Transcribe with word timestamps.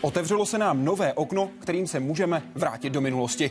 Otevřelo 0.00 0.46
se 0.46 0.58
nám 0.58 0.84
nové 0.84 1.12
okno, 1.12 1.50
kterým 1.58 1.86
se 1.86 2.00
můžeme 2.00 2.42
vrátit 2.54 2.90
do 2.90 3.00
minulosti. 3.00 3.50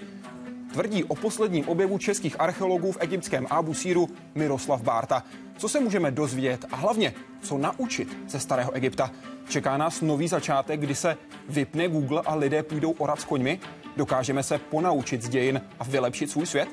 Tvrdí 0.74 1.04
o 1.04 1.16
posledním 1.16 1.68
objevu 1.68 1.98
českých 1.98 2.42
archeologů 2.42 2.92
v 2.92 2.98
egyptském 3.00 3.48
Abu 3.50 3.74
Síru 3.74 4.10
Miroslav 4.36 4.82
Bárta. 4.82 5.24
Co 5.58 5.70
se 5.70 5.80
můžeme 5.80 6.12
dozvědět 6.12 6.66
a 6.72 6.76
hlavně, 6.76 7.14
co 7.42 7.58
naučit 7.58 8.18
ze 8.28 8.40
starého 8.40 8.72
Egypta? 8.72 9.12
Čeká 9.50 9.78
nás 9.78 10.02
nový 10.02 10.28
začátek, 10.28 10.80
kdy 10.80 10.96
se 10.96 11.18
vypne 11.50 11.88
Google 11.88 12.22
a 12.26 12.36
lidé 12.36 12.64
půjdou 12.64 12.92
orat 12.92 13.22
s 13.22 13.26
koňmi? 13.26 13.60
Dokážeme 13.98 14.44
se 14.44 14.58
ponaučit 14.58 15.22
z 15.22 15.30
dějin 15.30 15.62
a 15.80 15.84
vylepšit 15.84 16.32
svůj 16.32 16.46
svět? 16.46 16.70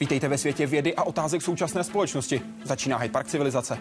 Vítejte 0.00 0.28
ve 0.28 0.38
světě 0.38 0.66
vědy 0.66 0.94
a 0.94 1.02
otázek 1.02 1.42
současné 1.42 1.84
společnosti. 1.84 2.42
Začíná 2.64 2.96
Hyde 2.96 3.12
Park 3.12 3.26
civilizace. 3.26 3.78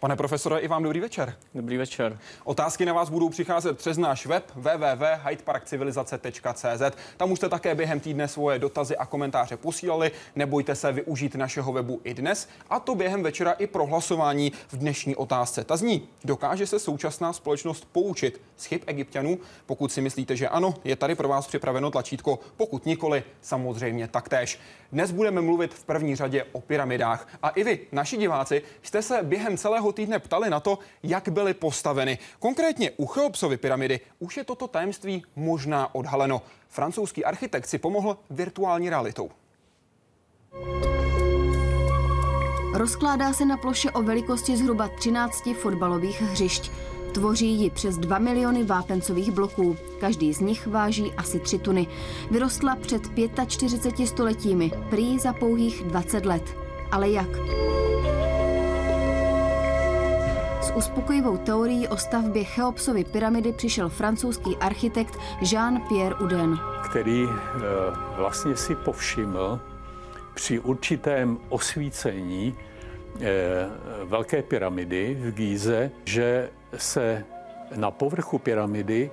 Pane 0.00 0.16
profesore, 0.16 0.58
i 0.58 0.68
vám 0.68 0.82
dobrý 0.82 1.00
večer. 1.00 1.34
Dobrý 1.54 1.76
večer. 1.76 2.18
Otázky 2.44 2.86
na 2.86 2.92
vás 2.92 3.10
budou 3.10 3.28
přicházet 3.28 3.78
přes 3.78 3.98
náš 3.98 4.26
web 4.26 4.44
www.hydeparkcivilizace.cz. 4.54 6.96
Tam 7.16 7.32
už 7.32 7.38
jste 7.38 7.48
také 7.48 7.74
během 7.74 8.00
týdne 8.00 8.28
svoje 8.28 8.58
dotazy 8.58 8.96
a 8.96 9.06
komentáře 9.06 9.56
posílali. 9.56 10.10
Nebojte 10.36 10.74
se 10.74 10.92
využít 10.92 11.34
našeho 11.34 11.72
webu 11.72 12.00
i 12.04 12.14
dnes, 12.14 12.48
a 12.70 12.80
to 12.80 12.94
během 12.94 13.22
večera 13.22 13.52
i 13.52 13.66
pro 13.66 13.86
hlasování 13.86 14.52
v 14.68 14.76
dnešní 14.76 15.16
otázce. 15.16 15.64
Ta 15.64 15.76
zní, 15.76 16.08
dokáže 16.24 16.66
se 16.66 16.78
současná 16.78 17.32
společnost 17.32 17.88
poučit 17.92 18.40
z 18.56 18.64
chyb 18.64 18.80
egyptianů? 18.86 19.38
Pokud 19.66 19.92
si 19.92 20.00
myslíte, 20.00 20.36
že 20.36 20.48
ano, 20.48 20.74
je 20.84 20.96
tady 20.96 21.14
pro 21.14 21.28
vás 21.28 21.46
připraveno 21.46 21.90
tlačítko. 21.90 22.38
Pokud 22.56 22.86
nikoli, 22.86 23.24
samozřejmě 23.40 24.08
taktéž. 24.08 24.60
Dnes 24.92 25.10
budeme 25.10 25.40
mluvit 25.40 25.74
v 25.74 25.84
první 25.84 26.16
řadě 26.16 26.44
o 26.52 26.60
pyramidách. 26.60 27.28
A 27.42 27.48
i 27.48 27.64
vy, 27.64 27.80
naši 27.92 28.16
diváci, 28.16 28.62
jste 28.82 29.02
se 29.02 29.22
během 29.22 29.56
celého 29.56 29.87
týdne 29.92 30.18
ptali 30.18 30.50
na 30.50 30.60
to, 30.60 30.78
jak 31.02 31.28
byly 31.28 31.54
postaveny. 31.54 32.18
Konkrétně 32.38 32.90
u 32.96 33.06
Cheopsovy 33.06 33.56
pyramidy 33.56 34.00
už 34.18 34.36
je 34.36 34.44
toto 34.44 34.68
tajemství 34.68 35.24
možná 35.36 35.94
odhaleno. 35.94 36.42
Francouzský 36.68 37.24
architekt 37.24 37.66
si 37.66 37.78
pomohl 37.78 38.18
virtuální 38.30 38.90
realitou. 38.90 39.30
Rozkládá 42.74 43.32
se 43.32 43.44
na 43.44 43.56
ploše 43.56 43.90
o 43.90 44.02
velikosti 44.02 44.56
zhruba 44.56 44.88
13 44.98 45.48
fotbalových 45.62 46.22
hřišť. 46.22 46.70
Tvoří 47.12 47.46
ji 47.46 47.70
přes 47.70 47.96
2 47.98 48.18
miliony 48.18 48.64
vápencových 48.64 49.30
bloků. 49.30 49.76
Každý 50.00 50.32
z 50.32 50.40
nich 50.40 50.66
váží 50.66 51.12
asi 51.16 51.40
3 51.40 51.58
tuny. 51.58 51.86
Vyrostla 52.30 52.76
před 52.76 53.02
45 53.46 54.06
stoletími, 54.06 54.70
prý 54.90 55.18
za 55.18 55.32
pouhých 55.32 55.84
20 55.84 56.26
let. 56.26 56.56
Ale 56.90 57.10
jak? 57.10 57.28
Uspokojivou 60.78 61.36
teorií 61.36 61.88
o 61.88 61.96
stavbě 61.96 62.44
Cheopsovy 62.44 63.04
pyramidy 63.04 63.52
přišel 63.52 63.88
francouzský 63.88 64.56
architekt 64.56 65.18
Jean-Pierre 65.42 66.24
Uden. 66.24 66.58
Který 66.90 67.28
eh, 67.28 67.60
vlastně 68.16 68.56
si 68.56 68.74
povšiml 68.74 69.60
při 70.34 70.58
určitém 70.60 71.38
osvícení 71.48 72.54
eh, 73.20 73.66
Velké 74.04 74.42
pyramidy 74.42 75.18
v 75.20 75.32
Gíze, 75.34 75.90
že 76.04 76.50
se 76.76 77.24
na 77.76 77.90
povrchu 77.90 78.38
pyramidy 78.38 79.10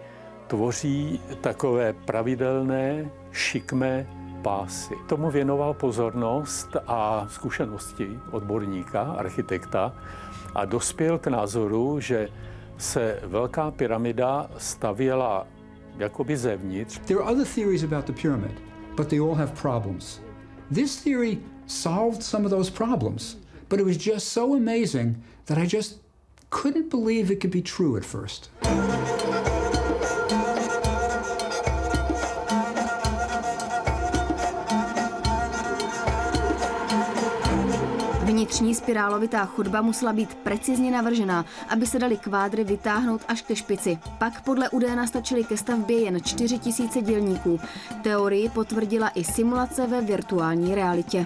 tvoří 0.47 1.21
takové 1.41 1.93
pravidelné, 1.93 3.11
šikmé 3.31 4.07
pásy. 4.41 4.93
Tomu 5.07 5.31
věnoval 5.31 5.73
pozornost 5.73 6.77
a 6.87 7.27
zkušenosti 7.29 8.19
odborníka, 8.31 9.01
architekta 9.01 9.93
a 10.55 10.65
dospěl 10.65 11.17
k 11.17 11.27
názoru, 11.27 11.99
že 11.99 12.29
se 12.77 13.19
Velká 13.23 13.71
pyramida 13.71 14.49
stavěla 14.57 15.47
jakoby 15.97 16.37
zevnitř. 16.37 16.99
There 16.99 17.19
are 17.19 17.31
other 17.31 17.45
theories 17.55 17.83
about 17.83 18.05
the 18.05 18.13
pyramid, 18.13 18.51
but 18.97 19.07
they 19.07 19.19
all 19.19 19.35
have 19.35 19.51
problems. 19.61 20.19
This 20.73 21.03
theory 21.03 21.39
solved 21.67 22.23
some 22.23 22.45
of 22.45 22.51
those 22.51 22.71
problems, 22.71 23.37
but 23.69 23.79
it 23.79 23.85
was 23.85 23.97
just 23.97 24.27
so 24.27 24.55
amazing 24.55 25.15
that 25.45 25.57
I 25.57 25.65
just 25.77 25.99
couldn't 26.49 26.89
believe 26.89 27.33
it 27.33 27.41
could 27.41 27.51
be 27.51 27.61
true 27.61 27.97
at 27.97 28.05
first. 28.05 28.49
Vnitřní 38.55 38.75
spirálovitá 38.75 39.45
chodba 39.45 39.81
musela 39.81 40.13
být 40.13 40.35
precizně 40.35 40.91
navržená, 40.91 41.45
aby 41.69 41.85
se 41.85 41.99
daly 41.99 42.17
kvádry 42.17 42.63
vytáhnout 42.63 43.21
až 43.27 43.41
ke 43.41 43.55
špici. 43.55 43.99
Pak 44.17 44.41
podle 44.41 44.69
Udéna 44.69 45.07
stačily 45.07 45.43
ke 45.43 45.57
stavbě 45.57 45.99
jen 45.99 46.23
4 46.23 46.59
000 46.79 47.01
dělníků. 47.01 47.59
Teorii 48.03 48.49
potvrdila 48.49 49.09
i 49.09 49.23
simulace 49.23 49.87
ve 49.87 50.01
virtuální 50.01 50.75
realitě. 50.75 51.25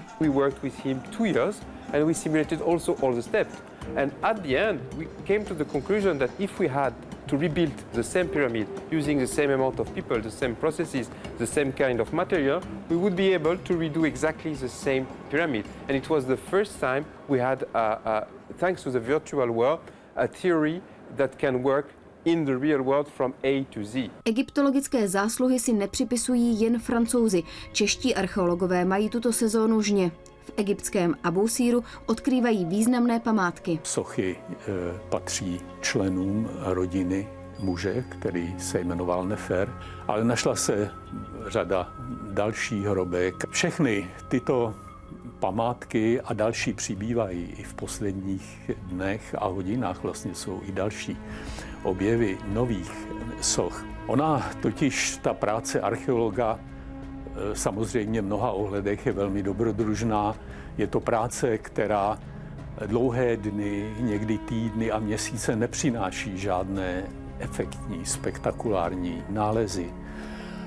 And 1.92 2.06
we 2.06 2.14
simulated 2.14 2.62
also 2.62 2.96
all 3.02 3.14
the 3.14 3.22
steps. 3.22 3.54
And 4.02 4.12
at 4.22 4.42
the 4.42 4.56
end, 4.56 4.80
we 4.94 5.04
came 5.26 5.44
to 5.44 5.54
the 5.54 5.64
conclusion 5.64 6.18
that 6.18 6.30
if 6.38 6.60
we 6.60 6.68
had 6.68 6.94
to 7.30 7.36
rebuild 7.36 7.72
the 7.92 8.02
same 8.02 8.28
pyramid 8.28 8.66
using 8.90 9.18
the 9.18 9.26
same 9.26 9.50
amount 9.50 9.78
of 9.78 9.94
people, 9.94 10.20
the 10.20 10.30
same 10.30 10.56
processes, 10.56 11.08
the 11.38 11.46
same 11.46 11.72
kind 11.72 12.00
of 12.00 12.12
material, 12.12 12.60
we 12.88 12.96
would 12.96 13.14
be 13.14 13.32
able 13.32 13.56
to 13.56 13.74
redo 13.74 14.04
exactly 14.04 14.52
the 14.54 14.68
same 14.68 15.06
pyramid. 15.30 15.64
And 15.88 15.96
it 15.96 16.10
was 16.10 16.24
the 16.26 16.36
first 16.36 16.80
time 16.80 17.04
we 17.28 17.38
had, 17.38 17.62
uh, 17.74 17.78
uh, 17.78 18.24
thanks 18.58 18.82
to 18.82 18.90
the 18.90 19.00
virtual 19.00 19.48
world, 19.50 19.80
a 20.16 20.26
theory 20.26 20.82
that 21.16 21.38
can 21.38 21.62
work 21.62 21.86
in 22.24 22.44
the 22.44 22.56
real 22.56 22.82
world 22.82 23.08
from 23.08 23.32
A 23.44 23.64
to 23.70 23.84
Z. 23.84 24.10
Egyptologické 24.24 25.08
zásluhy 25.08 25.58
si 25.58 25.72
nepřipisují 25.72 26.60
jen 26.60 26.78
francouzi. 26.78 27.42
Čeští 27.72 28.14
archeologové 28.14 28.84
mají 28.84 29.08
tuto 29.08 29.32
sezónu 29.32 29.82
žně. 29.82 30.10
V 30.40 30.52
egyptském 30.56 31.14
Abu 31.24 31.48
Síru 31.48 31.84
odkrývají 32.06 32.64
významné 32.64 33.20
památky. 33.20 33.80
Sochy 33.82 34.36
e, 34.36 34.56
patří 35.08 35.60
členům 35.80 36.48
rodiny 36.60 37.28
muže, 37.58 38.04
který 38.08 38.54
se 38.58 38.80
jmenoval 38.80 39.24
Nefer, 39.24 39.72
ale 40.08 40.24
našla 40.24 40.56
se 40.56 40.90
řada 41.46 41.92
dalších 42.32 42.84
hrobek. 42.84 43.34
Všechny 43.50 44.08
tyto 44.28 44.74
památky 45.40 46.20
a 46.20 46.32
další 46.32 46.72
přibývají 46.72 47.54
i 47.58 47.62
v 47.62 47.74
posledních 47.74 48.70
dnech 48.82 49.34
a 49.38 49.46
hodinách. 49.46 50.02
Vlastně 50.02 50.34
jsou 50.34 50.60
i 50.68 50.72
další 50.72 51.16
objevy 51.82 52.38
nových 52.48 52.92
soch. 53.40 53.84
Ona 54.06 54.50
totiž, 54.62 55.16
ta 55.22 55.34
práce 55.34 55.80
archeologa, 55.80 56.58
samozřejmě 57.52 58.22
v 58.22 58.24
mnoha 58.24 58.50
ohledech 58.50 59.06
je 59.06 59.12
velmi 59.12 59.42
dobrodružná. 59.42 60.36
Je 60.78 60.86
to 60.86 61.00
práce, 61.00 61.58
která 61.58 62.18
dlouhé 62.86 63.36
dny, 63.36 63.94
někdy 64.00 64.38
týdny 64.38 64.90
a 64.90 64.98
měsíce 64.98 65.56
nepřináší 65.56 66.38
žádné 66.38 67.04
efektní, 67.38 68.06
spektakulární 68.06 69.22
nálezy. 69.28 69.92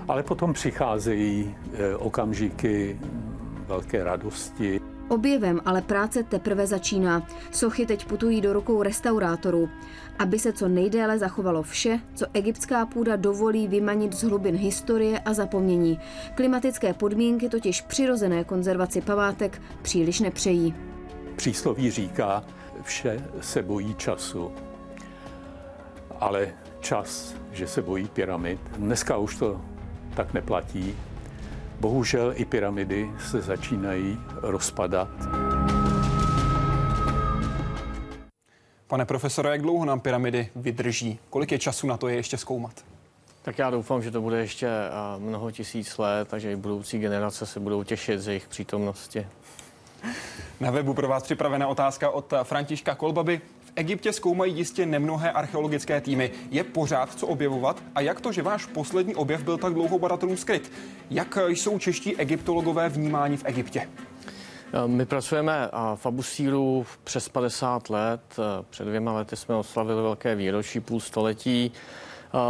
Ale 0.07 0.23
potom 0.23 0.53
přicházejí 0.53 1.55
e, 1.73 1.95
okamžiky 1.95 2.99
velké 3.67 4.03
radosti. 4.03 4.79
Objevem 5.07 5.61
ale 5.65 5.81
práce 5.81 6.23
teprve 6.23 6.67
začíná. 6.67 7.27
Sochy 7.51 7.85
teď 7.85 8.05
putují 8.05 8.41
do 8.41 8.53
rukou 8.53 8.83
restaurátorů. 8.83 9.69
Aby 10.19 10.39
se 10.39 10.53
co 10.53 10.67
nejdéle 10.67 11.19
zachovalo 11.19 11.63
vše, 11.63 11.99
co 12.15 12.25
egyptská 12.33 12.85
půda 12.85 13.15
dovolí 13.15 13.67
vymanit 13.67 14.13
z 14.13 14.23
hlubin 14.23 14.55
historie 14.55 15.19
a 15.19 15.33
zapomnění. 15.33 15.99
Klimatické 16.35 16.93
podmínky 16.93 17.49
totiž 17.49 17.81
přirozené 17.81 18.43
konzervaci 18.43 19.01
památek 19.01 19.61
příliš 19.81 20.19
nepřejí. 20.19 20.75
Přísloví 21.35 21.91
říká, 21.91 22.43
vše 22.81 23.27
se 23.41 23.61
bojí 23.61 23.95
času, 23.95 24.51
ale 26.19 26.47
čas, 26.79 27.35
že 27.51 27.67
se 27.67 27.81
bojí 27.81 28.07
pyramid. 28.07 28.59
Dneska 28.77 29.17
už 29.17 29.35
to 29.35 29.61
tak 30.15 30.33
neplatí. 30.33 30.95
Bohužel 31.79 32.33
i 32.35 32.45
pyramidy 32.45 33.11
se 33.29 33.41
začínají 33.41 34.19
rozpadat. 34.41 35.09
Pane 38.87 39.05
profesore, 39.05 39.49
jak 39.49 39.61
dlouho 39.61 39.85
nám 39.85 39.99
pyramidy 39.99 40.49
vydrží? 40.55 41.19
Kolik 41.29 41.51
je 41.51 41.59
času 41.59 41.87
na 41.87 41.97
to 41.97 42.07
je 42.07 42.15
ještě 42.15 42.37
zkoumat? 42.37 42.85
Tak 43.41 43.59
já 43.59 43.69
doufám, 43.69 44.03
že 44.03 44.11
to 44.11 44.21
bude 44.21 44.37
ještě 44.37 44.69
mnoho 45.17 45.51
tisíc 45.51 45.97
let, 45.97 46.27
takže 46.27 46.51
i 46.51 46.55
budoucí 46.55 46.99
generace 46.99 47.45
se 47.45 47.59
budou 47.59 47.83
těšit 47.83 48.19
z 48.19 48.27
jejich 48.27 48.47
přítomnosti. 48.47 49.27
Na 50.59 50.71
webu 50.71 50.93
pro 50.93 51.07
vás 51.07 51.23
připravená 51.23 51.67
otázka 51.67 52.09
od 52.09 52.33
Františka 52.43 52.95
Kolbaby. 52.95 53.41
Egyptě 53.75 54.13
zkoumají 54.13 54.57
jistě 54.57 54.85
nemnohé 54.85 55.31
archeologické 55.31 56.01
týmy. 56.01 56.31
Je 56.51 56.63
pořád 56.63 57.15
co 57.15 57.27
objevovat? 57.27 57.83
A 57.95 58.01
jak 58.01 58.21
to, 58.21 58.31
že 58.31 58.41
váš 58.41 58.65
poslední 58.65 59.15
objev 59.15 59.43
byl 59.43 59.57
tak 59.57 59.73
dlouho 59.73 59.99
badatelům 59.99 60.37
skryt? 60.37 60.71
Jak 61.09 61.37
jsou 61.47 61.79
čeští 61.79 62.17
egyptologové 62.17 62.89
vnímáni 62.89 63.37
v 63.37 63.45
Egyptě? 63.45 63.89
My 64.87 65.05
pracujeme 65.05 65.69
v 65.95 66.05
Abusíru 66.05 66.85
přes 67.03 67.29
50 67.29 67.89
let. 67.89 68.39
Před 68.69 68.85
dvěma 68.85 69.13
lety 69.13 69.35
jsme 69.35 69.55
oslavili 69.55 70.01
velké 70.01 70.35
výročí, 70.35 70.79
půl 70.79 70.99
století. 70.99 71.71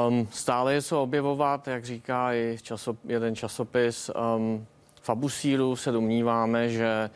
Um, 0.07 0.27
stále 0.31 0.73
je 0.73 0.81
co 0.81 1.03
objevovat, 1.03 1.67
jak 1.67 1.85
říká 1.85 2.33
i 2.33 2.57
časop, 2.61 2.97
jeden 3.05 3.35
časopis. 3.35 4.11
Um, 4.35 4.65
v 5.01 5.09
Abusíru 5.09 5.75
se 5.75 5.91
domníváme, 5.91 6.69
že 6.69 7.09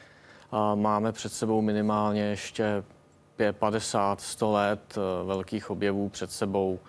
uh, 0.54 0.80
máme 0.80 1.12
před 1.12 1.34
sebou 1.34 1.62
minimálně 1.62 2.22
ještě 2.22 2.84
50, 3.52 4.22
100 4.22 4.52
let 4.52 4.98
uh, 4.98 5.28
velkých 5.28 5.70
objevů 5.70 6.10
před 6.10 6.32
sebou. 6.32 6.80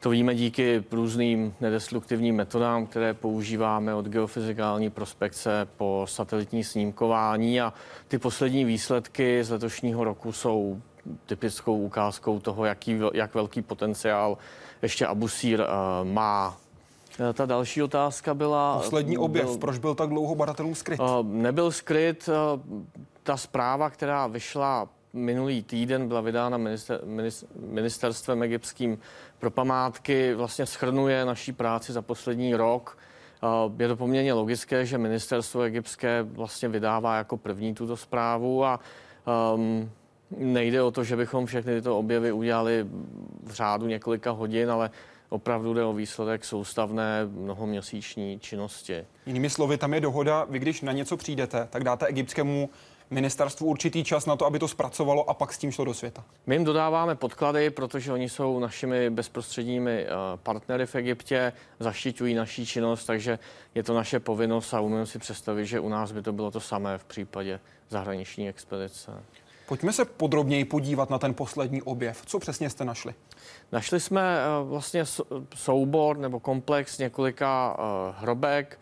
To 0.00 0.10
víme 0.10 0.34
díky 0.34 0.84
různým 0.92 1.54
nedestruktivním 1.60 2.36
metodám, 2.36 2.86
které 2.86 3.14
používáme 3.14 3.94
od 3.94 4.06
geofyzikální 4.06 4.90
prospekce 4.90 5.68
po 5.76 6.06
satelitní 6.08 6.64
snímkování 6.64 7.60
a 7.60 7.72
ty 8.08 8.18
poslední 8.18 8.64
výsledky 8.64 9.44
z 9.44 9.50
letošního 9.50 10.04
roku 10.04 10.32
jsou 10.32 10.80
typickou 11.26 11.78
ukázkou 11.78 12.40
toho, 12.40 12.64
jaký, 12.64 13.00
jak 13.12 13.34
velký 13.34 13.62
potenciál 13.62 14.38
ještě 14.82 15.06
Abusír 15.06 15.60
uh, 15.60 15.66
má. 16.08 16.56
Eh, 17.30 17.32
ta 17.32 17.46
další 17.46 17.82
otázka 17.82 18.34
byla... 18.34 18.78
Poslední 18.78 19.18
objev, 19.18 19.46
byl, 19.46 19.58
proč 19.58 19.78
byl 19.78 19.94
tak 19.94 20.08
dlouho 20.08 20.34
badatelům 20.34 20.74
skryt? 20.74 21.00
Uh, 21.00 21.06
nebyl 21.22 21.72
skryt. 21.72 22.28
Uh, 22.28 22.60
ta 23.22 23.36
zpráva, 23.36 23.90
která 23.90 24.26
vyšla 24.26 24.88
minulý 25.12 25.62
týden, 25.62 26.08
byla 26.08 26.20
vydána 26.20 26.58
minister, 26.58 27.00
ministerstvem 27.56 28.42
egyptským 28.42 28.98
pro 29.38 29.50
památky, 29.50 30.34
vlastně 30.34 30.66
schrnuje 30.66 31.24
naší 31.24 31.52
práci 31.52 31.92
za 31.92 32.02
poslední 32.02 32.54
rok. 32.54 32.98
Je 33.78 33.88
to 33.88 33.96
poměrně 33.96 34.32
logické, 34.32 34.86
že 34.86 34.98
ministerstvo 34.98 35.62
egyptské 35.62 36.22
vlastně 36.22 36.68
vydává 36.68 37.16
jako 37.16 37.36
první 37.36 37.74
tuto 37.74 37.96
zprávu 37.96 38.64
a 38.64 38.80
um, 39.54 39.90
nejde 40.36 40.82
o 40.82 40.90
to, 40.90 41.04
že 41.04 41.16
bychom 41.16 41.46
všechny 41.46 41.74
tyto 41.74 41.98
objevy 41.98 42.32
udělali 42.32 42.86
v 43.42 43.52
řádu 43.52 43.86
několika 43.86 44.30
hodin, 44.30 44.70
ale 44.70 44.90
opravdu 45.28 45.74
jde 45.74 45.84
o 45.84 45.92
výsledek 45.92 46.44
soustavné 46.44 47.26
mnohoměsíční 47.26 48.38
činnosti. 48.40 49.06
Jinými 49.26 49.50
slovy, 49.50 49.78
tam 49.78 49.94
je 49.94 50.00
dohoda, 50.00 50.46
vy 50.50 50.58
když 50.58 50.80
na 50.80 50.92
něco 50.92 51.16
přijdete, 51.16 51.68
tak 51.70 51.84
dáte 51.84 52.06
egyptskému 52.06 52.70
ministerstvu 53.10 53.66
určitý 53.66 54.04
čas 54.04 54.26
na 54.26 54.36
to, 54.36 54.46
aby 54.46 54.58
to 54.58 54.68
zpracovalo 54.68 55.30
a 55.30 55.34
pak 55.34 55.52
s 55.52 55.58
tím 55.58 55.72
šlo 55.72 55.84
do 55.84 55.94
světa? 55.94 56.24
My 56.46 56.54
jim 56.54 56.64
dodáváme 56.64 57.14
podklady, 57.14 57.70
protože 57.70 58.12
oni 58.12 58.28
jsou 58.28 58.58
našimi 58.58 59.10
bezprostředními 59.10 60.04
eh, 60.04 60.08
partnery 60.36 60.86
v 60.86 60.94
Egyptě, 60.94 61.52
zaštiťují 61.80 62.34
naší 62.34 62.66
činnost, 62.66 63.04
takže 63.04 63.38
je 63.74 63.82
to 63.82 63.94
naše 63.94 64.20
povinnost 64.20 64.74
a 64.74 64.80
umím 64.80 65.06
si 65.06 65.18
představit, 65.18 65.66
že 65.66 65.80
u 65.80 65.88
nás 65.88 66.12
by 66.12 66.22
to 66.22 66.32
bylo 66.32 66.50
to 66.50 66.60
samé 66.60 66.98
v 66.98 67.04
případě 67.04 67.60
zahraniční 67.88 68.48
expedice. 68.48 69.12
Pojďme 69.68 69.92
se 69.92 70.04
podrobněji 70.04 70.64
podívat 70.64 71.10
na 71.10 71.18
ten 71.18 71.34
poslední 71.34 71.82
objev. 71.82 72.22
Co 72.26 72.38
přesně 72.38 72.70
jste 72.70 72.84
našli? 72.84 73.14
Našli 73.72 74.00
jsme 74.00 74.38
eh, 74.38 74.64
vlastně 74.64 75.04
soubor 75.54 76.18
nebo 76.18 76.40
komplex 76.40 76.98
několika 76.98 77.76
eh, 77.78 77.82
hrobek, 78.18 78.78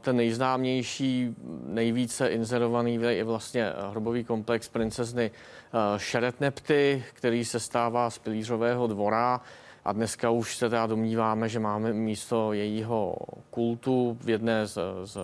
ten 0.00 0.16
nejznámější, 0.16 1.34
nejvíce 1.66 2.28
inzerovaný 2.28 2.94
je 3.08 3.24
vlastně 3.24 3.72
hrobový 3.90 4.24
komplex 4.24 4.68
princezny 4.68 5.30
eh, 5.30 5.98
Šeretnepty, 5.98 7.04
který 7.14 7.44
se 7.44 7.60
stává 7.60 8.10
z 8.10 8.18
pilířového 8.18 8.86
dvora. 8.86 9.40
A 9.84 9.92
dneska 9.92 10.30
už 10.30 10.56
se 10.56 10.70
teda 10.70 10.86
domníváme, 10.86 11.48
že 11.48 11.58
máme 11.58 11.92
místo 11.92 12.52
jejího 12.52 13.16
kultu 13.50 14.18
v 14.20 14.30
jedné 14.30 14.66
z, 14.66 14.78
z, 15.04 15.18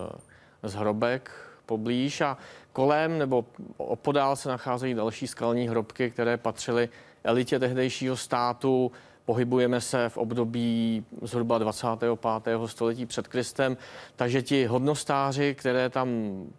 z 0.63 0.73
hrobek 0.73 1.31
poblíž. 1.65 2.21
A 2.21 2.37
kolem 2.73 3.19
nebo 3.19 3.45
opodál 3.77 4.35
se 4.35 4.49
nacházejí 4.49 4.93
další 4.93 5.27
skalní 5.27 5.67
hrobky, 5.67 6.11
které 6.11 6.37
patřily 6.37 6.89
elitě 7.23 7.59
tehdejšího 7.59 8.17
státu, 8.17 8.91
pohybujeme 9.27 9.81
se 9.81 10.09
v 10.09 10.17
období 10.17 11.05
zhruba 11.21 11.57
25. 11.57 12.19
století 12.65 13.05
před 13.05 13.27
Kristem, 13.27 13.77
takže 14.15 14.41
ti 14.41 14.65
hodnostáři, 14.65 15.55
které 15.55 15.89
tam 15.89 16.07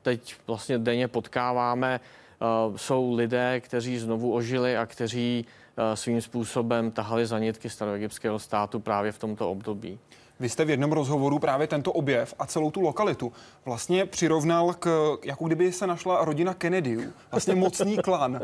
teď 0.03 0.35
vlastně 0.47 0.79
denně 0.79 1.09
potkáváme, 1.09 2.01
eh, 2.01 2.45
jsou 2.77 3.15
lidé, 3.15 3.61
kteří 3.61 3.99
znovu 3.99 4.35
ožili 4.35 4.77
a 4.77 4.87
kteří 4.87 5.47
eh, 5.77 5.97
svým 5.97 6.21
způsobem 6.23 6.91
tahali 6.91 7.27
za 7.27 7.39
nitky 7.39 7.71
staroegyptského 7.71 8.39
státu 8.39 8.81
právě 8.81 9.13
v 9.13 9.19
tomto 9.19 9.51
období. 9.51 9.99
Vy 10.41 10.49
jste 10.49 10.65
v 10.65 10.71
jednom 10.71 10.93
rozhovoru 10.93 11.39
právě 11.39 11.67
tento 11.67 11.93
objev 11.93 12.35
a 12.39 12.47
celou 12.47 12.71
tu 12.71 12.81
lokalitu 12.81 13.33
vlastně 13.65 14.07
přirovnal 14.07 14.75
k, 14.75 15.17
jako 15.25 15.45
kdyby 15.47 15.73
se 15.73 15.87
našla 15.87 16.25
rodina 16.25 16.55
Kennedyů, 16.55 17.13
vlastně 17.31 17.55
mocný 17.55 17.97
klan. 17.97 18.41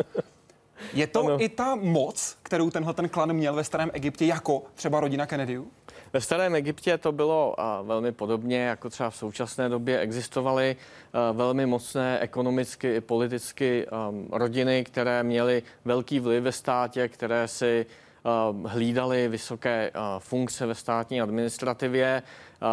Je 0.92 1.06
to 1.06 1.20
ano. 1.20 1.42
i 1.42 1.48
ta 1.48 1.74
moc, 1.74 2.36
kterou 2.42 2.70
tenhle 2.70 2.94
ten 2.94 3.08
klan 3.08 3.32
měl 3.32 3.54
ve 3.54 3.64
starém 3.64 3.90
Egyptě, 3.92 4.24
jako 4.24 4.62
třeba 4.74 5.00
rodina 5.00 5.26
Kennedyů? 5.26 5.68
Ve 6.12 6.20
starém 6.20 6.54
Egyptě 6.54 6.98
to 6.98 7.12
bylo 7.12 7.56
velmi 7.82 8.12
podobně, 8.12 8.64
jako 8.64 8.90
třeba 8.90 9.10
v 9.10 9.16
současné 9.16 9.68
době 9.68 10.00
existovaly 10.00 10.76
velmi 11.32 11.66
mocné 11.66 12.18
ekonomicky 12.18 12.94
i 12.94 13.00
politicky 13.00 13.86
rodiny, 14.30 14.84
které 14.84 15.22
měly 15.22 15.62
velký 15.84 16.20
vliv 16.20 16.42
ve 16.42 16.52
státě, 16.52 17.08
které 17.08 17.48
si 17.48 17.86
hlídali 18.64 19.28
vysoké 19.28 19.90
funkce 20.18 20.66
ve 20.66 20.74
státní 20.74 21.20
administrativě. 21.20 22.22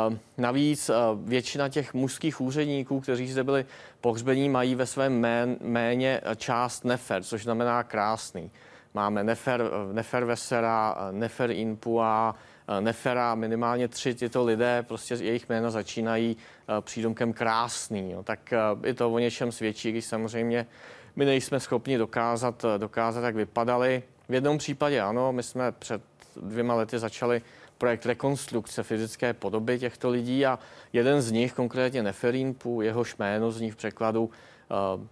Uh, 0.08 0.18
navíc 0.38 0.90
uh, 0.90 0.96
většina 1.30 1.70
těch 1.70 1.94
mužských 1.94 2.42
úředníků, 2.42 3.00
kteří 3.00 3.32
zde 3.32 3.44
byli 3.44 3.66
pohřbení, 4.02 4.50
mají 4.50 4.76
ve 4.76 4.86
svém 4.86 5.20
mén, 5.20 5.58
méně 5.62 6.22
část 6.36 6.86
nefer, 6.86 7.24
což 7.24 7.44
znamená 7.44 7.84
krásný. 7.84 8.52
Máme 8.94 9.24
nefer, 9.24 9.72
nefer 9.92 10.26
vesera, 10.26 10.98
nefer 11.12 11.52
inpua, 11.52 12.36
Nefera, 12.80 13.36
minimálně 13.36 13.88
tři 13.88 14.14
tyto 14.14 14.44
lidé, 14.44 14.84
prostě 14.88 15.16
jejich 15.16 15.50
jména 15.50 15.70
začínají 15.70 16.38
přídomkem 16.82 17.34
krásný. 17.34 18.12
Jo. 18.12 18.24
Tak 18.24 18.54
i 18.84 18.94
to 18.94 19.12
o 19.12 19.20
něčem 19.20 19.52
svědčí, 19.52 19.92
když 19.92 20.06
samozřejmě 20.06 20.68
my 21.16 21.26
nejsme 21.26 21.60
schopni 21.60 21.98
dokázat, 21.98 22.66
dokázat, 22.78 23.22
jak 23.24 23.36
vypadali. 23.36 24.04
V 24.30 24.34
jednom 24.34 24.58
případě 24.58 25.02
ano, 25.02 25.34
my 25.34 25.44
jsme 25.44 25.72
před 25.72 26.02
dvěma 26.36 26.76
lety 26.76 27.00
začali 27.00 27.42
projekt 27.82 28.06
rekonstrukce 28.06 28.84
fyzické 28.84 29.34
podoby 29.34 29.80
těchto 29.80 30.10
lidí 30.10 30.46
a 30.46 30.60
jeden 30.94 31.22
z 31.22 31.32
nich, 31.32 31.54
konkrétně 31.54 32.04
Neferínpu, 32.04 32.82
jeho 32.82 33.04
jméno 33.20 33.52
zní 33.52 33.72
v 33.72 33.76
překladu 33.76 34.24
uh, 34.24 34.30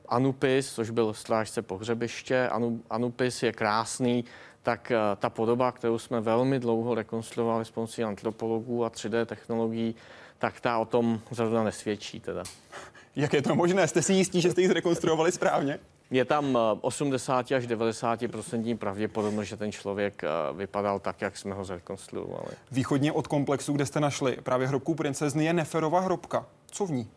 Anupis, 0.10 0.74
což 0.74 0.90
byl 0.90 1.14
strážce 1.14 1.62
pohřebiště. 1.62 2.50
Anu, 2.50 2.82
Anupis 2.90 3.44
je 3.44 3.52
krásný, 3.52 4.26
tak 4.64 4.92
uh, 4.92 5.18
ta 5.20 5.30
podoba, 5.30 5.72
kterou 5.72 6.00
jsme 6.00 6.22
velmi 6.22 6.60
dlouho 6.60 6.96
rekonstruovali 6.96 7.66
s 7.66 7.72
pomocí 7.72 8.04
antropologů 8.04 8.86
a 8.86 8.90
3D 8.90 9.26
technologií, 9.26 9.96
tak 10.38 10.60
ta 10.60 10.78
o 10.78 10.86
tom 10.86 11.22
zrovna 11.32 11.64
nesvědčí 11.64 12.20
teda. 12.20 12.44
Jak 13.16 13.34
je 13.34 13.42
to 13.42 13.56
možné? 13.56 13.88
Jste 13.88 14.02
si 14.02 14.14
jistí, 14.14 14.42
že 14.42 14.52
jste 14.52 14.62
ji 14.62 14.68
zrekonstruovali 14.68 15.32
správně? 15.32 15.80
Je 16.12 16.26
tam 16.26 16.58
80 16.82 17.52
eh, 17.52 17.56
až 17.56 17.68
90% 17.68 18.78
pravděpodobnost, 18.78 19.48
že 19.48 19.58
ten 19.58 19.72
člověk 19.72 20.24
eh, 20.24 20.28
vypadal 20.54 21.00
tak, 21.00 21.22
jak 21.22 21.38
jsme 21.38 21.56
ho 21.56 21.66
zrekonstruovali. 21.66 22.56
Východně 22.72 23.12
od 23.12 23.28
komplexu, 23.28 23.74
kde 23.74 23.86
jste 23.86 24.00
našli 24.00 24.38
právě 24.44 24.68
hrobku 24.68 24.96
princezny, 24.96 25.46
je 25.46 25.54
Neferova 25.54 26.00
hrobka. 26.00 26.46
Co 26.72 26.86
v 26.86 26.92
ní? 26.92 27.10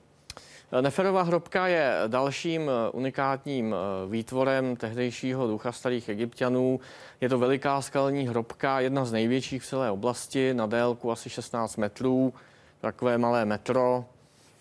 Eh, 0.73 0.83
Neferova 0.83 1.23
hrobka 1.23 1.67
je 1.67 1.95
dalším 2.07 2.71
unikátním 2.93 3.75
výtvorem 4.09 4.77
tehdejšího 4.77 5.47
ducha 5.47 5.73
starých 5.73 6.09
egyptianů. 6.09 6.81
Je 7.21 7.29
to 7.29 7.39
veliká 7.39 7.83
skalní 7.83 8.29
hrobka, 8.29 8.81
jedna 8.81 9.05
z 9.05 9.13
největších 9.13 9.63
v 9.63 9.67
celé 9.67 9.91
oblasti, 9.91 10.55
na 10.55 10.67
délku 10.67 11.11
asi 11.11 11.31
16 11.31 11.77
metrů, 11.77 12.35
takové 12.81 13.19
malé 13.19 13.45
metro, 13.45 14.05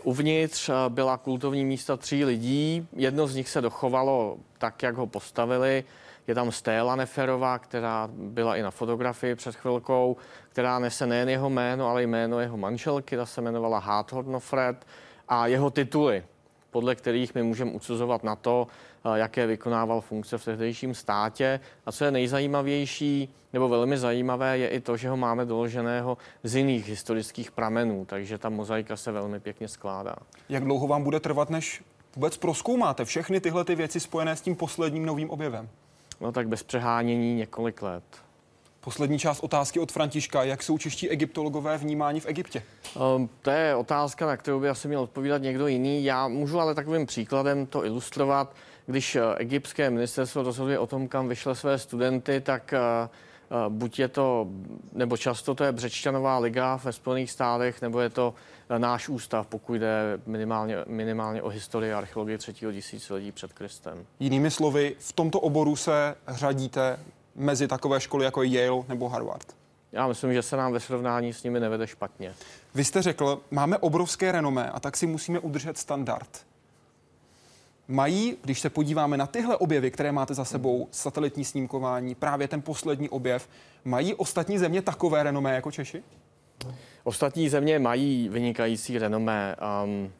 Uvnitř 0.03 0.70
eh, 0.70 0.74
byla 0.89 1.17
kultovní 1.17 1.65
místa 1.65 1.98
tří 1.98 2.25
lidí. 2.25 2.88
Jedno 2.93 3.27
z 3.27 3.36
nich 3.36 3.50
se 3.50 3.62
dochovalo 3.62 4.38
tak, 4.58 4.84
jak 4.84 4.96
ho 4.96 5.08
postavili. 5.08 5.84
Je 6.27 6.36
tam 6.36 6.51
Stéla 6.51 6.96
Neferová, 6.96 7.60
která 7.60 8.10
byla 8.13 8.55
i 8.55 8.62
na 8.62 8.72
fotografii 8.72 9.36
před 9.36 9.55
chvilkou, 9.55 10.17
která 10.50 10.79
nese 10.79 11.08
nejen 11.08 11.29
jeho 11.29 11.50
jméno, 11.50 11.88
ale 11.88 12.03
i 12.03 12.08
jméno 12.08 12.39
jeho 12.39 12.58
manželky. 12.58 13.17
Ta 13.17 13.25
se 13.25 13.41
jmenovala 13.41 13.79
Hathor 13.79 14.25
Nofred 14.25 14.86
a 15.27 15.48
jeho 15.48 15.70
tituly 15.70 16.24
podle 16.72 16.96
kterých 16.96 17.36
my 17.36 17.43
můžeme 17.43 17.72
ucuzovat 17.72 18.24
na 18.24 18.36
to, 18.36 18.67
jaké 19.15 19.48
vykonával 19.48 20.01
funkce 20.01 20.38
v 20.38 20.46
tehdejším 20.46 20.96
státě. 20.96 21.60
A 21.86 21.91
co 21.91 22.05
je 22.05 22.12
nejzajímavější, 22.12 23.29
nebo 23.53 23.70
velmi 23.70 23.98
zajímavé, 23.98 24.58
je 24.58 24.67
i 24.67 24.79
to, 24.79 24.98
že 24.98 25.10
ho 25.10 25.17
máme 25.17 25.46
doloženého 25.46 26.17
z 26.43 26.55
jiných 26.55 26.89
historických 26.89 27.51
pramenů, 27.51 28.05
takže 28.05 28.38
ta 28.38 28.50
mozaika 28.50 28.98
se 28.98 29.12
velmi 29.12 29.39
pěkně 29.39 29.67
skládá. 29.67 30.15
Jak 30.50 30.63
dlouho 30.63 30.88
vám 30.88 31.03
bude 31.03 31.20
trvat, 31.20 31.50
než 31.50 31.84
vůbec 32.15 32.38
proskoumáte 32.38 33.05
všechny 33.05 33.41
tyhle 33.41 33.65
ty 33.65 33.75
věci 33.75 34.00
spojené 34.00 34.36
s 34.36 34.41
tím 34.41 34.55
posledním 34.55 35.05
novým 35.05 35.29
objevem? 35.29 35.70
No 36.22 36.31
tak 36.31 36.48
bez 36.48 36.63
přehánění 36.63 37.36
několik 37.36 37.81
let. 37.81 38.03
Poslední 38.81 39.20
část 39.20 39.39
otázky 39.39 39.79
od 39.79 39.91
Františka. 39.91 40.43
Jak 40.43 40.63
jsou 40.63 40.77
čeští 40.77 41.10
egyptologové 41.10 41.77
vnímáni 41.77 42.20
v 42.20 42.25
Egyptě? 42.25 42.63
Um, 43.15 43.29
to 43.41 43.51
je 43.51 43.75
otázka, 43.75 44.25
na 44.25 44.38
kterou 44.38 44.60
by 44.60 44.70
asi 44.70 44.88
měl 44.88 45.00
odpovídat 45.00 45.41
někdo 45.41 45.67
jiný. 45.67 46.03
Já 46.03 46.27
můžu 46.27 46.60
ale 46.60 46.75
takovým 46.75 47.05
příkladem 47.05 47.65
to 47.65 47.86
ilustrovat. 47.86 48.55
Když 48.91 49.15
eh, 49.15 49.21
egyptské 49.38 49.89
ministerstvo 49.89 50.43
rozhoduje 50.43 50.79
o 50.79 50.88
tom, 50.88 51.07
kam 51.07 51.27
vyšle 51.27 51.55
své 51.55 51.79
studenty, 51.79 52.41
tak 52.41 52.74
uh, 52.74 53.57
buď 53.69 54.00
je 54.00 54.07
to, 54.07 54.48
nebo 54.93 55.17
často 55.17 55.55
to 55.55 55.63
je 55.63 55.71
Břečťanová 55.71 56.38
liga 56.38 56.79
ve 56.83 56.93
Spojených 56.93 57.31
státech, 57.31 57.81
nebo 57.81 58.00
je 58.00 58.10
to 58.10 58.33
náš 58.77 59.10
ústav, 59.10 59.48
pokud 59.48 59.74
jde 59.74 60.19
minimálně, 60.25 60.77
minimálně 60.88 61.41
o 61.41 61.50
historii 61.50 61.93
a 61.93 61.98
archeologii 61.98 62.38
třetího 62.38 62.71
tisíciletí 62.71 63.31
před 63.31 63.53
Kristem. 63.53 64.05
Jinými 64.19 64.51
slovy, 64.51 64.95
v 65.00 65.13
tomto 65.13 65.39
oboru 65.39 65.75
se 65.75 66.15
řadíte 66.27 67.00
mezi 67.36 67.67
takové 67.67 68.00
školy 68.00 68.25
jako 68.25 68.43
Yale 68.43 68.83
nebo 68.88 69.10
Harvard? 69.10 69.55
Já 69.91 70.07
myslím, 70.07 70.33
že 70.33 70.41
se 70.41 70.57
nám 70.57 70.74
ve 70.74 70.79
srovnání 70.79 71.33
s 71.33 71.43
nimi 71.43 71.60
nevede 71.60 71.88
špatně. 71.88 72.33
Vy 72.75 72.83
jste 72.83 73.01
řekl, 73.01 73.41
máme 73.51 73.77
obrovské 73.77 74.31
renomé 74.31 74.69
a 74.69 74.79
tak 74.79 74.98
si 74.98 75.07
musíme 75.07 75.39
udržet 75.39 75.77
standard. 75.77 76.45
Mají, 77.91 78.38
když 78.41 78.60
se 78.60 78.69
podíváme 78.69 79.17
na 79.17 79.27
tyhle 79.27 79.57
objevy, 79.57 79.91
které 79.91 80.12
máte 80.12 80.33
za 80.33 80.45
sebou, 80.45 80.88
satelitní 80.91 81.45
snímkování, 81.45 82.15
právě 82.15 82.48
ten 82.48 82.62
poslední 82.62 83.10
objev, 83.10 83.50
mají 83.86 84.13
ostatní 84.13 84.57
země 84.57 84.81
takové 84.81 85.24
renomé 85.24 85.55
jako 85.55 85.71
Češi? 85.71 86.03
Ostatní 87.03 87.50
země 87.50 87.79
mají 87.79 88.29
vynikající 88.29 88.98
renomé. 88.98 89.55
Um, 89.83 90.12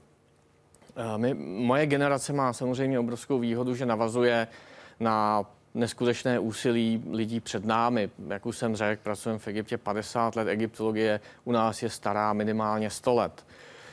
my, 1.17 1.33
moje 1.63 1.85
generace 1.85 2.33
má 2.33 2.53
samozřejmě 2.53 2.99
obrovskou 2.99 3.39
výhodu, 3.39 3.75
že 3.75 3.85
navazuje 3.85 4.47
na 4.99 5.45
neskutečné 5.73 6.39
úsilí 6.39 7.03
lidí 7.11 7.39
před 7.39 7.65
námi. 7.65 8.09
Jak 8.27 8.45
už 8.45 8.57
jsem 8.57 8.75
řekl, 8.75 9.01
pracujeme 9.03 9.39
v 9.39 9.47
Egyptě 9.47 9.77
50 9.77 10.35
let, 10.35 10.47
egyptologie 10.47 11.19
u 11.43 11.51
nás 11.51 11.83
je 11.83 11.89
stará 11.89 12.33
minimálně 12.33 12.89
100 12.89 13.13
let. 13.13 13.45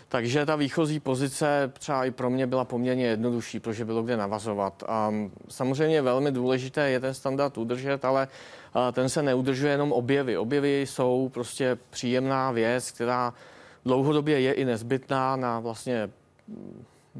Takže 0.08 0.46
ta 0.46 0.56
výchozí 0.56 1.00
pozice 1.00 1.72
třeba 1.78 2.04
i 2.04 2.10
pro 2.10 2.30
mě 2.30 2.46
byla 2.46 2.64
poměrně 2.64 3.06
jednodušší, 3.06 3.60
protože 3.60 3.84
bylo 3.84 4.02
kde 4.02 4.16
navazovat. 4.16 4.84
A 4.88 5.12
samozřejmě 5.48 6.02
velmi 6.02 6.32
důležité 6.32 6.90
je 6.90 7.00
ten 7.00 7.14
standard 7.14 7.58
udržet, 7.58 8.04
ale 8.04 8.28
ten 8.92 9.08
se 9.08 9.22
neudržuje 9.22 9.72
jenom 9.72 9.92
objevy. 9.92 10.38
Objevy 10.38 10.80
jsou 10.80 11.30
prostě 11.34 11.78
příjemná 11.90 12.50
věc, 12.50 12.90
která 12.90 13.34
dlouhodobě 13.84 14.40
je 14.40 14.52
i 14.52 14.64
nezbytná 14.64 15.36
na 15.36 15.60
vlastně 15.60 16.10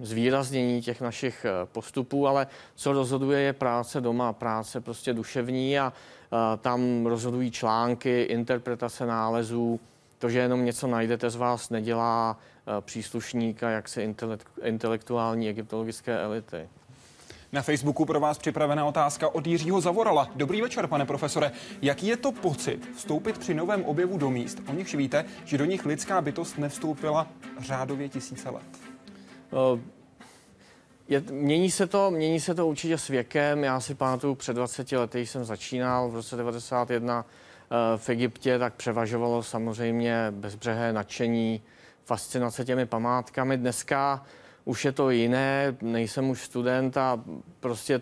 zvýraznění 0.03 0.83
těch 0.83 1.01
našich 1.01 1.45
eh, 1.45 1.67
postupů, 1.73 2.29
ale 2.29 2.47
co 2.75 2.93
rozhoduje 2.93 3.41
je 3.41 3.53
práce 3.53 4.01
doma, 4.01 4.33
práce 4.33 4.81
prostě 4.81 5.13
duševní 5.13 5.79
a, 5.79 5.93
a 6.31 6.57
tam 6.57 7.07
rozhodují 7.07 7.51
články, 7.51 8.23
interpretace 8.23 9.07
nálezů, 9.07 9.81
to, 10.19 10.29
že 10.29 10.39
jenom 10.39 10.65
něco 10.65 10.87
najdete 10.87 11.31
z 11.31 11.37
vás, 11.37 11.71
nedělá 11.71 12.39
příslušníka 12.81 13.71
jaksi 13.71 14.15
intelektuální 14.63 15.49
egyptologické 15.49 16.19
elity. 16.19 16.69
Na 17.53 17.63
Facebooku 17.63 18.05
pro 18.05 18.21
vás 18.21 18.39
připravená 18.39 18.85
otázka 18.85 19.29
od 19.29 19.47
Jiřího 19.47 19.81
Zavorala. 19.81 20.29
Dobrý 20.35 20.63
večer, 20.63 20.87
pane 20.87 21.07
profesore. 21.07 21.53
Jaký 21.83 22.07
je 22.07 22.17
to 22.17 22.33
pocit 22.33 22.89
vstoupit 22.97 23.39
při 23.39 23.55
novém 23.55 23.85
objevu 23.85 24.19
do 24.19 24.31
míst, 24.31 24.59
o 24.69 24.73
nichž 24.73 24.95
víte, 24.95 25.25
že 25.45 25.59
do 25.59 25.65
nich 25.65 25.87
lidská 25.87 26.21
bytost 26.21 26.59
nevstoupila 26.59 27.27
řádově 27.59 28.09
tisíce 28.09 28.51
let? 28.51 28.67
Eh, 29.53 29.81
je, 31.09 31.21
mění, 31.31 31.71
se 31.71 31.87
to, 31.87 32.11
mění 32.11 32.41
se 32.41 32.55
to 32.55 32.67
určitě 32.67 32.99
s 32.99 33.09
věkem. 33.09 33.65
Já 33.65 33.81
si 33.81 33.95
pamatuju, 33.95 34.35
před 34.35 34.55
20 34.55 34.93
lety 34.93 35.27
jsem 35.27 35.45
začínal 35.45 36.09
v 36.09 36.15
roce 36.15 36.37
91 36.37 37.25
eh, 37.25 37.99
v 37.99 38.09
Egyptě, 38.09 38.59
tak 38.59 38.75
převažovalo 38.75 39.43
samozřejmě 39.43 40.27
bezbřehé 40.31 40.93
nadšení, 40.93 41.63
fascinace 42.09 42.65
těmi 42.65 42.87
památkami. 42.87 43.57
Dneska 43.57 44.25
už 44.65 44.85
je 44.85 44.93
to 44.93 45.11
jiné, 45.11 45.77
nejsem 45.83 46.31
už 46.31 46.45
student 46.45 46.97
a 46.97 47.21
prostě 47.61 48.01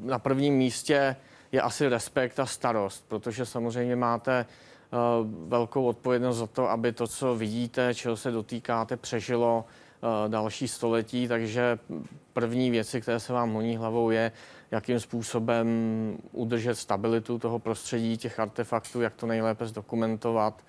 na 0.00 0.18
prvním 0.18 0.54
místě 0.54 1.16
je 1.52 1.60
asi 1.60 1.88
respekt 1.88 2.40
a 2.40 2.46
starost, 2.46 3.04
protože 3.08 3.46
samozřejmě 3.46 3.96
máte 3.96 4.46
uh, 4.46 4.98
velkou 5.48 5.84
odpovědnost 5.84 6.36
za 6.36 6.46
to, 6.46 6.70
aby 6.70 6.92
to, 6.92 7.06
co 7.06 7.34
vidíte, 7.34 7.94
čeho 7.94 8.16
se 8.16 8.30
dotýkáte, 8.30 8.96
přežilo 8.96 9.64
uh, 9.64 10.30
další 10.30 10.68
století, 10.68 11.28
takže 11.28 11.78
první 12.32 12.70
věci, 12.70 13.00
které 13.00 13.20
se 13.20 13.32
vám 13.32 13.52
honí 13.52 13.76
hlavou, 13.76 14.10
je, 14.10 14.32
jakým 14.70 15.00
způsobem 15.00 15.66
udržet 16.32 16.74
stabilitu 16.74 17.38
toho 17.38 17.58
prostředí, 17.58 18.16
těch 18.16 18.40
artefaktů, 18.40 19.00
jak 19.00 19.14
to 19.14 19.26
nejlépe 19.26 19.66
zdokumentovat, 19.66 20.62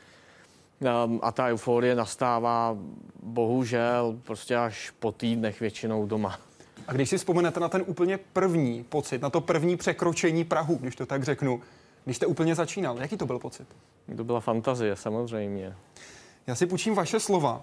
a 1.21 1.31
ta 1.31 1.47
euforie 1.47 1.95
nastává 1.95 2.77
bohužel 3.23 4.19
prostě 4.23 4.55
až 4.55 4.91
po 4.99 5.11
týdnech 5.11 5.59
většinou 5.59 6.05
doma. 6.05 6.39
A 6.87 6.93
když 6.93 7.09
si 7.09 7.17
vzpomenete 7.17 7.59
na 7.59 7.69
ten 7.69 7.83
úplně 7.85 8.17
první 8.17 8.83
pocit, 8.83 9.21
na 9.21 9.29
to 9.29 9.41
první 9.41 9.77
překročení 9.77 10.43
Prahu, 10.43 10.75
když 10.75 10.95
to 10.95 11.05
tak 11.05 11.23
řeknu, 11.23 11.61
když 12.03 12.17
jste 12.17 12.25
úplně 12.25 12.55
začínal, 12.55 12.97
jaký 13.01 13.17
to 13.17 13.25
byl 13.25 13.39
pocit? 13.39 13.67
To 14.17 14.23
byla 14.23 14.39
fantazie, 14.39 14.95
samozřejmě. 14.95 15.75
Já 16.47 16.55
si 16.55 16.65
půjčím 16.65 16.95
vaše 16.95 17.19
slova. 17.19 17.61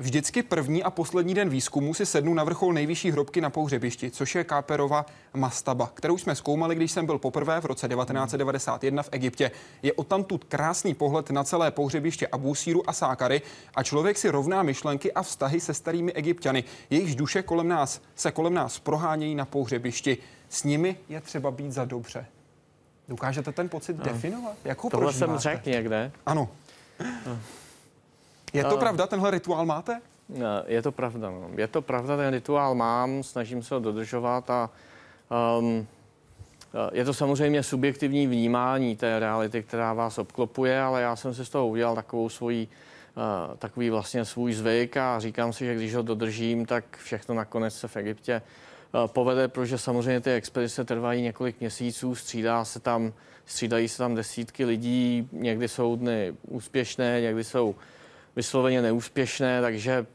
Vždycky 0.00 0.42
první 0.42 0.82
a 0.82 0.90
poslední 0.90 1.34
den 1.34 1.48
výzkumu 1.48 1.94
si 1.94 2.06
sednu 2.06 2.34
na 2.34 2.44
vrchol 2.44 2.72
nejvyšší 2.72 3.10
hrobky 3.10 3.40
na 3.40 3.50
pohřebišti, 3.50 4.10
což 4.10 4.34
je 4.34 4.44
Káperova 4.44 5.06
mastaba, 5.34 5.90
kterou 5.94 6.18
jsme 6.18 6.34
zkoumali, 6.34 6.74
když 6.74 6.92
jsem 6.92 7.06
byl 7.06 7.18
poprvé 7.18 7.60
v 7.60 7.64
roce 7.64 7.88
1991 7.88 9.02
v 9.02 9.08
Egyptě. 9.12 9.50
Je 9.82 9.92
odtamtud 9.92 10.44
krásný 10.44 10.94
pohled 10.94 11.30
na 11.30 11.44
celé 11.44 11.70
pohřebiště 11.70 12.26
Abusíru 12.26 12.90
a 12.90 12.92
Sákary 12.92 13.42
a 13.74 13.82
člověk 13.82 14.18
si 14.18 14.30
rovná 14.30 14.62
myšlenky 14.62 15.12
a 15.12 15.22
vztahy 15.22 15.60
se 15.60 15.74
starými 15.74 16.12
egyptiany. 16.12 16.64
Jejichž 16.90 17.14
duše 17.14 17.42
kolem 17.42 17.68
nás 17.68 18.00
se 18.14 18.32
kolem 18.32 18.54
nás 18.54 18.78
prohánějí 18.78 19.34
na 19.34 19.44
pohřebišti. 19.44 20.18
S 20.48 20.64
nimi 20.64 20.96
je 21.08 21.20
třeba 21.20 21.50
být 21.50 21.72
za 21.72 21.84
dobře. 21.84 22.26
Dokážete 23.08 23.52
ten 23.52 23.68
pocit 23.68 23.98
no. 23.98 24.04
definovat? 24.04 24.54
Jak 24.64 24.84
ho 24.84 24.90
Tohle 24.90 25.04
prožíváte? 25.06 25.32
jsem 25.32 25.52
řekl 25.52 25.70
někde. 25.70 26.12
Ano. 26.26 26.48
No. 27.26 27.38
Je 28.52 28.64
to 28.64 28.76
pravda, 28.76 29.06
tenhle 29.06 29.30
rituál 29.30 29.66
máte? 29.66 30.00
Je 30.66 30.82
to 30.82 30.92
pravda. 30.92 31.30
No. 31.30 31.50
Je 31.56 31.68
to 31.68 31.82
pravda, 31.82 32.16
ten 32.16 32.34
rituál 32.34 32.74
mám, 32.74 33.22
snažím 33.22 33.62
se 33.62 33.74
ho 33.74 33.80
dodržovat 33.80 34.50
a 34.50 34.70
um, 35.58 35.86
je 36.92 37.04
to 37.04 37.14
samozřejmě 37.14 37.62
subjektivní 37.62 38.26
vnímání 38.26 38.96
té 38.96 39.18
reality, 39.18 39.62
která 39.62 39.92
vás 39.92 40.18
obklopuje, 40.18 40.80
ale 40.80 41.02
já 41.02 41.16
jsem 41.16 41.34
si 41.34 41.44
z 41.44 41.48
toho 41.48 41.68
udělal 41.68 41.94
takovou 41.94 42.28
svoji, 42.28 42.68
uh, 43.16 43.56
takový 43.56 43.90
vlastně 43.90 44.24
svůj 44.24 44.52
zvyk 44.52 44.96
a 44.96 45.20
říkám 45.20 45.52
si, 45.52 45.64
že 45.64 45.74
když 45.74 45.94
ho 45.94 46.02
dodržím, 46.02 46.66
tak 46.66 46.84
všechno 46.96 47.34
nakonec 47.34 47.74
se 47.74 47.88
v 47.88 47.96
Egyptě 47.96 48.42
uh, 48.94 49.06
povede, 49.06 49.48
protože 49.48 49.78
samozřejmě 49.78 50.20
ty 50.20 50.32
expedice 50.32 50.84
trvají 50.84 51.22
několik 51.22 51.60
měsíců, 51.60 52.14
střídá 52.14 52.64
se 52.64 52.80
tam, 52.80 53.12
střídají 53.46 53.88
se 53.88 53.98
tam 53.98 54.14
desítky 54.14 54.64
lidí, 54.64 55.28
někdy 55.32 55.68
jsou 55.68 55.96
dny 55.96 56.34
úspěšné, 56.42 57.20
někdy 57.20 57.44
jsou 57.44 57.74
vysloveně 58.36 58.82
neúspěšné, 58.82 59.60
takže 59.60 60.06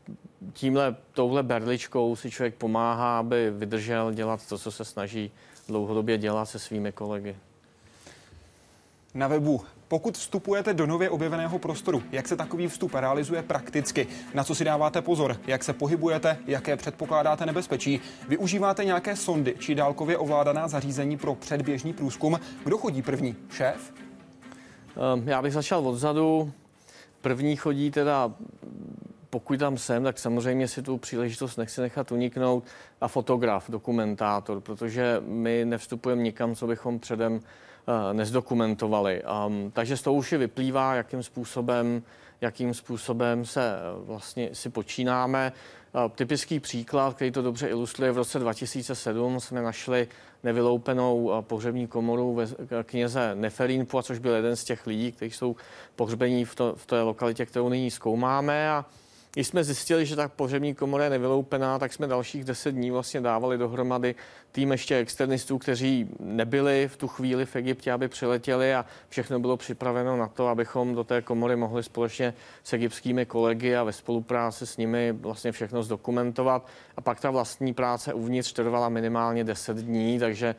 tímhle, 0.54 0.96
touhle 1.14 1.44
berličkou 1.44 2.16
si 2.16 2.32
člověk 2.32 2.56
pomáhá, 2.56 3.20
aby 3.20 3.52
vydržel 3.52 4.14
dělat 4.14 4.48
to, 4.50 4.58
co 4.58 4.72
se 4.72 4.86
snaží 4.86 5.32
dlouhodobě 5.68 6.18
dělat 6.18 6.46
se 6.46 6.60
svými 6.60 6.92
kolegy. 6.92 7.36
Na 9.14 9.28
webu 9.28 9.62
pokud 9.94 10.18
vstupujete 10.18 10.74
do 10.74 10.86
nově 10.86 11.10
objeveného 11.10 11.60
prostoru, 11.60 12.04
jak 12.12 12.28
se 12.28 12.36
takový 12.36 12.68
vstup 12.68 12.94
realizuje 12.94 13.44
prakticky, 13.44 14.08
na 14.34 14.44
co 14.44 14.56
si 14.56 14.64
dáváte 14.64 15.02
pozor, 15.02 15.38
jak 15.48 15.64
se 15.64 15.74
pohybujete, 15.74 16.38
jaké 16.48 16.76
předpokládáte 16.76 17.46
nebezpečí, 17.46 18.02
využíváte 18.28 18.86
nějaké 18.86 19.16
sondy 19.16 19.56
či 19.60 19.76
dálkově 19.76 20.18
ovládaná 20.18 20.68
zařízení 20.68 21.18
pro 21.18 21.36
předběžný 21.36 21.94
průzkum, 21.94 22.40
kdo 22.64 22.78
chodí 22.78 23.02
první? 23.02 23.36
Šéf? 23.50 23.94
Ehm, 25.14 25.28
já 25.30 25.42
bych 25.42 25.54
začal 25.54 25.88
odzadu. 25.88 26.52
První 27.24 27.56
chodí 27.56 27.92
teda, 27.92 28.34
pokud 29.30 29.60
tam 29.60 29.78
jsem, 29.78 30.04
tak 30.04 30.20
samozřejmě 30.20 30.68
si 30.68 30.82
tu 30.82 30.98
příležitost 30.98 31.58
nechci 31.58 31.82
nechat 31.82 32.12
uniknout 32.12 32.64
a 33.02 33.08
fotograf, 33.08 33.70
dokumentátor, 33.70 34.62
protože 34.62 35.22
my 35.26 35.66
nevstupujeme 35.66 36.22
nikam, 36.22 36.56
co 36.56 36.68
bychom 36.68 37.00
předem 37.00 37.34
uh, 37.34 37.42
nezdokumentovali. 38.14 39.24
Um, 39.48 39.72
takže 39.72 39.98
z 39.98 40.02
toho 40.02 40.14
už 40.14 40.32
je 40.32 40.38
vyplývá, 40.38 40.96
jakým 40.96 41.24
způsobem, 41.24 42.04
jakým 42.42 42.74
způsobem 42.74 43.46
se 43.46 43.76
uh, 44.00 44.08
vlastně 44.08 44.50
si 44.54 44.70
počínáme. 44.70 45.52
Typický 46.16 46.60
příklad, 46.60 47.16
který 47.16 47.32
to 47.32 47.42
dobře 47.42 47.68
ilustruje, 47.68 48.12
v 48.12 48.18
roce 48.18 48.40
2007 48.40 49.40
jsme 49.40 49.62
našli 49.62 50.08
nevyloupenou 50.44 51.32
pohřební 51.42 51.88
komoru 51.88 52.34
ve 52.34 52.84
kněze 52.84 53.36
Neferínpu, 53.36 54.02
což 54.02 54.20
byl 54.20 54.34
jeden 54.34 54.56
z 54.56 54.64
těch 54.64 54.88
lidí, 54.88 55.12
kteří 55.12 55.32
jsou 55.32 55.56
pohřbení 55.96 56.46
v, 56.46 56.56
to, 56.56 56.76
v 56.76 56.86
té 56.86 57.02
lokalitě, 57.02 57.46
kterou 57.46 57.70
nyní 57.70 57.92
zkoumáme. 57.92 58.70
A 58.70 58.86
když 59.34 59.48
jsme 59.48 59.64
zjistili, 59.64 60.06
že 60.06 60.16
ta 60.16 60.28
pohřební 60.28 60.76
komora 60.76 61.04
je 61.04 61.10
nevyloupená, 61.10 61.80
tak 61.80 61.94
jsme 61.94 62.08
dalších 62.08 62.44
deset 62.44 62.72
dní 62.72 62.92
vlastně 62.92 63.22
dávali 63.22 63.58
dohromady 63.58 64.16
tým 64.52 64.72
ještě 64.72 64.98
externistů, 64.98 65.58
kteří 65.58 66.10
nebyli 66.20 66.88
v 66.88 66.98
tu 66.98 67.08
chvíli 67.08 67.46
v 67.46 67.56
Egyptě, 67.56 67.92
aby 67.92 68.08
přiletěli 68.08 68.74
a 68.74 68.86
všechno 69.10 69.40
bylo 69.40 69.58
připraveno 69.58 70.18
na 70.18 70.28
to, 70.28 70.48
abychom 70.48 70.96
do 70.96 71.04
té 71.04 71.22
komory 71.22 71.56
mohli 71.56 71.84
společně 71.84 72.34
s 72.64 72.74
egyptskými 72.74 73.26
kolegy 73.26 73.76
a 73.76 73.84
ve 73.84 73.94
spolupráci 73.94 74.68
s 74.68 74.78
nimi 74.78 75.12
vlastně 75.12 75.52
všechno 75.52 75.84
zdokumentovat. 75.84 76.68
A 76.98 77.02
pak 77.02 77.20
ta 77.20 77.32
vlastní 77.32 77.74
práce 77.74 78.14
uvnitř 78.14 78.54
trvala 78.54 78.90
minimálně 78.90 79.44
10 79.44 79.78
dní, 79.78 80.20
takže 80.20 80.56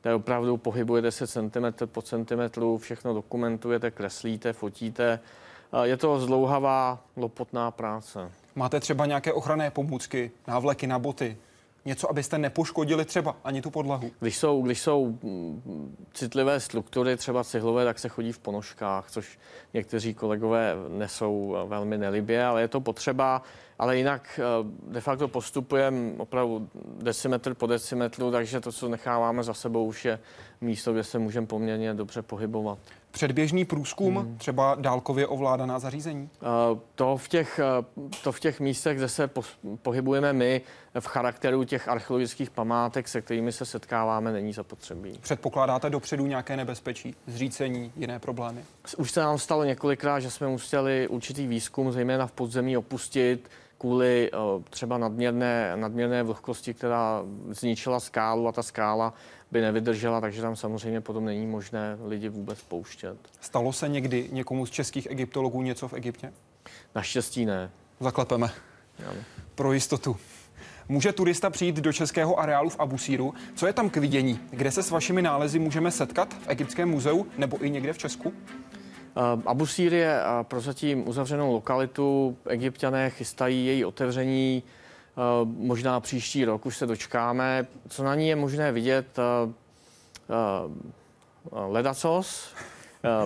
to 0.00 0.08
je 0.08 0.14
opravdu 0.14 0.56
pohybujete 0.56 1.10
se 1.10 1.26
centimetr 1.26 1.86
po 1.86 2.02
centimetru, 2.02 2.78
všechno 2.78 3.14
dokumentujete, 3.14 3.90
kreslíte, 3.90 4.52
fotíte. 4.52 5.20
Je 5.82 5.96
to 5.96 6.20
zdlouhavá, 6.20 6.98
lopotná 7.16 7.70
práce. 7.70 8.32
Máte 8.54 8.80
třeba 8.80 9.06
nějaké 9.06 9.32
ochranné 9.32 9.70
pomůcky, 9.70 10.30
návleky 10.46 10.86
na 10.86 10.98
boty, 10.98 11.36
něco, 11.84 12.10
abyste 12.10 12.38
nepoškodili 12.38 13.04
třeba 13.04 13.36
ani 13.44 13.62
tu 13.62 13.70
podlahu? 13.70 14.10
Když 14.20 14.36
jsou, 14.36 14.62
když 14.62 14.80
jsou 14.80 15.06
mm, 15.06 15.96
citlivé 16.12 16.60
struktury, 16.60 17.16
třeba 17.16 17.44
cihlové, 17.44 17.84
tak 17.84 17.98
se 17.98 18.08
chodí 18.08 18.32
v 18.32 18.38
ponožkách, 18.38 19.10
což 19.10 19.38
někteří 19.74 20.14
kolegové 20.14 20.74
nesou 20.88 21.56
velmi 21.66 21.98
nelibě, 21.98 22.44
ale 22.44 22.60
je 22.60 22.68
to 22.68 22.80
potřeba. 22.80 23.42
Ale 23.78 23.96
jinak 23.96 24.40
eh, 24.42 24.42
de 24.92 25.00
facto 25.00 25.28
postupujeme 25.28 26.12
opravdu 26.18 26.68
decimetr 27.02 27.54
po 27.54 27.66
decimetru, 27.66 28.30
takže 28.30 28.60
to, 28.60 28.72
co 28.72 28.88
necháváme 28.88 29.42
za 29.42 29.54
sebou, 29.54 29.84
už 29.84 30.04
je 30.04 30.18
místo, 30.60 30.92
kde 30.92 31.04
se 31.04 31.18
můžeme 31.18 31.46
poměrně 31.46 31.94
dobře 31.94 32.22
pohybovat. 32.22 32.78
Předběžný 33.10 33.64
průzkum, 33.64 34.16
hmm. 34.16 34.38
třeba 34.38 34.74
dálkově 34.74 35.26
ovládaná 35.26 35.78
zařízení? 35.78 36.30
Uh, 36.72 36.78
to 36.94 37.16
v, 37.16 37.28
těch, 37.28 37.60
uh, 37.96 38.08
to 38.24 38.32
v 38.32 38.40
těch 38.40 38.60
místech, 38.60 38.96
kde 38.96 39.08
se 39.08 39.28
po, 39.28 39.42
pohybujeme 39.82 40.32
my, 40.32 40.60
v 41.00 41.06
charakteru 41.06 41.64
těch 41.64 41.88
archeologických 41.88 42.50
památek, 42.50 43.08
se 43.08 43.22
kterými 43.22 43.52
se 43.52 43.64
setkáváme, 43.64 44.32
není 44.32 44.52
zapotřebí. 44.52 45.18
Předpokládáte 45.20 45.90
dopředu 45.90 46.26
nějaké 46.26 46.56
nebezpečí, 46.56 47.14
zřícení, 47.26 47.92
jiné 47.96 48.18
problémy? 48.18 48.64
Už 48.96 49.10
se 49.10 49.20
nám 49.20 49.38
stalo 49.38 49.64
několikrát, 49.64 50.20
že 50.20 50.30
jsme 50.30 50.48
museli 50.48 51.08
určitý 51.08 51.46
výzkum, 51.46 51.92
zejména 51.92 52.26
v 52.26 52.32
podzemí, 52.32 52.76
opustit 52.76 53.50
kvůli 53.78 54.30
uh, 54.30 54.62
třeba 54.70 54.98
nadměrné, 54.98 55.72
nadměrné 55.76 56.22
vlhkosti, 56.22 56.74
která 56.74 57.22
zničila 57.50 58.00
skálu 58.00 58.48
a 58.48 58.52
ta 58.52 58.62
skála 58.62 59.14
by 59.50 59.60
nevydržela, 59.60 60.20
takže 60.20 60.42
tam 60.42 60.56
samozřejmě 60.56 61.00
potom 61.00 61.24
není 61.24 61.46
možné 61.46 61.98
lidi 62.06 62.28
vůbec 62.28 62.62
pouštět. 62.62 63.16
Stalo 63.40 63.72
se 63.72 63.88
někdy 63.88 64.28
někomu 64.32 64.66
z 64.66 64.70
českých 64.70 65.10
egyptologů 65.10 65.62
něco 65.62 65.88
v 65.88 65.94
Egyptě? 65.94 66.32
Naštěstí 66.94 67.46
ne. 67.46 67.70
Zaklepeme. 68.00 68.50
Ano. 69.10 69.20
Pro 69.54 69.72
jistotu. 69.72 70.16
Může 70.88 71.12
turista 71.12 71.50
přijít 71.50 71.76
do 71.76 71.92
českého 71.92 72.40
areálu 72.40 72.70
v 72.70 72.80
Abusíru? 72.80 73.34
Co 73.54 73.66
je 73.66 73.72
tam 73.72 73.90
k 73.90 73.96
vidění? 73.96 74.40
Kde 74.50 74.70
se 74.70 74.82
s 74.82 74.90
vašimi 74.90 75.22
nálezy 75.22 75.58
můžeme 75.58 75.90
setkat? 75.90 76.34
V 76.34 76.48
Egyptském 76.48 76.88
muzeu 76.88 77.26
nebo 77.38 77.64
i 77.64 77.70
někde 77.70 77.92
v 77.92 77.98
Česku? 77.98 78.32
Uh, 79.16 79.42
Abusír 79.46 79.94
je 79.94 80.20
uh, 80.20 80.42
prozatím 80.42 81.08
uzavřenou 81.08 81.52
lokalitu. 81.52 82.36
Egyptiané 82.48 83.10
chystají 83.10 83.66
její 83.66 83.84
otevření 83.84 84.62
uh, 85.42 85.48
možná 85.48 86.00
příští 86.00 86.44
rok, 86.44 86.66
už 86.66 86.76
se 86.76 86.86
dočkáme. 86.86 87.66
Co 87.88 88.04
na 88.04 88.14
ní 88.14 88.28
je 88.28 88.36
možné 88.36 88.72
vidět? 88.72 89.06
Ledacos, 91.52 92.54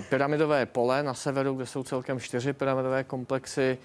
pyramidové 0.09 0.66
pole 0.66 1.02
na 1.02 1.14
severu, 1.14 1.54
kde 1.54 1.66
jsou 1.66 1.82
celkem 1.82 2.20
čtyři 2.20 2.52
pyramidové 2.52 3.04
komplexy, 3.04 3.78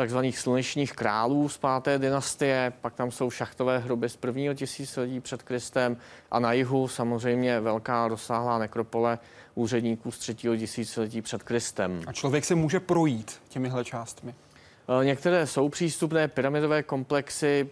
takzvaných 0.00 0.38
slunečních 0.38 0.92
králů 0.92 1.48
z 1.48 1.58
páté 1.58 1.98
dynastie, 1.98 2.72
pak 2.80 2.94
tam 2.94 3.10
jsou 3.10 3.30
šachtové 3.30 3.78
hroby 3.78 4.08
z 4.08 4.16
prvního 4.16 4.54
tisíciletí 4.54 5.20
před 5.20 5.42
Kristem 5.42 5.96
a 6.30 6.38
na 6.38 6.52
jihu 6.52 6.88
samozřejmě 6.88 7.60
velká 7.60 8.08
rozsáhlá 8.08 8.58
nekropole 8.58 9.18
úředníků 9.54 10.10
z 10.10 10.18
třetího 10.18 10.56
tisíciletí 10.56 11.22
před 11.22 11.42
Kristem. 11.42 12.02
A 12.06 12.12
člověk 12.12 12.44
se 12.44 12.54
může 12.54 12.80
projít 12.80 13.40
těmihle 13.48 13.84
částmi? 13.84 14.34
E, 15.00 15.04
některé 15.04 15.46
jsou 15.46 15.68
přístupné, 15.68 16.28
pyramidové 16.28 16.82
komplexy 16.82 17.68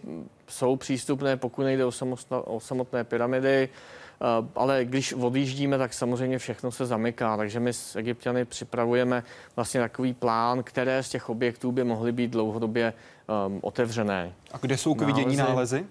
jsou 0.47 0.75
přístupné, 0.75 1.37
pokud 1.37 1.63
nejde 1.63 1.85
o, 1.85 1.91
o 2.29 2.59
samotné 2.59 3.03
pyramidy. 3.03 3.69
Eh, 4.21 4.47
ale 4.55 4.85
když 4.85 5.13
odjíždíme, 5.13 5.77
tak 5.77 5.93
samozřejmě 5.93 6.39
všechno 6.39 6.71
se 6.71 6.85
zamyká, 6.85 7.37
takže 7.37 7.59
my 7.59 7.73
s 7.73 7.95
Egyptiany 7.95 8.45
připravujeme 8.45 9.23
vlastně 9.55 9.79
takový 9.79 10.13
plán, 10.13 10.63
které 10.63 11.03
z 11.03 11.09
těch 11.09 11.29
objektů 11.29 11.71
by 11.71 11.83
mohly 11.83 12.11
být 12.11 12.31
dlouhodobě 12.31 12.93
um, 13.47 13.59
otevřené. 13.61 14.33
A 14.51 14.57
kde 14.57 14.77
jsou 14.77 14.95
k 14.95 15.01
vidění 15.01 15.35
nálezy? 15.35 15.53
nálezy? 15.53 15.85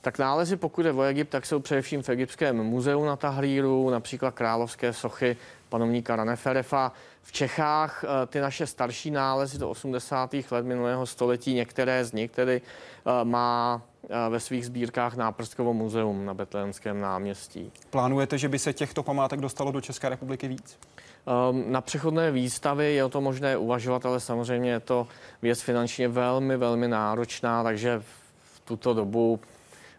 Tak 0.00 0.18
nálezy, 0.18 0.56
pokud 0.56 0.86
je 0.86 0.92
o 0.92 1.02
Egypt, 1.02 1.28
tak 1.28 1.46
jsou 1.46 1.60
především 1.60 2.02
v 2.02 2.08
Egyptském 2.08 2.56
muzeu 2.56 3.04
na 3.04 3.16
Tahríru, 3.16 3.90
například 3.90 4.30
královské 4.30 4.92
sochy 4.92 5.36
panovníka 5.72 6.16
Raneferefa. 6.16 6.92
V 7.22 7.32
Čechách 7.32 8.04
eh, 8.04 8.26
ty 8.26 8.40
naše 8.40 8.66
starší 8.66 9.10
nálezy 9.10 9.58
do 9.58 9.70
80. 9.70 10.34
let 10.50 10.66
minulého 10.66 11.06
století, 11.06 11.54
některé 11.54 12.04
z 12.04 12.12
nich 12.12 12.30
tedy 12.30 12.60
eh, 12.60 13.24
má 13.24 13.82
eh, 14.04 14.30
ve 14.30 14.40
svých 14.40 14.66
sbírkách 14.66 15.16
Náprstkovo 15.16 15.72
muzeum 15.72 16.24
na 16.24 16.34
Betlémském 16.34 17.00
náměstí. 17.00 17.72
Plánujete, 17.90 18.38
že 18.38 18.48
by 18.48 18.58
se 18.58 18.72
těchto 18.72 19.02
památek 19.02 19.40
dostalo 19.40 19.72
do 19.72 19.80
České 19.80 20.08
republiky 20.08 20.48
víc? 20.48 20.78
Ehm, 21.26 21.64
na 21.72 21.80
přechodné 21.80 22.30
výstavy 22.30 22.94
je 22.94 23.04
o 23.04 23.08
to 23.08 23.20
možné 23.20 23.56
uvažovat, 23.56 24.06
ale 24.06 24.20
samozřejmě 24.20 24.70
je 24.70 24.80
to 24.80 25.06
věc 25.42 25.60
finančně 25.60 26.08
velmi, 26.08 26.56
velmi 26.56 26.88
náročná, 26.88 27.62
takže 27.62 28.02
v 28.54 28.60
tuto 28.64 28.94
dobu 28.94 29.40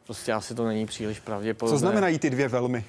prostě 0.05 0.33
asi 0.33 0.55
to 0.55 0.67
není 0.67 0.86
příliš 0.86 1.19
pravděpodobné. 1.19 1.75
Co 1.75 1.79
znamenají 1.79 2.19
ty 2.19 2.29
dvě 2.29 2.47
velmi? 2.47 2.86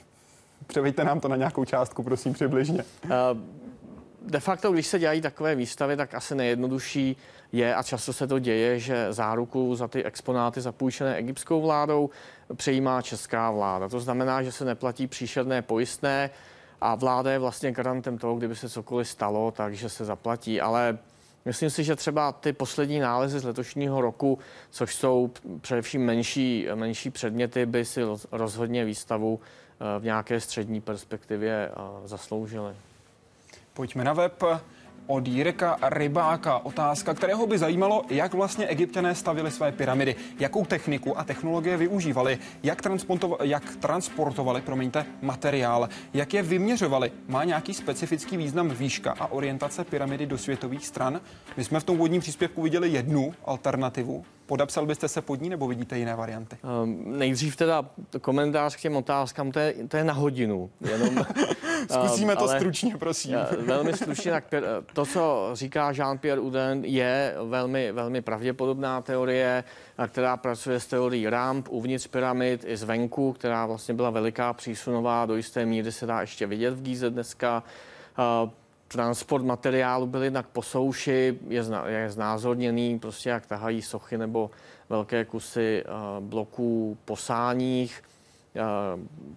Převejte 0.66 1.04
nám 1.04 1.20
to 1.20 1.28
na 1.28 1.36
nějakou 1.36 1.64
částku, 1.64 2.02
prosím, 2.02 2.32
přibližně. 2.32 2.84
Ehm, 3.04 3.44
de 4.26 4.40
facto, 4.40 4.72
když 4.72 4.86
se 4.86 4.98
dělají 4.98 5.20
takové 5.20 5.54
výstavy, 5.54 5.96
tak 5.96 6.14
asi 6.14 6.34
nejjednodušší 6.34 7.16
je, 7.52 7.74
a 7.74 7.82
často 7.82 8.12
se 8.12 8.26
to 8.26 8.38
děje, 8.38 8.78
že 8.78 9.12
záruku 9.12 9.74
za 9.74 9.88
ty 9.88 10.04
exponáty 10.04 10.60
zapůjčené 10.60 11.16
egyptskou 11.16 11.62
vládou 11.62 12.10
přejímá 12.54 13.02
česká 13.02 13.50
vláda. 13.50 13.88
To 13.88 14.00
znamená, 14.00 14.42
že 14.42 14.52
se 14.52 14.64
neplatí 14.64 15.06
příšerné 15.06 15.62
pojistné 15.62 16.30
a 16.80 16.94
vláda 16.94 17.32
je 17.32 17.38
vlastně 17.38 17.72
garantem 17.72 18.18
toho, 18.18 18.34
kdyby 18.34 18.56
se 18.56 18.68
cokoliv 18.68 19.08
stalo, 19.08 19.50
takže 19.50 19.88
se 19.88 20.04
zaplatí. 20.04 20.60
Ale 20.60 20.98
Myslím 21.46 21.70
si, 21.70 21.84
že 21.84 21.96
třeba 21.96 22.32
ty 22.32 22.52
poslední 22.52 22.98
nálezy 22.98 23.38
z 23.38 23.44
letošního 23.44 24.00
roku, 24.00 24.38
což 24.70 24.94
jsou 24.94 25.30
především 25.60 26.04
menší, 26.04 26.68
menší 26.74 27.10
předměty, 27.10 27.66
by 27.66 27.84
si 27.84 28.00
rozhodně 28.32 28.84
výstavu 28.84 29.40
eh, 29.42 29.63
v 29.98 30.04
nějaké 30.04 30.40
střední 30.40 30.80
perspektivě 30.80 31.70
zasloužily. 32.04 32.74
Pojďme 33.74 34.04
na 34.04 34.12
web 34.12 34.42
od 35.06 35.28
Jirka 35.28 35.78
Rybáka. 35.82 36.58
Otázka, 36.58 37.14
kterého 37.14 37.46
by 37.46 37.58
zajímalo, 37.58 38.04
jak 38.10 38.34
vlastně 38.34 38.66
egyptiané 38.66 39.14
stavili 39.14 39.50
své 39.50 39.72
pyramidy, 39.72 40.16
jakou 40.38 40.64
techniku 40.64 41.18
a 41.18 41.24
technologie 41.24 41.76
využívali, 41.76 42.38
jak, 42.62 42.82
jak 43.42 43.76
transportovali 43.76 44.60
promiňte, 44.60 45.06
materiál, 45.22 45.88
jak 46.14 46.34
je 46.34 46.42
vyměřovali. 46.42 47.12
Má 47.28 47.44
nějaký 47.44 47.74
specifický 47.74 48.36
význam 48.36 48.68
výška 48.68 49.14
a 49.20 49.26
orientace 49.26 49.84
pyramidy 49.84 50.26
do 50.26 50.38
světových 50.38 50.86
stran? 50.86 51.20
My 51.56 51.64
jsme 51.64 51.80
v 51.80 51.84
tom 51.84 51.98
vodním 51.98 52.20
příspěvku 52.20 52.62
viděli 52.62 52.88
jednu 52.88 53.34
alternativu, 53.44 54.24
Podepsal 54.46 54.86
byste 54.86 55.08
se 55.08 55.22
pod 55.22 55.40
ní 55.40 55.48
nebo 55.48 55.66
vidíte 55.66 55.98
jiné 55.98 56.14
varianty? 56.16 56.56
Um, 56.82 57.18
nejdřív 57.18 57.56
teda 57.56 57.84
komentář 58.20 58.76
k 58.76 58.80
těm 58.80 58.96
otázkám, 58.96 59.52
to 59.52 59.58
je, 59.58 59.74
to 59.88 59.96
je 59.96 60.04
na 60.04 60.12
hodinu. 60.12 60.70
Jenom, 60.90 61.14
Zkusíme 61.90 62.32
um, 62.32 62.38
to 62.38 62.48
stručně, 62.48 62.96
prosím. 62.96 63.36
velmi 63.58 63.92
stručně, 63.92 64.30
tak 64.30 64.44
to, 64.92 65.06
co 65.06 65.50
říká 65.52 65.92
Jean-Pierre 65.92 66.42
Uden, 66.42 66.84
je 66.84 67.34
velmi, 67.48 67.92
velmi 67.92 68.22
pravděpodobná 68.22 69.00
teorie, 69.02 69.64
která 70.08 70.36
pracuje 70.36 70.80
s 70.80 70.86
teorií 70.86 71.28
ramp 71.28 71.66
uvnitř 71.70 72.06
pyramid 72.06 72.64
i 72.66 72.76
zvenku, 72.76 73.32
která 73.32 73.66
vlastně 73.66 73.94
byla 73.94 74.10
veliká 74.10 74.52
přísunová, 74.52 75.26
do 75.26 75.36
jisté 75.36 75.66
míry 75.66 75.92
se 75.92 76.06
dá 76.06 76.20
ještě 76.20 76.46
vidět 76.46 76.74
v 76.74 76.82
Gíze 76.82 77.10
dneska. 77.10 77.62
Uh, 78.18 78.50
transport 78.88 79.44
materiálu 79.44 80.06
byl 80.06 80.22
jednak 80.22 80.46
po 80.46 80.62
souši, 80.62 81.38
je, 81.48 81.64
zna, 81.64 81.88
je 81.88 82.10
znázorněný, 82.10 82.98
prostě 82.98 83.30
jak 83.30 83.46
tahají 83.46 83.82
sochy 83.82 84.18
nebo 84.18 84.50
velké 84.88 85.24
kusy 85.24 85.84
bloků 86.20 86.98
posáních 87.04 88.02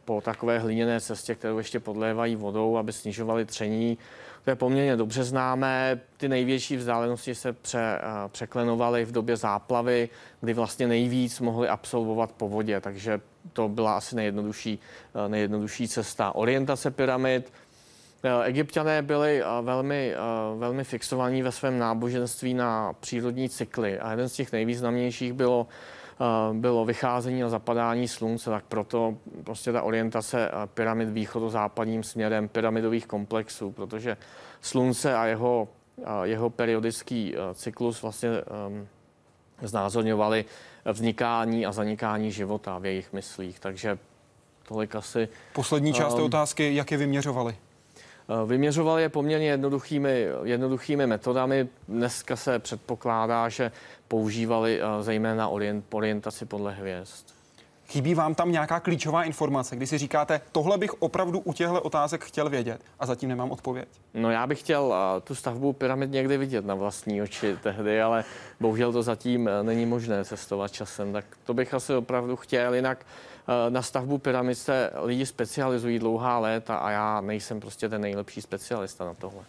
po 0.06 0.22
takové 0.22 0.60
hliněné 0.60 1.02
cestě, 1.02 1.36
kterou 1.36 1.58
ještě 1.58 1.80
podlévají 1.80 2.36
vodou, 2.36 2.78
aby 2.78 2.94
snižovali 2.94 3.46
tření. 3.46 3.98
To 4.44 4.50
je 4.50 4.56
poměrně 4.56 4.96
dobře 4.96 5.24
známé. 5.24 6.00
Ty 6.18 6.30
největší 6.30 6.78
vzdálenosti 6.78 7.36
se 7.36 7.54
pře, 7.54 8.00
překlenovaly 8.28 9.06
v 9.06 9.12
době 9.12 9.38
záplavy, 9.38 10.10
kdy 10.42 10.54
vlastně 10.54 10.88
nejvíc 10.88 11.40
mohli 11.40 11.68
absolvovat 11.68 12.32
po 12.32 12.50
vodě, 12.50 12.82
takže 12.82 13.22
to 13.54 13.70
byla 13.70 13.98
asi 13.98 14.16
nejjednodušší, 14.16 14.80
nejjednodušší 15.28 15.88
cesta. 15.88 16.36
Orientace 16.36 16.92
pyramid, 16.92 17.54
Egyptiané 18.44 19.02
byli 19.02 19.44
velmi, 19.62 20.16
velmi 20.58 20.84
fixovaní 20.84 21.42
ve 21.42 21.52
svém 21.52 21.80
náboženství 21.80 22.54
na 22.54 22.94
přírodní 23.00 23.50
cykly 23.50 24.00
a 24.00 24.12
jeden 24.12 24.30
z 24.30 24.34
těch 24.34 24.52
nejvýznamnějších 24.52 25.34
bylo 25.34 25.68
bylo 26.54 26.86
vycházení 26.86 27.44
a 27.44 27.50
zapadání 27.50 28.08
slunce, 28.08 28.50
tak 28.50 28.64
proto 28.68 29.18
prostě 29.44 29.72
ta 29.72 29.82
orientace 29.82 30.52
pyramid 30.74 31.10
východozápadním 31.10 32.04
směrem 32.04 32.48
pyramidových 32.48 33.08
komplexů, 33.08 33.72
protože 33.72 34.18
slunce 34.62 35.16
a 35.16 35.26
jeho, 35.26 35.68
jeho 36.24 36.50
periodický 36.50 37.36
cyklus 37.54 38.02
vlastně 38.02 38.30
um, 38.30 38.88
znázorňovali 39.62 40.46
vznikání 40.86 41.66
a 41.66 41.72
zanikání 41.72 42.32
života 42.32 42.78
v 42.78 42.86
jejich 42.86 43.14
myslích. 43.14 43.60
Takže 43.60 43.98
tolik 44.68 44.96
asi... 44.96 45.30
Poslední 45.54 45.94
část 45.94 46.14
um, 46.14 46.20
té 46.20 46.24
otázky, 46.26 46.76
jak 46.76 46.92
je 46.92 46.98
vyměřovali? 46.98 47.56
Vyměřovali 48.46 49.02
je 49.02 49.10
poměrně 49.10 49.48
jednoduchými, 49.48 50.28
jednoduchými 50.44 51.08
metodami. 51.08 51.68
Dneska 51.88 52.36
se 52.36 52.60
předpokládá, 52.60 53.50
že 53.50 53.72
používali 54.08 54.82
eh, 54.82 55.04
zejména 55.04 55.48
orient, 55.48 55.86
orientaci 55.94 56.46
podle 56.46 56.74
hvězd. 56.74 57.38
Chybí 57.88 58.16
vám 58.16 58.36
tam 58.36 58.52
nějaká 58.52 58.80
klíčová 58.80 59.24
informace, 59.24 59.76
kdy 59.76 59.88
si 59.88 59.98
říkáte, 59.98 60.42
tohle 60.52 60.78
bych 60.78 61.02
opravdu 61.02 61.40
u 61.40 61.54
těchto 61.54 61.82
otázek 61.82 62.24
chtěl 62.24 62.50
vědět 62.50 62.82
a 63.00 63.06
zatím 63.06 63.30
nemám 63.30 63.52
odpověď? 63.52 63.88
No 64.14 64.32
já 64.32 64.48
bych 64.48 64.60
chtěl 64.60 64.84
uh, 64.84 64.96
tu 65.24 65.36
stavbu 65.36 65.74
pyramid 65.74 66.12
někdy 66.12 66.38
vidět 66.38 66.66
na 66.66 66.76
vlastní 66.76 67.22
oči 67.22 67.58
tehdy, 67.64 68.02
ale 68.02 68.24
bohužel 68.60 68.92
to 68.92 69.04
zatím 69.04 69.42
uh, 69.42 69.52
není 69.64 69.86
možné 69.86 70.26
cestovat 70.26 70.72
časem. 70.72 71.14
Tak 71.14 71.26
to 71.46 71.54
bych 71.54 71.74
asi 71.74 71.94
opravdu 71.94 72.36
chtěl, 72.36 72.74
jinak 72.74 73.06
na 73.70 73.82
stavbu 73.82 74.18
pyramid 74.18 74.56
se 74.56 74.92
lidi 75.04 75.26
specializují 75.26 76.00
dlouhá 76.00 76.40
léta 76.40 76.78
a 76.78 76.90
já 76.90 77.22
nejsem 77.22 77.60
prostě 77.60 77.90
ten 77.90 78.02
nejlepší 78.02 78.42
specialista 78.42 79.06
na 79.06 79.14
tohle. 79.14 79.44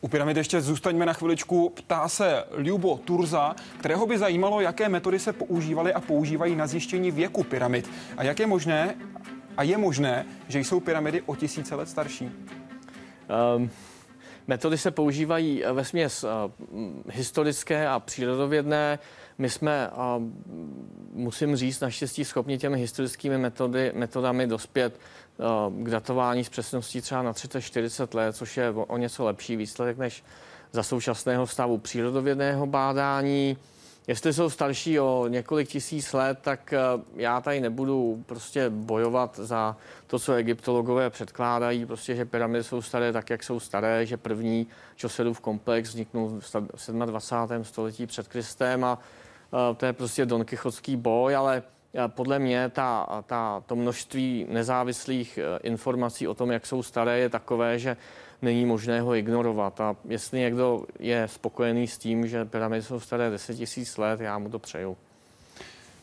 U 0.00 0.08
pyramid 0.08 0.36
ještě 0.36 0.60
zůstaňme 0.60 1.06
na 1.06 1.12
chviličku. 1.12 1.70
Ptá 1.70 2.08
se 2.08 2.44
Ljubo 2.58 2.96
Turza, 3.04 3.54
kterého 3.78 4.06
by 4.06 4.18
zajímalo, 4.18 4.60
jaké 4.60 4.88
metody 4.88 5.18
se 5.18 5.32
používaly 5.32 5.92
a 5.92 6.00
používají 6.00 6.56
na 6.56 6.66
zjištění 6.66 7.10
věku 7.10 7.44
pyramid. 7.44 7.90
A 8.16 8.22
jak 8.22 8.40
je 8.40 8.46
možné, 8.46 8.94
a 9.56 9.62
je 9.62 9.78
možné, 9.78 10.26
že 10.48 10.58
jsou 10.58 10.80
pyramidy 10.80 11.22
o 11.26 11.36
tisíce 11.36 11.74
let 11.74 11.88
starší? 11.88 12.30
Um, 13.56 13.70
metody 14.46 14.78
se 14.78 14.90
používají 14.90 15.62
ve 15.72 15.84
směs 15.84 16.24
uh, 16.24 16.30
historické 17.12 17.88
a 17.88 18.00
přírodovědné. 18.00 18.98
My 19.38 19.50
jsme, 19.50 19.90
musím 21.12 21.56
říct, 21.56 21.80
naštěstí 21.80 22.24
schopni 22.24 22.58
těmi 22.58 22.78
historickými 22.78 23.38
metody, 23.38 23.92
metodami 23.94 24.46
dospět 24.46 25.00
k 25.82 25.90
datování 25.90 26.44
s 26.44 26.48
přesností 26.48 27.00
třeba 27.00 27.22
na 27.22 27.32
30-40 27.32 28.16
let, 28.16 28.36
což 28.36 28.56
je 28.56 28.70
o, 28.70 28.84
o 28.84 28.96
něco 28.96 29.24
lepší 29.24 29.56
výsledek 29.56 29.98
než 29.98 30.24
za 30.72 30.82
současného 30.82 31.46
stavu 31.46 31.78
přírodovědného 31.78 32.66
bádání. 32.66 33.56
Jestli 34.06 34.32
jsou 34.32 34.50
starší 34.50 35.00
o 35.00 35.26
několik 35.28 35.68
tisíc 35.68 36.12
let, 36.12 36.38
tak 36.42 36.74
já 37.16 37.40
tady 37.40 37.60
nebudu 37.60 38.24
prostě 38.26 38.70
bojovat 38.70 39.36
za 39.42 39.76
to, 40.06 40.18
co 40.18 40.32
egyptologové 40.32 41.10
předkládají, 41.10 41.86
prostě, 41.86 42.14
že 42.14 42.24
pyramidy 42.24 42.64
jsou 42.64 42.82
staré 42.82 43.12
tak, 43.12 43.30
jak 43.30 43.42
jsou 43.42 43.60
staré, 43.60 44.06
že 44.06 44.16
první 44.16 44.66
Čosedův 44.96 45.40
komplex 45.40 45.88
vzniknul 45.88 46.40
v 46.40 47.06
27. 47.06 47.64
století 47.64 48.06
před 48.06 48.28
Kristem 48.28 48.84
a 48.84 48.98
to 49.76 49.86
je 49.86 49.92
prostě 49.92 50.26
Don 50.26 50.44
Quixotský 50.44 50.96
boj, 50.96 51.36
ale 51.36 51.62
podle 52.06 52.38
mě 52.38 52.68
ta, 52.68 53.22
ta, 53.26 53.62
to 53.66 53.76
množství 53.76 54.46
nezávislých 54.48 55.38
e, 55.38 55.58
informací 55.62 56.28
o 56.28 56.34
tom, 56.34 56.50
jak 56.50 56.66
jsou 56.66 56.82
staré, 56.82 57.18
je 57.18 57.28
takové, 57.28 57.78
že 57.78 57.96
není 58.42 58.66
možné 58.66 59.00
ho 59.00 59.14
ignorovat. 59.14 59.80
A 59.80 59.96
jestli 60.04 60.38
někdo 60.38 60.84
je 60.98 61.28
spokojený 61.28 61.86
s 61.86 61.98
tím, 61.98 62.26
že 62.26 62.44
pyramidy 62.44 62.82
jsou 62.82 63.00
staré 63.00 63.30
10 63.30 63.58
000 63.58 63.68
let, 63.98 64.20
já 64.20 64.38
mu 64.38 64.48
to 64.48 64.58
přeju. 64.58 64.96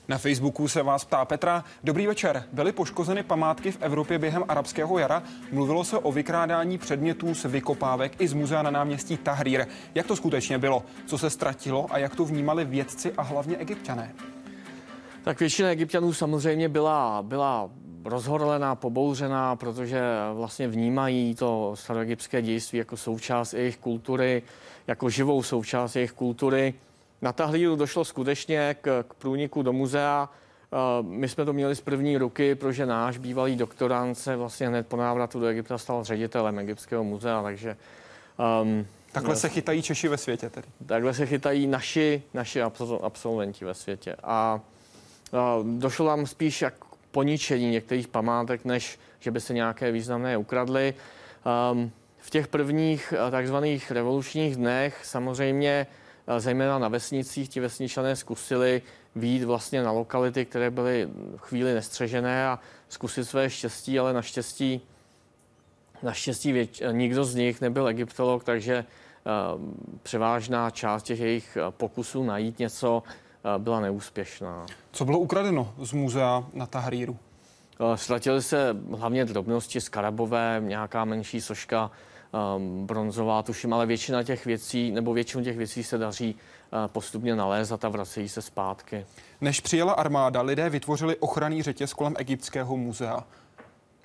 Na 0.07 0.17
Facebooku 0.17 0.67
se 0.67 0.83
vás 0.83 1.05
ptá 1.05 1.25
Petra. 1.25 1.63
Dobrý 1.83 2.07
večer. 2.07 2.43
Byly 2.51 2.71
poškozeny 2.71 3.23
památky 3.23 3.71
v 3.71 3.77
Evropě 3.81 4.19
během 4.19 4.43
arabského 4.47 4.99
jara? 4.99 5.23
Mluvilo 5.51 5.83
se 5.83 5.97
o 5.97 6.11
vykrádání 6.11 6.77
předmětů 6.77 7.35
z 7.35 7.45
vykopávek 7.45 8.21
i 8.21 8.27
z 8.27 8.33
muzea 8.33 8.61
na 8.61 8.71
náměstí 8.71 9.17
Tahrir. 9.17 9.67
Jak 9.95 10.07
to 10.07 10.15
skutečně 10.15 10.57
bylo? 10.57 10.83
Co 11.05 11.17
se 11.17 11.29
ztratilo 11.29 11.87
a 11.89 11.97
jak 11.97 12.15
to 12.15 12.25
vnímali 12.25 12.65
vědci 12.65 13.13
a 13.17 13.21
hlavně 13.21 13.57
egyptiané? 13.57 14.13
Tak 15.23 15.39
většina 15.39 15.69
egyptianů 15.69 16.13
samozřejmě 16.13 16.69
byla, 16.69 17.21
byla 17.21 17.69
rozhorlená, 18.05 18.75
pobouřená, 18.75 19.55
protože 19.55 20.01
vlastně 20.33 20.67
vnímají 20.67 21.35
to 21.35 21.71
staroegyptské 21.75 22.41
dějství 22.41 22.79
jako 22.79 22.97
součást 22.97 23.53
jejich 23.53 23.77
kultury, 23.77 24.43
jako 24.87 25.09
živou 25.09 25.43
součást 25.43 25.95
jejich 25.95 26.11
kultury. 26.11 26.73
Na 27.23 27.33
Tahríru 27.33 27.75
došlo 27.75 28.05
skutečně 28.05 28.75
k, 28.81 29.03
k 29.07 29.13
průniku 29.13 29.61
do 29.61 29.73
muzea. 29.73 30.29
Eh, 30.73 30.77
my 31.01 31.29
jsme 31.29 31.45
to 31.45 31.53
měli 31.53 31.75
z 31.75 31.81
první 31.81 32.17
ruky, 32.17 32.55
protože 32.55 32.85
náš 32.85 33.17
bývalý 33.17 33.55
doktorant 33.55 34.17
se 34.17 34.35
vlastně 34.35 34.67
hned 34.67 34.87
po 34.87 34.97
návratu 34.97 35.39
do 35.39 35.47
Egypta 35.47 35.77
stal 35.77 36.03
ředitelem 36.03 36.59
Egyptského 36.59 37.03
muzea, 37.03 37.43
takže 37.43 37.77
um, 38.61 38.87
Takhle 39.11 39.35
se 39.35 39.49
chytají 39.49 39.81
Češi 39.81 40.07
ve 40.07 40.17
světě 40.17 40.49
tedy. 40.49 40.67
Takhle 40.85 41.13
se 41.13 41.25
chytají 41.25 41.67
naši, 41.67 42.23
naši 42.33 42.61
absolventi 43.01 43.65
ve 43.65 43.73
světě. 43.73 44.15
A, 44.23 44.29
a 44.29 44.59
došlo 45.63 46.07
nám 46.07 46.27
spíš 46.27 46.61
jak 46.61 46.73
poničení 47.11 47.71
některých 47.71 48.07
památek, 48.07 48.65
než 48.65 48.99
že 49.19 49.31
by 49.31 49.41
se 49.41 49.53
nějaké 49.53 49.91
významné 49.91 50.37
ukradly. 50.37 50.93
Um, 51.71 51.91
v 52.17 52.29
těch 52.29 52.47
prvních 52.47 53.13
eh, 53.27 53.31
takzvaných 53.31 53.91
revolučních 53.91 54.55
dnech 54.55 54.99
samozřejmě 55.03 55.87
eh, 55.89 56.02
zejména 56.37 56.79
na 56.79 56.87
vesnicích 56.87 57.49
ti 57.49 57.59
vesničané 57.59 58.15
zkusili 58.15 58.81
výjít 59.15 59.43
vlastně 59.43 59.83
na 59.83 59.91
lokality, 59.91 60.45
které 60.45 60.71
byly 60.71 61.09
chvíli 61.37 61.73
nestřežené 61.73 62.47
a 62.47 62.59
zkusit 62.89 63.25
své 63.25 63.49
štěstí, 63.49 63.99
ale 63.99 64.13
naštěstí, 64.13 64.81
naštěstí 66.03 66.51
věč, 66.51 66.81
eh, 66.81 66.93
nikdo 66.93 67.25
z 67.25 67.35
nich 67.35 67.61
nebyl 67.61 67.87
egyptolog, 67.87 68.43
takže 68.43 68.85
uh, 69.55 69.61
převážná 70.03 70.69
část 70.69 71.03
těch 71.03 71.19
jejich 71.19 71.57
pokusů 71.69 72.23
najít 72.23 72.59
něco 72.59 73.03
byla 73.57 73.79
neúspěšná. 73.79 74.65
Co 74.91 75.05
bylo 75.05 75.19
ukradeno 75.19 75.73
z 75.81 75.93
muzea 75.93 76.43
na 76.53 76.65
Tahríru? 76.65 77.17
Ztratily 77.95 78.41
se 78.41 78.75
hlavně 78.97 79.25
drobnosti 79.25 79.81
z 79.81 79.89
Karabové, 79.89 80.61
nějaká 80.65 81.05
menší 81.05 81.41
soška 81.41 81.91
um, 82.55 82.85
bronzová, 82.85 83.43
tuším, 83.43 83.73
ale 83.73 83.85
většina 83.85 84.23
těch 84.23 84.45
věcí, 84.45 84.91
nebo 84.91 85.13
většinu 85.13 85.43
těch 85.43 85.57
věcí 85.57 85.83
se 85.83 85.97
daří 85.97 86.35
uh, 86.35 86.87
postupně 86.87 87.35
nalézat 87.35 87.85
a 87.85 87.89
vracejí 87.89 88.29
se 88.29 88.41
zpátky. 88.41 89.05
Než 89.41 89.59
přijela 89.59 89.93
armáda, 89.93 90.41
lidé 90.41 90.69
vytvořili 90.69 91.15
ochranný 91.15 91.63
řetěz 91.63 91.93
kolem 91.93 92.15
egyptského 92.17 92.77
muzea. 92.77 93.23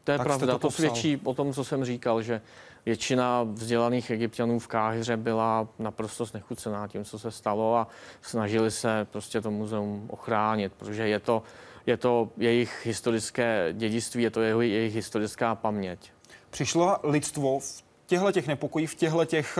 To 0.04 0.12
je 0.12 0.18
tak 0.18 0.26
pravda, 0.26 0.52
to, 0.52 0.58
to 0.58 0.70
svědčí 0.70 1.20
o 1.24 1.34
tom, 1.34 1.52
co 1.52 1.64
jsem 1.64 1.84
říkal, 1.84 2.22
že 2.22 2.40
většina 2.86 3.42
vzdělaných 3.42 4.10
egyptianů 4.10 4.58
v 4.58 4.66
Káhyře 4.66 5.16
byla 5.16 5.68
naprosto 5.78 6.24
znechucená 6.24 6.88
tím, 6.88 7.04
co 7.04 7.18
se 7.18 7.30
stalo 7.30 7.76
a 7.76 7.88
snažili 8.22 8.70
se 8.70 9.06
prostě 9.10 9.40
to 9.40 9.50
muzeum 9.50 10.06
ochránit, 10.10 10.72
protože 10.72 11.08
je 11.08 11.20
to, 11.20 11.42
je 11.86 11.96
to 11.96 12.28
jejich 12.36 12.86
historické 12.86 13.68
dědictví, 13.72 14.22
je 14.22 14.30
to 14.30 14.40
jeho, 14.40 14.60
jejich 14.60 14.94
historická 14.94 15.54
paměť. 15.54 16.12
Přišlo 16.50 16.96
lidstvo 17.02 17.58
v 17.58 17.87
těchto 18.08 18.32
těch 18.32 18.46
nepokojí, 18.46 18.86
v 18.86 18.94
těchto 18.94 19.24
těch 19.24 19.58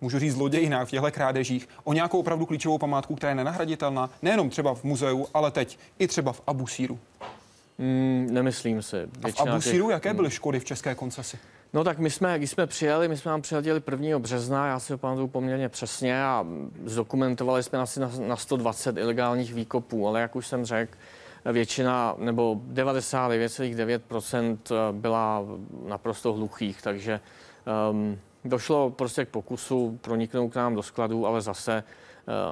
můžu 0.00 0.18
říct 0.18 0.34
zlodějinách, 0.34 0.88
v 0.88 0.90
těchto 0.90 1.10
krádežích, 1.10 1.68
o 1.84 1.92
nějakou 1.92 2.18
opravdu 2.18 2.46
klíčovou 2.46 2.78
památku, 2.78 3.14
která 3.14 3.30
je 3.30 3.34
nenahraditelná, 3.34 4.10
nejenom 4.22 4.50
třeba 4.50 4.74
v 4.74 4.84
muzeu, 4.84 5.26
ale 5.34 5.50
teď 5.50 5.78
i 5.98 6.06
třeba 6.06 6.32
v 6.32 6.42
Abusíru. 6.46 6.98
Mm, 7.78 8.28
nemyslím 8.30 8.82
si. 8.82 8.96
Většina 8.96 9.42
a 9.42 9.44
v 9.44 9.50
Abusíru 9.50 9.86
těch... 9.86 9.92
jaké 9.92 10.14
byly 10.14 10.30
škody 10.30 10.60
v 10.60 10.64
české 10.64 10.94
koncesi? 10.94 11.38
No 11.72 11.84
tak 11.84 11.98
my 11.98 12.10
jsme, 12.10 12.38
když 12.38 12.50
jsme 12.50 12.66
přijeli, 12.66 13.08
my 13.08 13.16
jsme 13.16 13.30
vám 13.30 13.42
přiletěli 13.42 13.82
1. 13.90 14.18
března, 14.18 14.66
já 14.66 14.80
si 14.80 14.92
ho 14.92 14.98
pamatuju 14.98 15.28
poměrně 15.28 15.68
přesně 15.68 16.24
a 16.24 16.46
zdokumentovali 16.84 17.62
jsme 17.62 17.78
asi 17.78 18.00
na, 18.00 18.10
na 18.26 18.36
120 18.36 18.96
ilegálních 18.96 19.54
výkopů, 19.54 20.08
ale 20.08 20.20
jak 20.20 20.36
už 20.36 20.46
jsem 20.46 20.64
řekl, 20.64 20.92
většina 21.52 22.14
nebo 22.18 22.60
99,9% 22.72 24.58
byla 24.92 25.44
naprosto 25.86 26.32
hluchých, 26.32 26.82
takže 26.82 27.20
um, 27.90 28.18
došlo 28.44 28.90
prostě 28.90 29.24
k 29.24 29.28
pokusu 29.28 29.98
proniknout 30.02 30.48
k 30.48 30.56
nám 30.56 30.74
do 30.74 30.82
skladů, 30.82 31.26
ale 31.26 31.40
zase 31.40 31.84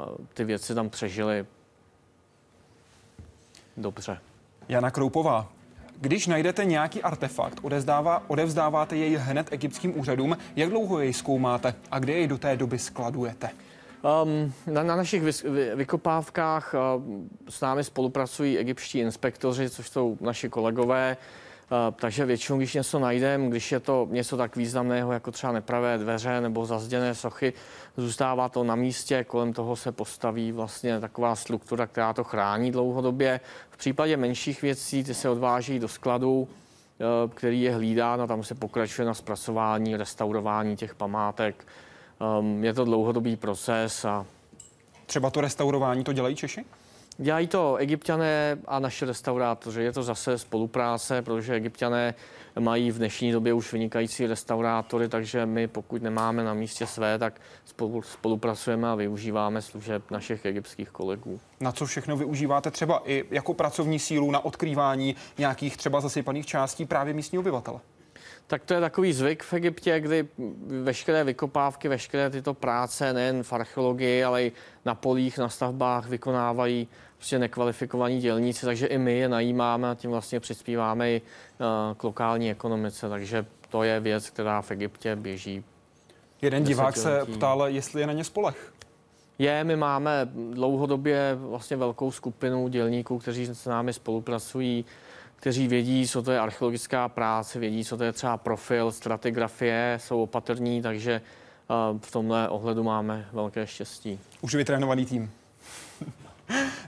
uh, 0.08 0.26
ty 0.34 0.44
věci 0.44 0.74
tam 0.74 0.90
přežily 0.90 1.46
dobře. 3.76 4.18
Jana 4.68 4.90
Kroupová, 4.90 5.48
když 6.00 6.26
najdete 6.26 6.64
nějaký 6.64 7.02
artefakt, 7.02 7.58
odevzdává, 7.62 8.22
odevzdáváte 8.26 8.96
jej 8.96 9.16
hned 9.16 9.52
egyptským 9.52 10.00
úřadům. 10.00 10.36
Jak 10.56 10.70
dlouho 10.70 11.00
jej 11.00 11.12
zkoumáte 11.12 11.74
a 11.90 11.98
kde 11.98 12.12
jej 12.12 12.26
do 12.26 12.38
té 12.38 12.56
doby 12.56 12.78
skladujete? 12.78 13.50
Um, 14.22 14.52
na, 14.66 14.82
na 14.82 14.96
našich 14.96 15.22
vy, 15.22 15.30
vy, 15.50 15.70
vykopávkách 15.74 16.74
uh, 16.74 17.02
s 17.48 17.60
námi 17.60 17.84
spolupracují 17.84 18.58
egyptští 18.58 18.98
inspektoři, 18.98 19.70
což 19.70 19.88
jsou 19.88 20.18
naši 20.20 20.48
kolegové. 20.48 21.16
Takže 21.96 22.24
většinou, 22.24 22.58
když 22.58 22.74
něco 22.74 22.98
najdeme, 22.98 23.48
když 23.48 23.72
je 23.72 23.80
to 23.80 24.08
něco 24.10 24.36
tak 24.36 24.56
významného, 24.56 25.12
jako 25.12 25.30
třeba 25.30 25.52
nepravé 25.52 25.98
dveře 25.98 26.40
nebo 26.40 26.66
zazděné 26.66 27.14
sochy, 27.14 27.52
zůstává 27.96 28.48
to 28.48 28.64
na 28.64 28.74
místě, 28.74 29.24
kolem 29.24 29.52
toho 29.52 29.76
se 29.76 29.92
postaví 29.92 30.52
vlastně 30.52 31.00
taková 31.00 31.36
struktura, 31.36 31.86
která 31.86 32.12
to 32.12 32.24
chrání 32.24 32.72
dlouhodobě. 32.72 33.40
V 33.70 33.76
případě 33.76 34.16
menších 34.16 34.62
věcí 34.62 35.04
ty 35.04 35.14
se 35.14 35.28
odváží 35.28 35.78
do 35.78 35.88
skladu, 35.88 36.48
Eh, 37.00 37.28
který 37.34 37.62
je 37.62 37.74
hlídán 37.74 38.22
a 38.22 38.26
tam 38.26 38.42
se 38.42 38.54
pokračuje 38.54 39.06
na 39.06 39.14
zpracování, 39.14 39.96
restaurování 39.96 40.76
těch 40.76 40.94
památek. 40.94 41.66
Ehm, 42.20 42.64
je 42.64 42.74
to 42.74 42.84
dlouhodobý 42.84 43.36
proces 43.36 44.04
a 44.04 44.26
Třeba 45.06 45.30
to 45.30 45.40
restaurování 45.40 46.04
to 46.04 46.12
dělají 46.12 46.36
Češi? 46.36 46.64
Dělají 47.20 47.46
to 47.46 47.76
egyptiané 47.76 48.58
a 48.66 48.78
naše 48.78 49.06
restaurátoři. 49.06 49.82
Je 49.82 49.92
to 49.92 50.02
zase 50.02 50.38
spolupráce, 50.38 51.22
protože 51.22 51.54
egyptiané 51.54 52.14
mají 52.58 52.90
v 52.90 52.98
dnešní 52.98 53.32
době 53.32 53.52
už 53.52 53.72
vynikající 53.72 54.26
restaurátory, 54.26 55.08
takže 55.08 55.46
my 55.46 55.68
pokud 55.68 56.02
nemáme 56.02 56.44
na 56.44 56.54
místě 56.54 56.86
své, 56.86 57.18
tak 57.18 57.40
spolu, 57.64 58.02
spolupracujeme 58.02 58.88
a 58.88 58.94
využíváme 58.94 59.62
služeb 59.62 60.10
našich 60.10 60.44
egyptských 60.44 60.90
kolegů. 60.90 61.40
Na 61.60 61.72
co 61.72 61.86
všechno 61.86 62.16
využíváte 62.16 62.70
třeba 62.70 63.02
i 63.04 63.24
jako 63.30 63.54
pracovní 63.54 63.98
sílu 63.98 64.30
na 64.30 64.44
odkrývání 64.44 65.16
nějakých 65.38 65.76
třeba 65.76 66.00
zasypaných 66.00 66.46
částí 66.46 66.84
právě 66.84 67.14
místní 67.14 67.38
obyvatele? 67.38 67.80
Tak 68.46 68.64
to 68.64 68.74
je 68.74 68.80
takový 68.80 69.12
zvyk 69.12 69.42
v 69.42 69.52
Egyptě, 69.52 70.00
kdy 70.00 70.28
veškeré 70.82 71.24
vykopávky, 71.24 71.88
veškeré 71.88 72.30
tyto 72.30 72.54
práce, 72.54 73.12
nejen 73.12 73.42
v 73.42 73.52
archeologii, 73.52 74.24
ale 74.24 74.42
i 74.42 74.52
na 74.84 74.94
polích, 74.94 75.38
na 75.38 75.48
stavbách 75.48 76.08
vykonávají 76.08 76.88
prostě 77.18 77.38
nekvalifikovaní 77.38 78.20
dělníci, 78.20 78.66
takže 78.66 78.86
i 78.86 78.98
my 78.98 79.18
je 79.18 79.28
najímáme 79.28 79.90
a 79.90 79.94
tím 79.94 80.10
vlastně 80.10 80.40
přispíváme 80.40 81.10
i 81.10 81.22
eh, 81.22 81.94
k 81.94 82.04
lokální 82.04 82.50
ekonomice, 82.50 83.08
takže 83.08 83.46
to 83.68 83.82
je 83.82 84.00
věc, 84.00 84.30
která 84.30 84.62
v 84.62 84.70
Egyptě 84.70 85.16
běží. 85.16 85.64
Jeden 86.42 86.64
divák 86.64 86.96
se 86.96 87.26
ptal, 87.34 87.64
jestli 87.66 88.00
je 88.00 88.06
na 88.06 88.12
ně 88.12 88.24
spolech. 88.24 88.72
Je, 89.38 89.64
my 89.64 89.76
máme 89.76 90.28
dlouhodobě 90.52 91.38
vlastně 91.40 91.76
velkou 91.76 92.10
skupinu 92.10 92.68
dělníků, 92.68 93.18
kteří 93.18 93.46
s 93.46 93.66
námi 93.66 93.92
spolupracují, 93.92 94.84
kteří 95.36 95.68
vědí, 95.68 96.08
co 96.08 96.22
to 96.22 96.32
je 96.32 96.40
archeologická 96.40 97.08
práce, 97.08 97.58
vědí, 97.58 97.84
co 97.84 97.96
to 97.96 98.04
je 98.04 98.12
třeba 98.12 98.36
profil, 98.36 98.92
stratigrafie, 98.92 99.98
jsou 100.00 100.22
opatrní, 100.22 100.82
takže 100.82 101.12
eh, 101.12 101.98
v 101.98 102.10
tomhle 102.10 102.48
ohledu 102.48 102.82
máme 102.82 103.28
velké 103.32 103.66
štěstí. 103.66 104.20
Už 104.40 104.54
vytrénovaný 104.54 105.06
tým. 105.06 105.30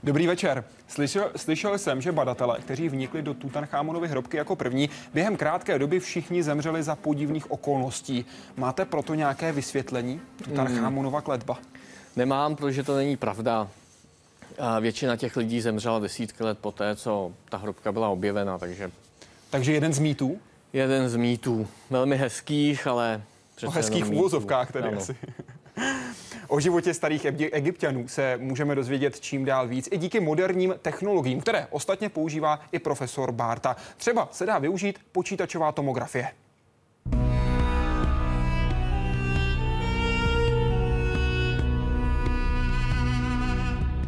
Dobrý 0.03 0.27
večer. 0.27 0.63
Slyšel, 0.87 1.31
slyšel 1.35 1.77
jsem, 1.77 2.01
že 2.01 2.11
badatelé, 2.11 2.59
kteří 2.59 2.89
vnikli 2.89 3.21
do 3.21 3.33
Tutanchamonovy 3.33 4.07
hrobky 4.07 4.37
jako 4.37 4.55
první, 4.55 4.89
během 5.13 5.37
krátké 5.37 5.79
doby 5.79 5.99
všichni 5.99 6.43
zemřeli 6.43 6.83
za 6.83 6.95
podivných 6.95 7.51
okolností. 7.51 8.25
Máte 8.57 8.85
proto 8.85 9.13
nějaké 9.15 9.51
vysvětlení? 9.51 10.21
Tutanchamonova 10.43 11.21
kletba. 11.21 11.59
Nemám, 12.15 12.55
protože 12.55 12.83
to 12.83 12.95
není 12.95 13.17
pravda. 13.17 13.67
Většina 14.79 15.15
těch 15.15 15.37
lidí 15.37 15.61
zemřela 15.61 15.99
desítky 15.99 16.43
let 16.43 16.59
poté, 16.61 16.95
co 16.95 17.31
ta 17.49 17.57
hrobka 17.57 17.91
byla 17.91 18.09
objevena, 18.09 18.57
takže... 18.57 18.91
Takže 19.49 19.73
jeden 19.73 19.93
z 19.93 19.99
mýtů? 19.99 20.39
Jeden 20.73 21.09
z 21.09 21.15
mýtů. 21.15 21.67
Velmi 21.89 22.17
hezkých, 22.17 22.87
ale... 22.87 23.21
O 23.65 23.69
hezkých 23.69 24.09
uvozovkách 24.09 24.71
tedy 24.71 24.89
asi. 24.89 25.15
O 26.51 26.59
životě 26.59 26.93
starých 26.93 27.25
egyptianů 27.51 28.07
se 28.07 28.37
můžeme 28.37 28.75
dozvědět 28.75 29.19
čím 29.19 29.45
dál 29.45 29.67
víc 29.67 29.89
i 29.91 29.97
díky 29.97 30.19
moderním 30.19 30.75
technologiím, 30.81 31.41
které 31.41 31.67
ostatně 31.69 32.09
používá 32.09 32.59
i 32.71 32.79
profesor 32.79 33.31
Barta. 33.31 33.75
Třeba 33.97 34.29
se 34.31 34.45
dá 34.45 34.59
využít 34.59 34.99
počítačová 35.11 35.71
tomografie. 35.71 36.31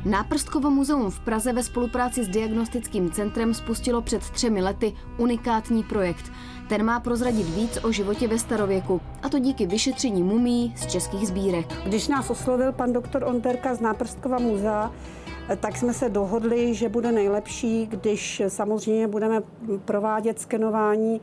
Náprstkovo 0.05 0.69
muzeum 0.69 1.11
v 1.11 1.19
Praze 1.19 1.53
ve 1.53 1.63
spolupráci 1.63 2.23
s 2.23 2.27
Diagnostickým 2.27 3.11
centrem 3.11 3.53
spustilo 3.53 4.01
před 4.01 4.29
třemi 4.29 4.61
lety 4.61 4.93
unikátní 5.17 5.83
projekt. 5.83 6.31
Ten 6.73 6.85
má 6.85 6.99
prozradit 6.99 7.47
víc 7.49 7.79
o 7.83 7.91
životě 7.91 8.27
ve 8.27 8.39
starověku, 8.39 9.01
a 9.23 9.29
to 9.29 9.39
díky 9.39 9.65
vyšetření 9.65 10.23
mumí 10.23 10.73
z 10.77 10.85
českých 10.85 11.27
sbírek. 11.27 11.65
Když 11.85 12.07
nás 12.07 12.29
oslovil 12.29 12.71
pan 12.71 12.93
doktor 12.93 13.23
Onderka 13.23 13.75
z 13.75 13.79
Náprstkova 13.79 14.39
muzea, 14.39 14.91
tak 15.59 15.77
jsme 15.77 15.93
se 15.93 16.09
dohodli, 16.09 16.73
že 16.73 16.89
bude 16.89 17.11
nejlepší, 17.11 17.85
když 17.85 18.41
samozřejmě 18.47 19.07
budeme 19.07 19.41
provádět 19.85 20.39
skenování 20.39 21.21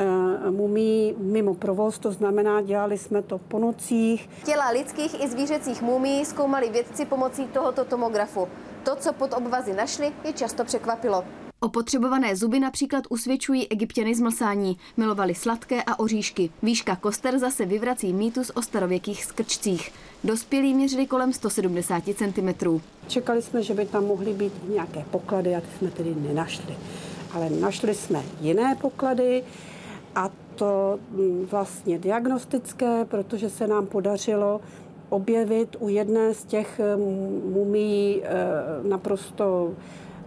Eh, 0.00 0.50
mumí 0.50 1.14
mimo 1.18 1.54
provoz, 1.54 1.98
to 1.98 2.12
znamená, 2.12 2.62
dělali 2.62 2.98
jsme 2.98 3.22
to 3.22 3.38
po 3.38 3.58
nocích. 3.58 4.30
Těla 4.44 4.70
lidských 4.70 5.24
i 5.24 5.28
zvířecích 5.28 5.82
mumí 5.82 6.24
zkoumali 6.24 6.70
vědci 6.70 7.04
pomocí 7.04 7.46
tohoto 7.46 7.84
tomografu. 7.84 8.48
To, 8.82 8.96
co 8.96 9.12
pod 9.12 9.34
obvazy 9.34 9.72
našli, 9.72 10.12
je 10.24 10.32
často 10.32 10.64
překvapilo. 10.64 11.24
Opotřebované 11.60 12.36
zuby 12.36 12.60
například 12.60 13.04
usvědčují 13.08 13.68
egyptěny 13.68 14.14
z 14.14 14.20
mlsání. 14.20 14.76
Milovali 14.96 15.34
sladké 15.34 15.82
a 15.82 15.98
oříšky. 15.98 16.50
Výška 16.62 16.96
koster 16.96 17.38
zase 17.38 17.66
vyvrací 17.66 18.12
mýtus 18.12 18.50
o 18.54 18.62
starověkých 18.62 19.24
skrčcích. 19.24 19.92
Dospělí 20.24 20.74
měřili 20.74 21.06
kolem 21.06 21.32
170 21.32 22.04
cm. 22.04 22.80
Čekali 23.08 23.42
jsme, 23.42 23.62
že 23.62 23.74
by 23.74 23.86
tam 23.86 24.06
mohly 24.06 24.34
být 24.34 24.52
nějaké 24.68 25.04
poklady 25.10 25.56
a 25.56 25.60
ty 25.60 25.66
jsme 25.78 25.90
tedy 25.90 26.14
nenašli. 26.14 26.76
Ale 27.32 27.50
našli 27.50 27.94
jsme 27.94 28.22
jiné 28.40 28.76
poklady, 28.80 29.44
a 30.14 30.30
to 30.54 30.98
mm, 31.10 31.46
vlastně 31.50 31.98
diagnostické, 31.98 33.04
protože 33.04 33.50
se 33.50 33.66
nám 33.66 33.86
podařilo 33.86 34.60
objevit 35.08 35.76
u 35.78 35.88
jedné 35.88 36.34
z 36.34 36.44
těch 36.44 36.80
mm, 36.96 37.52
mumí 37.52 38.22
e, 38.24 38.28
naprosto 38.88 39.74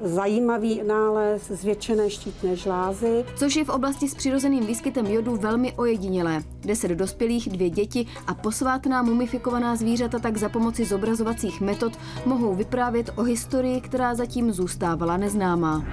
zajímavý 0.04 0.82
nález 0.88 1.48
zvětšené 1.52 2.10
štítné 2.10 2.56
žlázy. 2.56 3.26
Což 3.36 3.56
je 3.56 3.66
v 3.66 3.70
oblasti 3.70 4.10
s 4.10 4.16
přirozeným 4.16 4.66
výskytem 4.66 5.06
jodu 5.08 5.36
velmi 5.36 5.74
ojedinělé. 5.74 6.44
Deset 6.66 6.92
dospělých, 6.92 7.50
dvě 7.50 7.70
děti 7.70 8.06
a 8.28 8.34
posvátná 8.34 9.04
mumifikovaná 9.04 9.76
zvířata 9.76 10.20
tak 10.20 10.38
za 10.38 10.50
pomoci 10.50 10.86
zobrazovacích 10.86 11.62
metod 11.62 11.94
mohou 12.26 12.56
vyprávět 12.56 13.10
o 13.16 13.24
historii, 13.24 13.82
která 13.82 14.16
zatím 14.16 14.52
zůstávala 14.52 15.18
neznámá. 15.18 15.86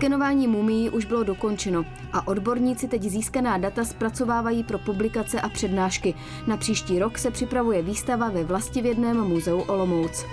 Skenování 0.00 0.48
mumií 0.48 0.90
už 0.90 1.04
bylo 1.04 1.24
dokončeno 1.24 1.84
a 2.12 2.28
odborníci 2.28 2.88
teď 2.88 3.02
získaná 3.02 3.58
data 3.58 3.84
zpracovávají 3.84 4.64
pro 4.64 4.78
publikace 4.78 5.40
a 5.40 5.48
přednášky. 5.48 6.14
Na 6.46 6.56
příští 6.56 6.98
rok 6.98 7.18
se 7.18 7.30
připravuje 7.30 7.82
výstava 7.82 8.28
ve 8.28 8.44
vlastivědném 8.44 9.16
muzeu 9.16 9.60
Olomouc. 9.60 10.24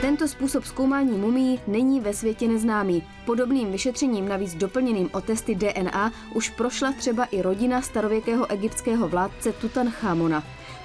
Tento 0.00 0.28
způsob 0.28 0.64
zkoumání 0.64 1.18
mumí 1.18 1.60
není 1.66 2.00
ve 2.00 2.14
světě 2.14 2.48
neznámý. 2.48 3.02
Podobným 3.26 3.72
vyšetřením, 3.72 4.28
navíc 4.28 4.54
doplněným 4.54 5.08
o 5.12 5.20
testy 5.20 5.54
DNA, 5.54 6.12
už 6.34 6.50
prošla 6.50 6.92
třeba 6.92 7.24
i 7.24 7.42
rodina 7.42 7.82
starověkého 7.82 8.50
egyptského 8.50 9.08
vládce 9.08 9.52
Tutanchamona. 9.52 10.42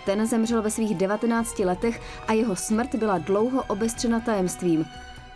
Ten 0.07 0.27
zemřel 0.27 0.61
ve 0.61 0.71
svých 0.71 0.95
19 0.95 1.59
letech 1.59 2.01
a 2.27 2.33
jeho 2.33 2.55
smrt 2.55 2.95
byla 2.95 3.17
dlouho 3.17 3.63
obestřena 3.63 4.19
tajemstvím. 4.19 4.85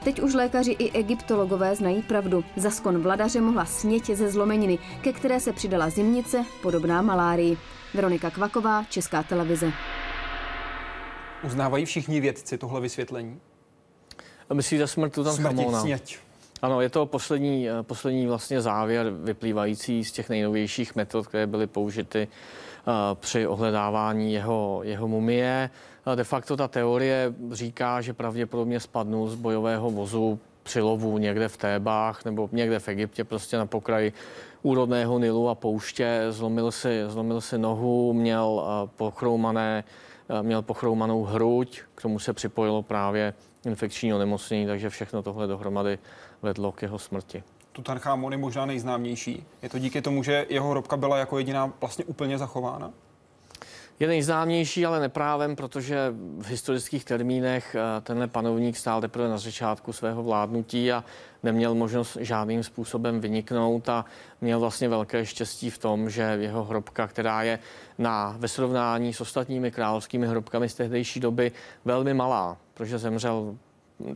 Teď 0.03 0.21
už 0.21 0.33
lékaři 0.33 0.71
i 0.71 0.91
egyptologové 0.91 1.75
znají 1.75 2.01
pravdu. 2.01 2.43
Za 2.55 2.69
skon 2.69 3.01
vladaře 3.01 3.41
mohla 3.41 3.65
sněť 3.65 4.05
ze 4.05 4.31
zlomeniny, 4.31 4.79
ke 5.01 5.13
které 5.13 5.39
se 5.39 5.53
přidala 5.53 5.89
zimnice, 5.89 6.45
podobná 6.61 7.01
malárii. 7.01 7.57
Veronika 7.93 8.29
Kvaková, 8.29 8.83
Česká 8.89 9.23
televize. 9.23 9.71
Uznávají 11.43 11.85
všichni 11.85 12.19
vědci 12.19 12.57
tohle 12.57 12.81
vysvětlení? 12.81 13.39
A 14.49 14.53
myslíte 14.53 14.87
smrtu 14.87 15.23
tam 15.23 15.33
Smrti, 15.33 15.65
sněť. 15.81 16.19
Ano, 16.61 16.81
je 16.81 16.89
to 16.89 17.05
poslední, 17.05 17.69
eh, 17.69 17.83
poslední 17.83 18.27
vlastně 18.27 18.61
závěr 18.61 19.09
vyplývající 19.23 20.05
z 20.05 20.11
těch 20.11 20.29
nejnovějších 20.29 20.95
metod, 20.95 21.27
které 21.27 21.47
byly 21.47 21.67
použity 21.67 22.27
při 23.13 23.47
ohledávání 23.47 24.33
jeho, 24.33 24.79
jeho 24.83 25.07
mumie. 25.07 25.69
Eh, 26.07 26.15
de 26.15 26.23
facto 26.23 26.57
ta 26.57 26.67
teorie 26.67 27.33
říká, 27.51 28.01
že 28.01 28.13
pravděpodobně 28.13 28.79
spadnul 28.79 29.27
z 29.27 29.35
bojového 29.35 29.91
vozu 29.91 30.39
při 30.63 30.81
lovu 30.81 31.17
někde 31.17 31.47
v 31.47 31.57
Tébách 31.57 32.25
nebo 32.25 32.49
někde 32.51 32.79
v 32.79 32.87
Egyptě, 32.87 33.23
prostě 33.23 33.57
na 33.57 33.65
pokraji 33.65 34.13
úrodného 34.61 35.19
Nilu 35.19 35.49
a 35.49 35.55
pouště, 35.55 36.25
zlomil 36.29 36.71
si, 36.71 37.03
zlomil 37.07 37.41
si 37.41 37.57
nohu, 37.57 38.13
měl 38.13 38.63
eh, 38.63 38.89
pochroumané, 38.95 39.83
měl 40.41 40.61
pochroumanou 40.61 41.23
hruď, 41.23 41.81
k 41.95 42.01
tomu 42.01 42.19
se 42.19 42.33
připojilo 42.33 42.83
právě 42.83 43.33
infekční 43.65 44.13
onemocnění, 44.13 44.65
takže 44.65 44.89
všechno 44.89 45.23
tohle 45.23 45.47
dohromady 45.47 45.99
vedlo 46.41 46.71
k 46.71 46.81
jeho 46.81 46.99
smrti. 46.99 47.43
Tutanchamon 47.71 48.31
je 48.31 48.37
možná 48.37 48.65
nejznámější. 48.65 49.45
Je 49.61 49.69
to 49.69 49.79
díky 49.79 50.01
tomu, 50.01 50.23
že 50.23 50.45
jeho 50.49 50.69
hrobka 50.69 50.97
byla 50.97 51.17
jako 51.17 51.37
jediná 51.37 51.73
vlastně 51.81 52.05
úplně 52.05 52.37
zachována? 52.37 52.91
Je 53.99 54.07
nejznámější, 54.07 54.85
ale 54.85 54.99
neprávem, 54.99 55.55
protože 55.55 56.13
v 56.39 56.47
historických 56.47 57.05
termínech 57.05 57.75
eh, 57.75 58.01
tenhle 58.01 58.27
panovník 58.27 58.77
stál 58.77 59.01
teprve 59.01 59.29
na 59.29 59.37
začátku 59.37 59.93
svého 59.93 60.23
vládnutí 60.23 60.91
a 60.91 61.03
neměl 61.43 61.75
možnost 61.75 62.17
žádným 62.19 62.63
způsobem 62.63 63.21
vyniknout 63.21 63.89
a 63.89 64.05
měl 64.41 64.59
vlastně 64.59 64.89
velké 64.89 65.25
štěstí 65.25 65.69
v 65.69 65.77
tom, 65.77 66.09
že 66.09 66.21
jeho 66.21 66.63
hrobka, 66.63 67.07
která 67.07 67.43
je 67.43 67.59
na, 67.97 68.35
ve 68.37 68.47
srovnání 68.47 69.13
s 69.13 69.21
ostatními 69.21 69.71
královskými 69.71 70.27
hrobkami 70.27 70.69
z 70.69 70.73
tehdejší 70.73 71.19
doby 71.19 71.51
velmi 71.85 72.13
malá, 72.13 72.57
protože 72.73 72.97
zemřel 72.97 73.55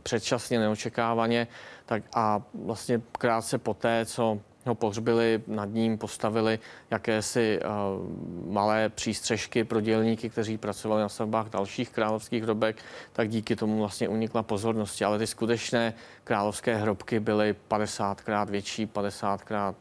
předčasně, 0.03 0.59
neočekávaně, 0.59 1.47
tak 1.85 2.03
a 2.15 2.41
vlastně 2.53 3.01
krátce 3.11 3.57
poté, 3.57 4.05
co 4.05 4.39
ho 4.65 4.75
pohřbili, 4.75 5.43
nad 5.47 5.65
ním 5.65 5.97
postavili 5.97 6.59
jakési 6.91 7.59
uh, 7.59 8.53
malé 8.53 8.89
přístřežky 8.89 9.63
pro 9.63 9.81
dělníky, 9.81 10.29
kteří 10.29 10.57
pracovali 10.57 11.01
na 11.01 11.09
stavbách 11.09 11.49
dalších 11.49 11.89
královských 11.89 12.43
hrobek, 12.43 12.75
tak 13.13 13.29
díky 13.29 13.55
tomu 13.55 13.79
vlastně 13.79 14.09
unikla 14.09 14.43
pozornosti. 14.43 15.05
Ale 15.05 15.19
ty 15.19 15.27
skutečné 15.27 15.93
královské 16.23 16.75
hrobky 16.75 17.19
byly 17.19 17.55
50krát 17.69 18.49
větší, 18.49 18.87
50krát 18.87 19.75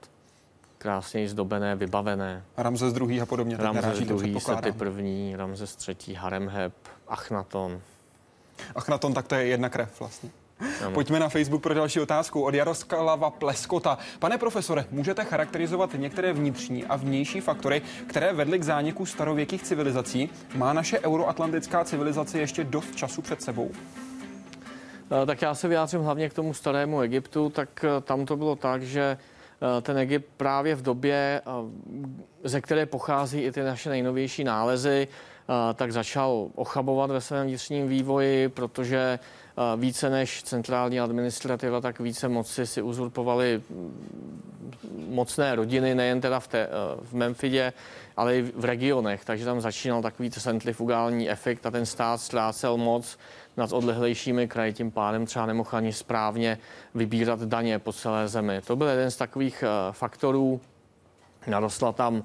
krásně 0.78 1.28
zdobené, 1.28 1.76
vybavené. 1.76 2.44
Ramzes 2.56 2.92
druhý 2.92 3.20
a 3.20 3.26
podobně. 3.26 3.56
Ramzes 3.56 4.00
druhý, 4.00 4.40
Sety 4.40 4.72
první, 4.72 5.36
Ramzes 5.36 5.76
třetí, 5.76 6.14
Haremheb, 6.14 6.72
Achnaton. 7.08 7.80
Achnaton, 8.74 9.14
tak 9.14 9.28
to 9.28 9.34
je 9.34 9.46
jedna 9.46 9.68
krev 9.68 10.00
vlastně. 10.00 10.30
Ano. 10.80 10.90
Pojďme 10.90 11.20
na 11.20 11.28
Facebook 11.28 11.62
pro 11.62 11.74
další 11.74 12.00
otázku 12.00 12.42
od 12.42 12.54
Jaroslava 12.54 13.30
Pleskota. 13.30 13.98
Pane 14.18 14.38
profesore, 14.38 14.84
můžete 14.90 15.24
charakterizovat 15.24 15.94
některé 15.94 16.32
vnitřní 16.32 16.84
a 16.84 16.96
vnější 16.96 17.40
faktory, 17.40 17.82
které 18.06 18.32
vedly 18.32 18.58
k 18.58 18.62
zániku 18.62 19.06
starověkých 19.06 19.62
civilizací? 19.62 20.30
Má 20.54 20.72
naše 20.72 21.00
euroatlantická 21.00 21.84
civilizace 21.84 22.38
ještě 22.38 22.64
dost 22.64 22.96
času 22.96 23.22
před 23.22 23.42
sebou? 23.42 23.70
Eh, 25.22 25.26
tak 25.26 25.42
já 25.42 25.54
se 25.54 25.68
vyjádřím 25.68 26.00
hlavně 26.00 26.28
k 26.28 26.34
tomu 26.34 26.54
starému 26.54 27.00
Egyptu, 27.00 27.50
tak 27.50 27.84
eh, 27.84 28.00
tam 28.00 28.26
to 28.26 28.36
bylo 28.36 28.56
tak, 28.56 28.82
že 28.82 29.18
eh, 29.78 29.80
ten 29.82 29.98
Egypt 29.98 30.28
právě 30.36 30.74
v 30.74 30.82
době, 30.82 31.42
ze 32.44 32.60
které 32.60 32.86
pochází 32.86 33.40
i 33.40 33.52
ty 33.52 33.62
naše 33.62 33.90
nejnovější 33.90 34.44
nálezy, 34.44 35.08
tak 35.74 35.92
začal 35.92 36.48
ochabovat 36.54 37.10
ve 37.10 37.20
svém 37.20 37.46
vnitřním 37.46 37.88
vývoji, 37.88 38.48
protože 38.48 39.18
více 39.76 40.10
než 40.10 40.42
centrální 40.42 41.00
administrativa, 41.00 41.80
tak 41.80 42.00
více 42.00 42.28
moci 42.28 42.66
si 42.66 42.82
uzurpovali 42.82 43.62
mocné 45.08 45.54
rodiny, 45.54 45.94
nejen 45.94 46.20
teda 46.20 46.40
v, 46.40 46.48
té, 46.48 46.68
v 47.02 47.12
Memfidě, 47.12 47.72
ale 48.16 48.36
i 48.36 48.42
v 48.42 48.64
regionech. 48.64 49.24
Takže 49.24 49.44
tam 49.44 49.60
začínal 49.60 50.02
takový 50.02 50.30
centrifugální 50.30 51.30
efekt 51.30 51.66
a 51.66 51.70
ten 51.70 51.86
stát 51.86 52.20
ztrácel 52.20 52.76
moc 52.76 53.18
nad 53.56 53.72
odlehlejšími 53.72 54.48
kraji, 54.48 54.72
tím 54.72 54.90
pádem 54.90 55.26
třeba 55.26 55.46
nemohl 55.46 55.70
ani 55.72 55.92
správně 55.92 56.58
vybírat 56.94 57.42
daně 57.42 57.78
po 57.78 57.92
celé 57.92 58.28
zemi. 58.28 58.60
To 58.66 58.76
byl 58.76 58.86
jeden 58.86 59.10
z 59.10 59.16
takových 59.16 59.64
faktorů. 59.90 60.60
Narostla 61.46 61.92
tam 61.92 62.22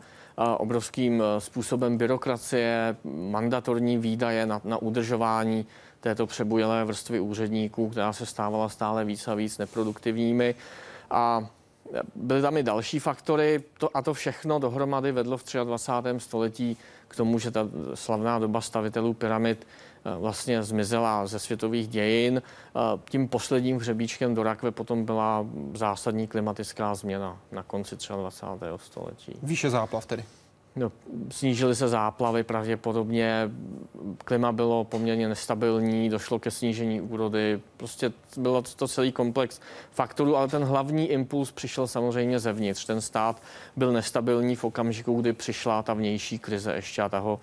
obrovským 0.57 1.23
způsobem 1.39 1.97
byrokracie, 1.97 2.95
mandatorní 3.29 3.97
výdaje 3.97 4.45
na, 4.45 4.61
na 4.63 4.77
udržování 4.77 5.65
této 5.99 6.27
přebujelé 6.27 6.85
vrstvy 6.85 7.19
úředníků, 7.19 7.89
která 7.89 8.13
se 8.13 8.25
stávala 8.25 8.69
stále 8.69 9.05
víc 9.05 9.27
a 9.27 9.35
víc 9.35 9.57
neproduktivními. 9.57 10.55
A 11.11 11.47
byly 12.15 12.41
tam 12.41 12.57
i 12.57 12.63
další 12.63 12.99
faktory 12.99 13.63
to, 13.77 13.97
a 13.97 14.01
to 14.01 14.13
všechno 14.13 14.59
dohromady 14.59 15.11
vedlo 15.11 15.37
v 15.37 15.43
23. 15.63 16.09
století 16.17 16.77
k 17.07 17.15
tomu, 17.15 17.39
že 17.39 17.51
ta 17.51 17.67
slavná 17.93 18.39
doba 18.39 18.61
stavitelů 18.61 19.13
pyramid 19.13 19.67
vlastně 20.17 20.63
zmizela 20.63 21.27
ze 21.27 21.39
světových 21.39 21.87
dějin. 21.87 22.41
Eh, 22.41 22.79
tím 23.09 23.27
posledním 23.27 23.77
hřebíčkem 23.77 24.35
do 24.35 24.43
rakve 24.43 24.71
potom 24.71 25.05
byla 25.05 25.45
zásadní 25.73 26.27
klimatická 26.27 26.95
změna 26.95 27.37
na 27.51 27.63
konci 27.63 27.95
23. 28.15 28.65
století. 28.77 29.35
Výše 29.43 29.69
záplav 29.69 30.05
tedy. 30.05 30.23
No, 30.75 30.91
snížily 31.29 31.75
se 31.75 31.87
záplavy 31.87 32.43
pravděpodobně, 32.43 33.49
klima 34.17 34.51
bylo 34.51 34.83
poměrně 34.83 35.29
nestabilní, 35.29 36.09
došlo 36.09 36.39
ke 36.39 36.51
snížení 36.51 37.01
úrody, 37.01 37.61
prostě 37.77 38.11
bylo 38.37 38.61
to 38.61 38.87
celý 38.87 39.11
komplex 39.11 39.59
faktorů, 39.91 40.37
ale 40.37 40.47
ten 40.47 40.63
hlavní 40.63 41.07
impuls 41.07 41.51
přišel 41.51 41.87
samozřejmě 41.87 42.39
zevnitř. 42.39 42.85
Ten 42.85 43.01
stát 43.01 43.41
byl 43.75 43.91
nestabilní 43.91 44.55
v 44.55 44.63
okamžiku, 44.63 45.21
kdy 45.21 45.33
přišla 45.33 45.83
ta 45.83 45.93
vnější 45.93 46.39
krize 46.39 46.73
ještě 46.73 47.01
a 47.01 47.09
toho 47.09 47.39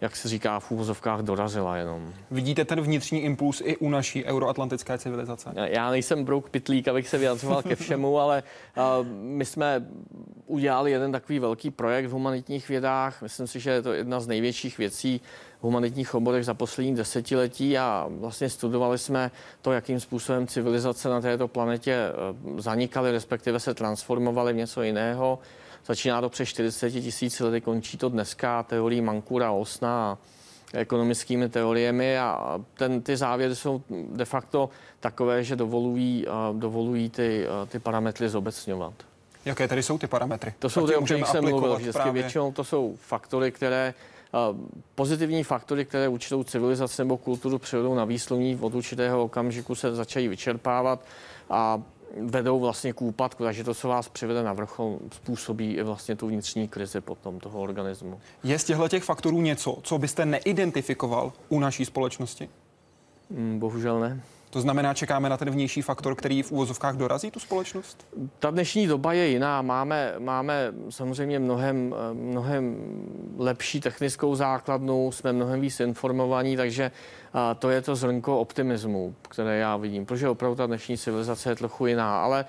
jak 0.00 0.16
se 0.16 0.28
říká, 0.28 0.60
v 0.60 0.70
úvozovkách 0.70 1.20
dorazila 1.20 1.76
jenom. 1.76 2.12
Vidíte 2.30 2.64
ten 2.64 2.80
vnitřní 2.80 3.22
impuls 3.22 3.62
i 3.64 3.76
u 3.76 3.88
naší 3.88 4.24
euroatlantické 4.24 4.98
civilizace? 4.98 5.52
Já 5.54 5.90
nejsem 5.90 6.24
brouk 6.24 6.50
pitlík, 6.50 6.88
abych 6.88 7.08
se 7.08 7.18
vyjadřoval 7.18 7.62
ke 7.62 7.76
všemu, 7.76 8.18
ale 8.20 8.42
uh, 8.76 9.06
my 9.12 9.44
jsme 9.44 9.86
udělali 10.46 10.90
jeden 10.90 11.12
takový 11.12 11.38
velký 11.38 11.70
projekt 11.70 12.06
v 12.06 12.12
humanitních 12.12 12.68
vědách. 12.68 13.22
Myslím 13.22 13.46
si, 13.46 13.60
že 13.60 13.70
je 13.70 13.82
to 13.82 13.92
jedna 13.92 14.20
z 14.20 14.26
největších 14.26 14.78
věcí 14.78 15.20
v 15.60 15.62
humanitních 15.62 16.14
oborech 16.14 16.44
za 16.44 16.54
poslední 16.54 16.94
desetiletí 16.94 17.78
a 17.78 18.06
vlastně 18.10 18.48
studovali 18.48 18.98
jsme 18.98 19.30
to, 19.62 19.72
jakým 19.72 20.00
způsobem 20.00 20.46
civilizace 20.46 21.08
na 21.08 21.20
této 21.20 21.48
planetě 21.48 21.92
e, 21.92 22.12
zanikaly, 22.60 23.12
respektive 23.12 23.60
se 23.60 23.74
transformovaly 23.74 24.52
v 24.52 24.56
něco 24.56 24.82
jiného. 24.82 25.38
Začíná 25.86 26.20
to 26.20 26.28
přes 26.28 26.48
40 26.48 26.90
tisíc 26.90 27.40
lety, 27.40 27.60
končí 27.60 27.98
to 27.98 28.08
dneska 28.08 28.62
teorií 28.62 29.00
Mankura 29.00 29.50
Osna 29.50 30.10
a 30.10 30.18
ekonomickými 30.72 31.48
teoriemi 31.48 32.18
a 32.18 32.60
ten, 32.74 33.02
ty 33.02 33.16
závěry 33.16 33.56
jsou 33.56 33.82
de 34.12 34.24
facto 34.24 34.70
takové, 35.00 35.44
že 35.44 35.56
dovolují, 35.56 36.26
dovolují 36.52 37.10
ty, 37.10 37.46
ty 37.68 37.78
parametry 37.78 38.28
zobecňovat. 38.28 38.94
Jaké 39.44 39.68
tedy 39.68 39.82
jsou 39.82 39.98
ty 39.98 40.06
parametry? 40.06 40.54
To 40.58 40.70
jsou 40.70 40.86
ty, 40.86 40.96
o 40.96 41.04
kterých 41.04 41.26
jsem 41.26 41.44
mluvil 41.44 41.76
vždycky. 41.76 42.02
Právě... 42.02 42.22
Většinou 42.22 42.52
to 42.52 42.64
jsou 42.64 42.96
faktory, 43.00 43.52
které 43.52 43.94
pozitivní 44.94 45.44
faktory, 45.44 45.84
které 45.84 46.08
určitou 46.08 46.44
civilizaci 46.44 47.02
nebo 47.02 47.16
kulturu 47.16 47.58
přivedou 47.58 47.94
na 47.94 48.04
výsluní 48.04 48.58
od 48.60 48.74
určitého 48.74 49.24
okamžiku 49.24 49.74
se 49.74 49.94
začají 49.94 50.28
vyčerpávat 50.28 51.04
a 51.50 51.82
vedou 52.16 52.60
vlastně 52.60 52.92
k 52.92 53.02
úpadku, 53.02 53.44
takže 53.44 53.64
to, 53.64 53.74
co 53.74 53.88
vás 53.88 54.08
přivede 54.08 54.42
na 54.42 54.52
vrchol, 54.52 54.98
způsobí 55.12 55.72
i 55.72 55.82
vlastně 55.82 56.16
tu 56.16 56.26
vnitřní 56.26 56.68
krizi 56.68 57.00
potom 57.00 57.40
toho 57.40 57.60
organismu. 57.60 58.20
Je 58.44 58.58
z 58.58 58.64
těchto 58.64 58.88
těch 58.88 59.04
faktorů 59.04 59.40
něco, 59.40 59.78
co 59.82 59.98
byste 59.98 60.26
neidentifikoval 60.26 61.32
u 61.48 61.60
naší 61.60 61.84
společnosti? 61.84 62.48
Mm, 63.30 63.58
bohužel 63.58 64.00
ne. 64.00 64.20
To 64.50 64.60
znamená, 64.60 64.94
čekáme 64.94 65.28
na 65.28 65.36
ten 65.36 65.50
vnější 65.50 65.82
faktor, 65.82 66.14
který 66.14 66.42
v 66.42 66.52
úvozovkách 66.52 66.96
dorazí 66.96 67.30
tu 67.30 67.40
společnost? 67.40 68.06
Ta 68.38 68.50
dnešní 68.50 68.86
doba 68.86 69.12
je 69.12 69.26
jiná. 69.26 69.62
Máme, 69.62 70.14
máme 70.18 70.72
samozřejmě 70.90 71.38
mnohem, 71.38 71.94
mnohem 72.12 72.76
lepší 73.38 73.80
technickou 73.80 74.34
základnu, 74.34 75.12
jsme 75.12 75.32
mnohem 75.32 75.60
víc 75.60 75.80
informovaní, 75.80 76.56
takže 76.56 76.90
to 77.58 77.70
je 77.70 77.82
to 77.82 77.96
zrnko 77.96 78.40
optimismu, 78.40 79.14
které 79.28 79.58
já 79.58 79.76
vidím, 79.76 80.06
protože 80.06 80.28
opravdu 80.28 80.56
ta 80.56 80.66
dnešní 80.66 80.98
civilizace 80.98 81.50
je 81.50 81.56
trochu 81.56 81.86
jiná. 81.86 82.20
Ale 82.20 82.44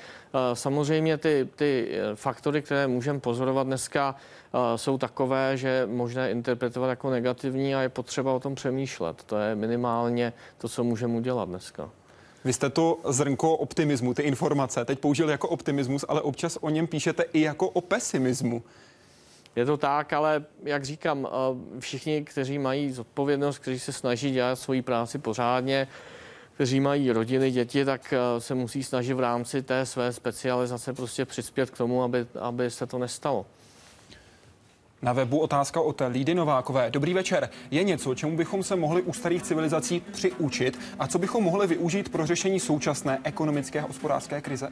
samozřejmě 0.53 1.17
ty, 1.17 1.47
ty 1.55 1.91
e, 1.91 2.15
faktory, 2.15 2.61
které 2.61 2.87
můžeme 2.87 3.19
pozorovat 3.19 3.67
dneska, 3.67 4.15
jsou 4.75 4.97
takové, 4.97 5.57
že 5.57 5.87
možné 5.91 6.31
interpretovat 6.31 6.89
jako 6.89 7.09
negativní 7.09 7.75
a 7.75 7.81
je 7.81 7.89
potřeba 7.89 8.33
o 8.33 8.39
tom 8.39 8.55
přemýšlet. 8.55 9.23
To 9.23 9.37
je 9.37 9.55
minimálně 9.55 10.33
to, 10.57 10.69
co 10.69 10.83
můžeme 10.83 11.13
udělat 11.13 11.49
dneska. 11.49 11.89
Vy 12.45 12.53
jste 12.53 12.69
to 12.69 12.99
zrnko 13.05 13.55
optimismu, 13.55 14.13
ty 14.13 14.21
informace, 14.21 14.85
teď 14.85 14.99
použil 14.99 15.29
jako 15.29 15.49
optimismus, 15.49 16.05
ale 16.07 16.21
občas 16.21 16.57
o 16.61 16.69
něm 16.69 16.87
píšete 16.87 17.23
i 17.33 17.41
jako 17.41 17.69
o 17.69 17.81
pesimismu. 17.81 18.63
Je 19.55 19.65
to 19.65 19.77
tak, 19.77 20.13
ale 20.13 20.43
jak 20.63 20.85
říkám, 20.85 21.27
všichni, 21.79 22.23
kteří 22.23 22.59
mají 22.59 22.91
zodpovědnost, 22.91 23.59
kteří 23.59 23.79
se 23.79 23.93
snaží 23.93 24.31
dělat 24.31 24.55
svoji 24.55 24.81
práci 24.81 25.17
pořádně, 25.17 25.87
kteří 26.53 26.79
mají 26.79 27.11
rodiny, 27.11 27.51
děti, 27.51 27.85
tak 27.85 28.13
se 28.39 28.55
musí 28.55 28.83
snažit 28.83 29.13
v 29.13 29.19
rámci 29.19 29.61
té 29.61 29.85
své 29.85 30.13
specializace 30.13 30.93
prostě 30.93 31.25
přispět 31.25 31.69
k 31.69 31.77
tomu, 31.77 32.03
aby, 32.03 32.25
aby 32.39 32.71
se 32.71 32.87
to 32.87 32.97
nestalo. 32.97 33.45
Na 35.01 35.13
webu 35.13 35.39
otázka 35.39 35.81
od 35.81 36.01
Lídy 36.09 36.35
Novákové. 36.35 36.91
Dobrý 36.91 37.13
večer. 37.13 37.49
Je 37.71 37.83
něco, 37.83 38.15
čemu 38.15 38.37
bychom 38.37 38.63
se 38.63 38.75
mohli 38.75 39.01
u 39.01 39.13
starých 39.13 39.43
civilizací 39.43 39.99
přiučit 40.11 40.79
a 40.99 41.07
co 41.07 41.19
bychom 41.19 41.43
mohli 41.43 41.67
využít 41.67 42.09
pro 42.09 42.25
řešení 42.25 42.59
současné 42.59 43.19
ekonomické 43.23 43.79
a 43.79 43.87
hospodářské 43.87 44.41
krize? 44.41 44.69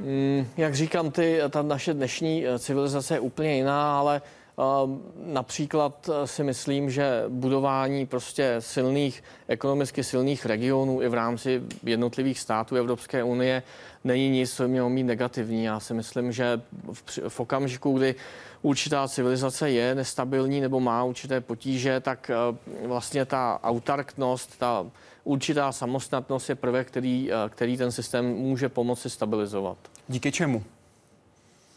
Mm, 0.00 0.46
jak 0.56 0.74
říkám, 0.74 1.10
ty, 1.10 1.40
ta 1.50 1.62
naše 1.62 1.94
dnešní 1.94 2.46
eh, 2.46 2.58
civilizace 2.58 3.14
je 3.14 3.20
úplně 3.20 3.56
jiná, 3.56 3.98
ale 3.98 4.22
Například 5.24 6.10
si 6.24 6.44
myslím, 6.44 6.90
že 6.90 7.24
budování 7.28 8.06
prostě 8.06 8.56
silných, 8.58 9.22
ekonomicky 9.48 10.04
silných 10.04 10.46
regionů 10.46 11.02
i 11.02 11.08
v 11.08 11.14
rámci 11.14 11.62
jednotlivých 11.82 12.40
států 12.40 12.76
Evropské 12.76 13.22
unie 13.22 13.62
není 14.04 14.28
nic, 14.28 14.52
co 14.54 14.68
mělo 14.68 14.88
mít 14.88 15.02
negativní. 15.02 15.64
Já 15.64 15.80
si 15.80 15.94
myslím, 15.94 16.32
že 16.32 16.60
v, 16.92 17.18
v 17.28 17.40
okamžiku, 17.40 17.98
kdy 17.98 18.14
určitá 18.62 19.08
civilizace 19.08 19.70
je 19.70 19.94
nestabilní 19.94 20.60
nebo 20.60 20.80
má 20.80 21.04
určité 21.04 21.40
potíže, 21.40 22.00
tak 22.00 22.30
vlastně 22.86 23.24
ta 23.24 23.60
autarknost, 23.62 24.58
ta 24.58 24.86
určitá 25.24 25.72
samostatnost 25.72 26.48
je 26.48 26.54
prvek, 26.54 26.88
který, 26.88 27.30
který 27.48 27.76
ten 27.76 27.92
systém 27.92 28.26
může 28.26 28.68
pomoci 28.68 29.10
stabilizovat. 29.10 29.78
Díky 30.08 30.32
čemu? 30.32 30.62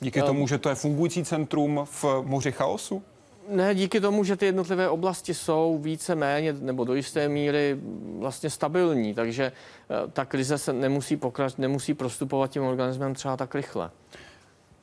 Díky 0.02 0.22
tomu, 0.22 0.48
že 0.48 0.58
to 0.58 0.70
je 0.70 0.76
fungující 0.76 1.26
centrum 1.26 1.82
v 1.86 2.06
moři 2.24 2.52
chaosu? 2.52 3.04
Ne, 3.50 3.76
díky 3.76 4.02
tomu, 4.02 4.24
že 4.24 4.36
ty 4.36 4.46
jednotlivé 4.46 4.90
oblasti 4.90 5.34
jsou 5.34 5.80
více 5.82 6.16
méně 6.16 6.54
nebo 6.54 6.84
do 6.84 6.94
jisté 6.94 7.30
míry 7.30 7.78
vlastně 8.20 8.50
stabilní, 8.50 9.14
takže 9.14 9.44
eh, 9.46 10.12
ta 10.14 10.26
krize 10.26 10.58
se 10.58 10.74
nemusí, 10.74 11.18
pokrač, 11.18 11.54
nemusí 11.58 11.94
prostupovat 11.94 12.52
tím 12.52 12.64
organismem 12.64 13.14
třeba 13.14 13.38
tak 13.38 13.56
rychle. 13.56 13.90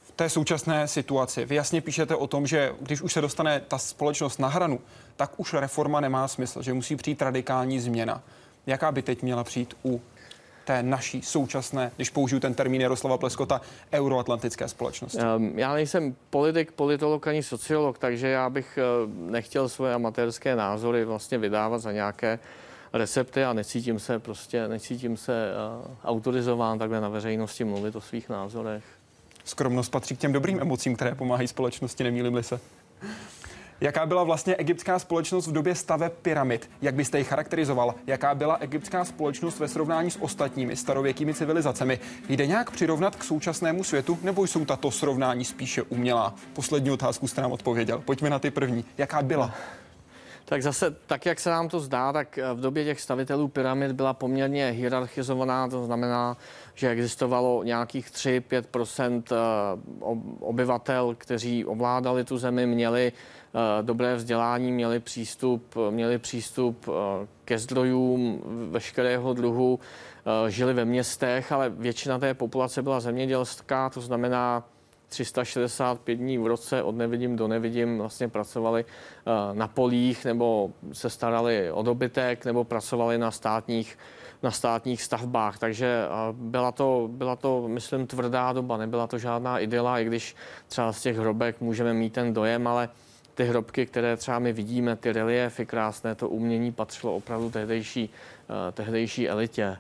V 0.01 0.13
té 0.13 0.29
současné 0.29 0.89
situaci 0.89 1.45
vy 1.45 1.55
jasně 1.55 1.81
píšete 1.81 2.17
o 2.17 2.27
tom, 2.27 2.47
že 2.47 2.73
když 2.81 3.03
už 3.03 3.13
se 3.13 3.21
dostane 3.21 3.61
ta 3.69 3.79
společnost 3.79 4.39
na 4.39 4.49
hranu, 4.49 4.81
tak 5.17 5.41
už 5.41 5.55
reforma 5.55 6.01
nemá 6.01 6.29
smysl, 6.29 6.63
že 6.63 6.75
musí 6.75 6.97
přijít 6.97 7.23
radikální 7.23 7.81
změna. 7.81 8.23
Jaká 8.67 8.93
by 8.93 9.03
teď 9.03 9.23
měla 9.23 9.45
přijít 9.45 9.75
u 9.85 10.01
té 10.69 10.83
naší 10.83 11.23
současné, 11.23 11.93
když 11.97 12.11
použiju 12.11 12.41
ten 12.41 12.55
termín 12.55 12.81
Jaroslava 12.81 13.19
Pleskota, 13.19 13.61
euroatlantické 13.93 14.69
společnosti? 14.69 15.19
Já 15.55 15.75
nejsem 15.75 16.17
politik, 16.31 16.73
politolog 16.73 17.27
ani 17.27 17.43
sociolog, 17.43 17.99
takže 17.99 18.29
já 18.29 18.51
bych 18.51 18.79
eh, 18.79 18.83
nechtěl 19.31 19.69
svoje 19.69 19.95
amatérské 19.95 20.57
názory 20.57 21.05
vlastně 21.05 21.39
vydávat 21.39 21.79
za 21.79 21.93
nějaké 21.93 22.39
recepty 22.93 23.45
a 23.45 23.53
necítím 23.53 23.99
se 23.99 24.19
prostě, 24.19 24.69
necítím 24.69 25.17
se 25.17 25.53
uh, 25.87 25.95
autorizován 26.05 26.79
takhle 26.79 27.01
na 27.01 27.09
veřejnosti 27.09 27.65
mluvit 27.65 27.97
o 27.97 28.01
svých 28.01 28.29
názorech. 28.29 28.85
Skromnost 29.45 29.91
patří 29.91 30.17
k 30.17 30.19
těm 30.19 30.33
dobrým 30.33 30.61
emocím, 30.61 30.97
které 30.97 31.15
pomáhají 31.15 31.49
společnosti, 31.49 32.05
nemýlím 32.05 32.43
se. 32.43 32.61
Jaká 33.81 34.07
byla 34.07 34.25
vlastně 34.25 34.57
egyptská 34.57 34.99
společnost 34.99 35.47
v 35.47 35.53
době 35.53 35.75
stave 35.75 36.11
pyramid? 36.11 36.71
Jak 36.83 36.95
byste 36.95 37.19
ji 37.19 37.25
charakterizoval? 37.25 37.95
Jaká 38.07 38.35
byla 38.35 38.57
egyptská 38.57 39.05
společnost 39.05 39.59
ve 39.59 39.69
srovnání 39.69 40.11
s 40.11 40.23
ostatními 40.23 40.77
starověkými 40.77 41.35
civilizacemi? 41.35 41.99
Jde 42.29 42.47
nějak 42.47 42.71
přirovnat 42.71 43.17
k 43.17 43.25
současnému 43.25 43.85
světu, 43.85 44.19
nebo 44.23 44.45
jsou 44.45 44.65
tato 44.65 44.91
srovnání 44.91 45.45
spíše 45.45 45.83
umělá? 45.83 46.35
Poslední 46.53 46.91
otázku 46.91 47.29
jste 47.29 47.43
nám 47.43 47.53
odpověděl. 47.53 48.03
Pojďme 48.05 48.31
na 48.31 48.39
ty 48.39 48.51
první. 48.51 48.85
Jaká 48.99 49.23
byla? 49.23 49.55
Tak 50.49 50.63
zase, 50.63 50.91
tak 51.07 51.27
jak 51.27 51.41
se 51.41 51.51
nám 51.51 51.69
to 51.69 51.81
zdá, 51.81 52.13
tak 52.13 52.39
v 52.55 52.61
době 52.61 52.85
těch 52.85 53.01
stavitelů 53.01 53.49
pyramid 53.49 53.93
byla 53.93 54.15
poměrně 54.15 54.71
hierarchizovaná, 54.71 55.69
to 55.69 55.85
znamená, 55.85 56.37
že 56.75 56.91
existovalo 56.91 57.63
nějakých 57.63 58.11
3-5 58.11 59.23
eh, 59.33 59.37
obyvatel, 60.41 61.15
kteří 61.19 61.65
ovládali 61.65 62.25
tu 62.25 62.39
zemi, 62.39 62.67
měli 62.67 63.13
Eh, 63.55 63.83
dobré 63.83 64.17
vzdělání, 64.17 64.73
měli 64.73 65.01
přístup, 65.01 65.75
měli 65.91 66.19
přístup 66.19 66.89
eh, 66.89 67.27
ke 67.45 67.59
zdrojům 67.59 68.43
veškerého 68.71 69.35
druhu, 69.35 69.81
eh, 70.47 70.51
žili 70.51 70.75
ve 70.75 70.85
městech, 70.85 71.53
ale 71.53 71.71
většina 71.71 72.19
té 72.19 72.35
populace 72.35 72.83
byla 72.83 73.01
zemědělská, 73.01 73.91
to 73.91 74.01
znamená 74.01 74.65
365 75.09 76.17
dní 76.17 76.39
v 76.39 76.47
roce 76.47 76.83
od 76.83 76.97
nevidím 76.97 77.37
do 77.37 77.49
nevidím 77.49 77.99
vlastně 77.99 78.29
pracovali 78.29 78.85
na 79.53 79.69
polích 79.69 80.25
nebo 80.25 80.71
se 80.93 81.11
starali 81.11 81.73
o 81.73 81.83
dobytek 81.83 82.45
nebo 82.45 82.65
pracovali 82.65 83.19
na 83.19 83.31
státních 83.31 83.99
na 84.43 84.51
státních 84.51 85.03
stavbách. 85.03 85.59
Takže 85.59 86.05
byla 86.33 86.73
to, 86.73 87.09
byla 87.13 87.37
to, 87.37 87.69
myslím, 87.69 88.07
tvrdá 88.07 88.53
doba, 88.53 88.77
nebyla 88.77 89.07
to 89.07 89.19
žádná 89.19 89.59
idyla, 89.59 90.01
i 90.01 90.05
když 90.05 90.37
třeba 90.69 90.93
z 90.93 91.03
těch 91.03 91.19
hrobek 91.19 91.61
můžeme 91.61 91.95
mít 91.95 92.13
ten 92.13 92.35
dojem, 92.35 92.67
ale 92.67 92.89
ty 93.39 93.45
hrobky, 93.45 93.87
které 93.87 94.17
třeba 94.17 94.39
my 94.39 94.53
vidíme, 94.53 94.97
ty 94.97 95.13
reliefy 95.13 95.67
krásné, 95.67 96.15
to 96.15 96.29
umění 96.29 96.73
patřilo 96.73 97.17
opravdu 97.17 97.51
tehdejší, 97.51 98.11
uh, 98.49 98.57
tehdejší 98.73 99.29
elitě. 99.29 99.79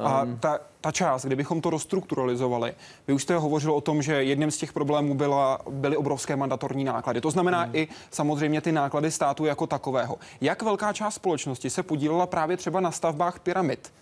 A 0.00 0.26
ta, 0.40 0.58
ta 0.80 0.92
část, 0.92 1.26
kdybychom 1.26 1.60
to 1.60 1.70
rozstrukturalizovali, 1.70 2.74
vy 3.06 3.14
už 3.14 3.22
jste 3.22 3.36
hovořil 3.36 3.72
o 3.72 3.80
tom, 3.80 4.02
že 4.02 4.24
jedním 4.24 4.50
z 4.50 4.56
těch 4.56 4.72
problémů 4.72 5.14
byla, 5.14 5.58
byly 5.70 5.96
obrovské 5.96 6.36
mandatorní 6.36 6.84
náklady. 6.84 7.20
To 7.20 7.30
znamená 7.30 7.62
hmm. 7.62 7.76
i 7.76 7.88
samozřejmě 8.10 8.60
ty 8.60 8.72
náklady 8.72 9.10
státu 9.10 9.44
jako 9.44 9.66
takového. 9.66 10.16
Jak 10.40 10.62
velká 10.62 10.92
část 10.92 11.14
společnosti 11.14 11.70
se 11.70 11.82
podílela 11.82 12.26
právě 12.26 12.56
třeba 12.56 12.80
na 12.80 12.90
stavbách 12.90 13.40
pyramid? 13.40 13.92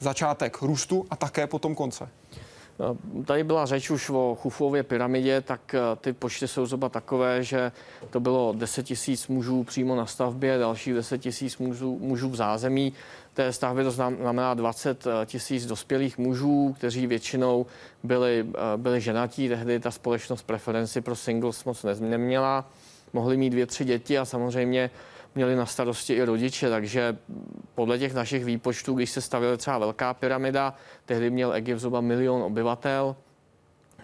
Začátek 0.00 0.62
růstu 0.62 1.06
a 1.10 1.16
také 1.16 1.46
potom 1.46 1.74
konce. 1.74 2.08
Tady 3.24 3.44
byla 3.44 3.66
řeč 3.66 3.90
už 3.90 4.10
o 4.10 4.36
Chufově 4.40 4.82
pyramidě, 4.82 5.40
tak 5.40 5.74
eh, 5.74 5.80
ty 6.00 6.12
počty 6.12 6.48
jsou 6.48 6.66
zhruba 6.66 6.88
takové, 6.88 7.44
že 7.44 7.72
to 8.10 8.20
bylo 8.20 8.52
10 8.52 8.82
tisíc 8.82 9.28
mužů 9.28 9.64
přímo 9.64 9.96
na 9.96 10.06
stavbě, 10.06 10.58
dalších 10.58 10.94
10 10.94 11.18
tisíc 11.18 11.58
mužů, 11.58 11.98
mužů 12.00 12.30
v 12.30 12.36
zázemí 12.36 12.92
té 13.34 13.52
stavby, 13.52 13.84
to 13.84 13.90
znamená 13.90 14.54
20 14.54 15.06
eh, 15.06 15.26
tisíc 15.26 15.66
dospělých 15.66 16.18
mužů, 16.18 16.74
kteří 16.78 17.06
většinou 17.06 17.66
byli, 18.02 18.46
eh, 18.48 18.76
byli 18.76 19.00
ženatí, 19.00 19.48
tehdy 19.48 19.80
ta 19.80 19.90
společnost 19.90 20.42
preferenci 20.42 21.00
pro 21.00 21.16
singles 21.16 21.64
moc 21.64 21.86
neměla, 22.00 22.64
mohli 23.12 23.36
mít 23.36 23.50
dvě, 23.50 23.66
tři 23.66 23.84
děti 23.84 24.18
a 24.18 24.24
samozřejmě 24.24 24.90
měli 25.34 25.56
na 25.56 25.66
starosti 25.66 26.12
i 26.14 26.24
rodiče, 26.24 26.70
takže 26.70 27.16
podle 27.74 27.98
těch 27.98 28.14
našich 28.14 28.44
výpočtů, 28.44 28.94
když 28.94 29.10
se 29.10 29.20
stavila 29.20 29.56
třeba 29.56 29.78
velká 29.78 30.14
pyramida, 30.14 30.74
tehdy 31.06 31.30
měl 31.30 31.52
Egypt 31.52 31.78
zhruba 31.78 32.00
milion 32.00 32.42
obyvatel, 32.42 33.16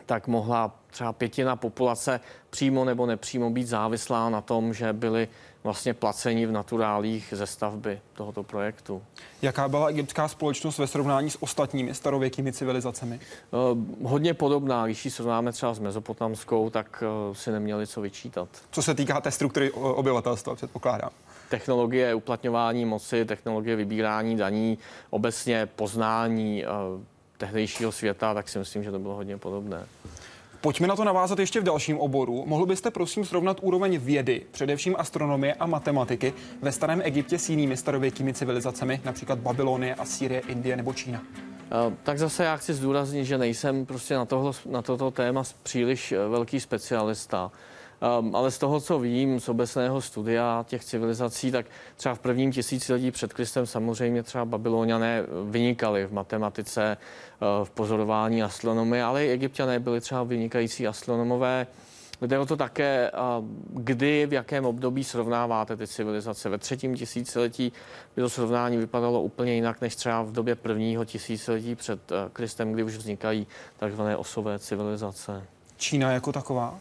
tak 0.07 0.27
mohla 0.27 0.77
třeba 0.91 1.13
pětina 1.13 1.57
populace 1.57 2.21
přímo 2.51 2.85
nebo 2.85 3.07
nepřímo 3.07 3.51
být 3.51 3.67
závislá 3.67 4.31
na 4.31 4.41
tom, 4.41 4.75
že 4.75 4.93
byli 4.93 5.29
vlastně 5.65 5.95
placení 5.95 6.47
v 6.47 6.53
naturálích 6.53 7.35
ze 7.37 7.47
stavby 7.47 8.01
tohoto 8.13 8.43
projektu. 8.43 9.03
Jaká 9.43 9.69
byla 9.69 9.89
egyptská 9.89 10.29
společnost 10.29 10.79
ve 10.79 10.87
srovnání 10.87 11.31
s 11.31 11.43
ostatními 11.43 11.95
starověkými 11.95 12.53
civilizacemi? 12.53 13.21
Uh, 13.51 14.09
hodně 14.11 14.35
podobná. 14.35 14.87
Když 14.87 15.05
ji 15.05 15.11
srovnáme 15.11 15.53
třeba 15.53 15.75
s 15.75 15.79
mezopotamskou, 15.79 16.71
tak 16.71 17.05
uh, 17.29 17.35
si 17.35 17.51
neměli 17.53 17.87
co 17.87 18.01
vyčítat. 18.01 18.49
Co 18.71 18.83
se 18.83 18.95
týká 18.95 19.21
té 19.21 19.31
struktury 19.31 19.71
obyvatelstva, 19.71 20.55
předpokládám. 20.55 21.11
Technologie 21.49 22.15
uplatňování 22.15 22.85
moci, 22.85 23.25
technologie 23.25 23.77
vybírání 23.77 24.37
daní, 24.37 24.79
obecně 25.11 25.67
poznání 25.67 26.65
uh, 26.65 26.71
tehdejšího 27.39 27.93
světa, 27.93 28.35
tak 28.35 28.49
si 28.49 28.59
myslím, 28.59 28.85
že 28.85 28.91
to 28.91 28.99
bylo 28.99 29.15
hodně 29.15 29.37
podobné. 29.39 29.87
Pojďme 30.61 30.87
na 30.87 30.97
to 30.97 31.05
navázat 31.05 31.39
ještě 31.39 31.61
v 31.61 31.65
dalším 31.65 31.99
oboru. 31.99 32.45
Mohl 32.47 32.67
byste 32.67 32.91
prosím 32.91 33.25
srovnat 33.25 33.57
úroveň 33.63 33.99
vědy, 33.99 34.43
především 34.51 34.95
astronomie 34.99 35.55
a 35.55 35.67
matematiky, 35.67 36.33
ve 36.63 36.73
starém 36.73 37.03
Egyptě 37.05 37.39
s 37.39 37.49
jinými 37.49 37.77
starověkými 37.77 38.35
civilizacemi, 38.35 39.01
například 39.05 39.39
Babylonie, 39.39 39.95
Asýrie, 39.95 40.43
Indie 40.49 40.77
nebo 40.77 40.93
Čína? 40.93 41.23
Tak 42.03 42.19
zase 42.19 42.45
já 42.45 42.57
chci 42.57 42.75
zdůraznit, 42.75 43.25
že 43.25 43.39
nejsem 43.39 43.87
prostě 43.87 44.15
na, 44.15 44.25
tohle, 44.25 44.53
na 44.67 44.83
toto 44.83 45.11
téma 45.11 45.43
příliš 45.63 46.13
eh, 46.13 46.29
velký 46.29 46.61
specialista. 46.61 47.53
Um, 48.01 48.37
ale 48.37 48.51
z 48.51 48.59
toho, 48.59 48.81
co 48.81 48.99
vím 48.99 49.41
z 49.41 49.49
obecného 49.49 50.01
studia 50.01 50.65
těch 50.69 50.85
civilizací, 50.85 51.53
tak 51.53 51.67
třeba 51.97 52.15
v 52.15 52.19
prvním 52.19 52.53
tisíciletí 52.53 53.11
před 53.11 53.33
Kristem 53.33 53.67
samozřejmě 53.67 54.23
třeba 54.23 54.45
babyloniané 54.45 55.23
vynikali 55.45 56.07
v 56.07 56.13
matematice, 56.13 56.97
uh, 57.41 57.65
v 57.65 57.71
pozorování 57.71 58.43
astronomie, 58.43 59.05
ale 59.05 59.27
i 59.27 59.31
egyptiané 59.31 59.81
byli 59.81 60.01
třeba 60.01 60.23
vynikající 60.23 60.87
astronomové. 60.87 61.67
Jde 62.21 62.39
o 62.39 62.47
to 62.47 62.57
také, 62.57 63.11
uh, 63.11 63.45
kdy, 63.83 64.27
v 64.27 64.33
jakém 64.33 64.67
období 64.67 65.05
srovnáváte 65.05 65.77
ty 65.77 65.87
civilizace. 65.87 66.49
Ve 66.49 66.59
třetím 66.59 66.97
tisíciletí 66.97 67.73
by 68.17 68.23
to 68.23 68.29
srovnání 68.29 68.77
vypadalo 68.77 69.23
úplně 69.23 69.55
jinak 69.55 69.81
než 69.81 69.97
třeba 69.97 70.23
v 70.23 70.33
době 70.33 70.55
prvního 70.55 71.05
tisíciletí 71.05 71.75
před 71.75 72.13
Kristem, 72.33 72.73
kdy 72.73 72.83
už 72.83 72.97
vznikají 72.97 73.47
takzvané 73.79 74.17
osové 74.17 74.59
civilizace. 74.59 75.45
Čína 75.77 76.13
jako 76.13 76.33
taková? 76.33 76.79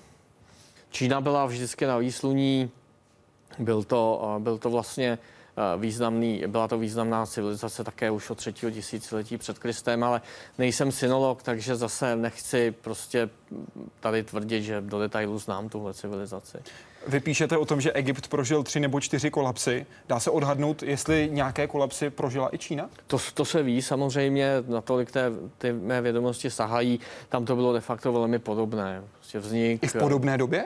Čína 0.91 1.21
byla 1.21 1.45
vždycky 1.45 1.85
na 1.85 1.97
výsluní, 1.97 2.71
byl 3.59 3.83
to, 3.83 4.35
byl 4.39 4.57
to 4.57 4.69
vlastně 4.69 5.17
významný, 5.77 6.43
byla 6.47 6.67
to 6.67 6.77
významná 6.77 7.25
civilizace 7.25 7.83
také 7.83 8.11
už 8.11 8.29
od 8.29 8.37
třetího 8.37 8.71
tisíciletí 8.71 9.37
před 9.37 9.59
Kristem, 9.59 10.03
ale 10.03 10.21
nejsem 10.57 10.91
synolog, 10.91 11.43
takže 11.43 11.75
zase 11.75 12.15
nechci 12.15 12.71
prostě 12.71 13.29
tady 13.99 14.23
tvrdit, 14.23 14.63
že 14.63 14.81
do 14.81 14.99
detailu 14.99 15.39
znám 15.39 15.69
tuhle 15.69 15.93
civilizaci. 15.93 16.57
Vy 17.07 17.19
píšete 17.19 17.57
o 17.57 17.65
tom, 17.65 17.81
že 17.81 17.91
Egypt 17.91 18.27
prožil 18.27 18.63
tři 18.63 18.79
nebo 18.79 18.99
čtyři 18.99 19.31
kolapsy. 19.31 19.85
Dá 20.07 20.19
se 20.19 20.31
odhadnout, 20.31 20.83
jestli 20.83 21.29
nějaké 21.31 21.67
kolapsy 21.67 22.09
prožila 22.09 22.55
i 22.55 22.57
Čína? 22.57 22.89
To, 23.07 23.17
to 23.33 23.45
se 23.45 23.63
ví 23.63 23.81
samozřejmě, 23.81 24.53
natolik 24.67 25.11
té, 25.11 25.31
ty 25.57 25.73
mé 25.73 26.01
vědomosti 26.01 26.49
sahají. 26.49 26.99
Tam 27.29 27.45
to 27.45 27.55
bylo 27.55 27.73
de 27.73 27.81
facto 27.81 28.13
velmi 28.13 28.39
podobné. 28.39 29.03
Prostě 29.17 29.39
vznik... 29.39 29.83
I 29.83 29.87
v 29.87 29.95
podobné 29.95 30.37
době? 30.37 30.65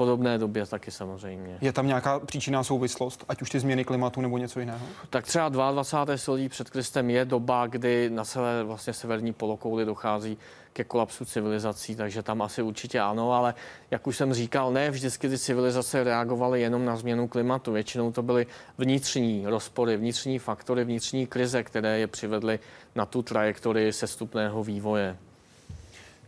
Podobné 0.00 0.38
době 0.38 0.66
taky 0.66 0.90
samozřejmě. 0.90 1.58
Je 1.60 1.72
tam 1.72 1.86
nějaká 1.86 2.20
příčinná 2.20 2.64
souvislost, 2.64 3.24
ať 3.28 3.42
už 3.42 3.50
ty 3.50 3.60
změny 3.60 3.84
klimatu 3.84 4.20
nebo 4.20 4.38
něco 4.38 4.60
jiného? 4.60 4.86
Tak 5.10 5.26
třeba 5.26 5.48
22. 5.48 6.16
století 6.16 6.48
před 6.48 6.70
Kristem 6.70 7.10
je 7.10 7.24
doba, 7.24 7.66
kdy 7.66 8.10
na 8.10 8.24
celé 8.24 8.64
vlastně 8.64 8.92
severní 8.92 9.32
polokouli 9.32 9.84
dochází 9.84 10.38
ke 10.72 10.84
kolapsu 10.84 11.24
civilizací, 11.24 11.96
takže 11.96 12.22
tam 12.22 12.42
asi 12.42 12.62
určitě 12.62 13.00
ano, 13.00 13.32
ale 13.32 13.54
jak 13.90 14.06
už 14.06 14.16
jsem 14.16 14.34
říkal, 14.34 14.72
ne 14.72 14.90
vždycky 14.90 15.28
ty 15.28 15.38
civilizace 15.38 16.04
reagovaly 16.04 16.60
jenom 16.60 16.84
na 16.84 16.96
změnu 16.96 17.28
klimatu. 17.28 17.72
Většinou 17.72 18.12
to 18.12 18.22
byly 18.22 18.46
vnitřní 18.78 19.44
rozpory, 19.46 19.96
vnitřní 19.96 20.38
faktory, 20.38 20.84
vnitřní 20.84 21.26
krize, 21.26 21.62
které 21.62 21.98
je 21.98 22.06
přivedly 22.06 22.58
na 22.94 23.06
tu 23.06 23.22
trajektorii 23.22 23.92
sestupného 23.92 24.64
vývoje. 24.64 25.16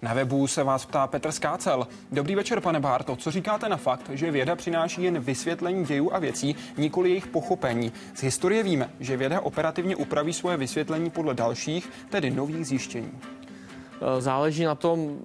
Na 0.03 0.15
webu 0.15 0.47
se 0.47 0.63
vás 0.63 0.87
ptá 0.87 1.07
Petr 1.07 1.33
Skácel. 1.33 1.87
Dobrý 2.13 2.35
večer, 2.35 2.61
pane 2.61 2.81
Bárto. 2.81 3.17
Co 3.17 3.31
říkáte 3.31 3.69
na 3.69 3.77
fakt, 3.77 4.11
že 4.13 4.31
věda 4.31 4.57
přináší 4.57 5.03
jen 5.03 5.19
vysvětlení 5.19 5.85
dějů 5.85 6.15
a 6.15 6.19
věcí, 6.19 6.57
nikoli 6.77 7.09
jejich 7.09 7.27
pochopení? 7.27 7.93
Z 8.15 8.23
historie 8.23 8.63
víme, 8.63 8.91
že 9.01 9.17
věda 9.17 9.41
operativně 9.41 9.97
upraví 9.97 10.33
svoje 10.33 10.57
vysvětlení 10.57 11.11
podle 11.11 11.35
dalších, 11.35 11.91
tedy 12.11 12.31
nových 12.31 12.67
zjištění. 12.67 13.13
Záleží 14.19 14.65
na 14.65 14.75
tom, 14.75 15.19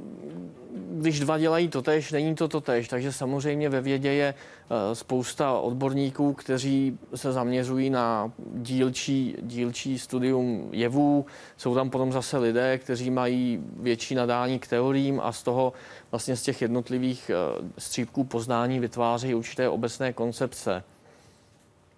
když 1.00 1.20
dva 1.20 1.38
dělají 1.38 1.68
to 1.68 1.82
tež, 1.82 2.12
není 2.12 2.36
to 2.36 2.48
to 2.48 2.62
tež. 2.62 2.88
Takže 2.88 3.12
samozřejmě 3.12 3.70
ve 3.70 3.82
vědě 3.82 4.14
je 4.14 4.34
eh, 4.34 4.96
spousta 4.96 5.60
odborníků, 5.60 6.34
kteří 6.34 7.00
se 7.16 7.32
zaměřují 7.32 7.90
na 7.90 8.32
dílčí, 8.54 9.36
dílčí 9.42 10.00
studium 10.00 10.70
jevů. 10.72 11.26
Jsou 11.58 11.76
tam 11.76 11.90
potom 11.90 12.12
zase 12.12 12.38
lidé, 12.38 12.78
kteří 12.78 13.10
mají 13.10 13.64
větší 13.80 14.16
nadání 14.16 14.60
k 14.60 14.68
teoriím 14.68 15.20
a 15.24 15.32
z 15.32 15.44
toho 15.44 15.74
vlastně 16.12 16.36
z 16.36 16.42
těch 16.42 16.62
jednotlivých 16.62 17.32
eh, 17.34 17.36
střípků 17.78 18.24
poznání 18.24 18.80
vytváří 18.80 19.36
určité 19.36 19.70
obecné 19.70 20.14
koncepce. 20.14 20.84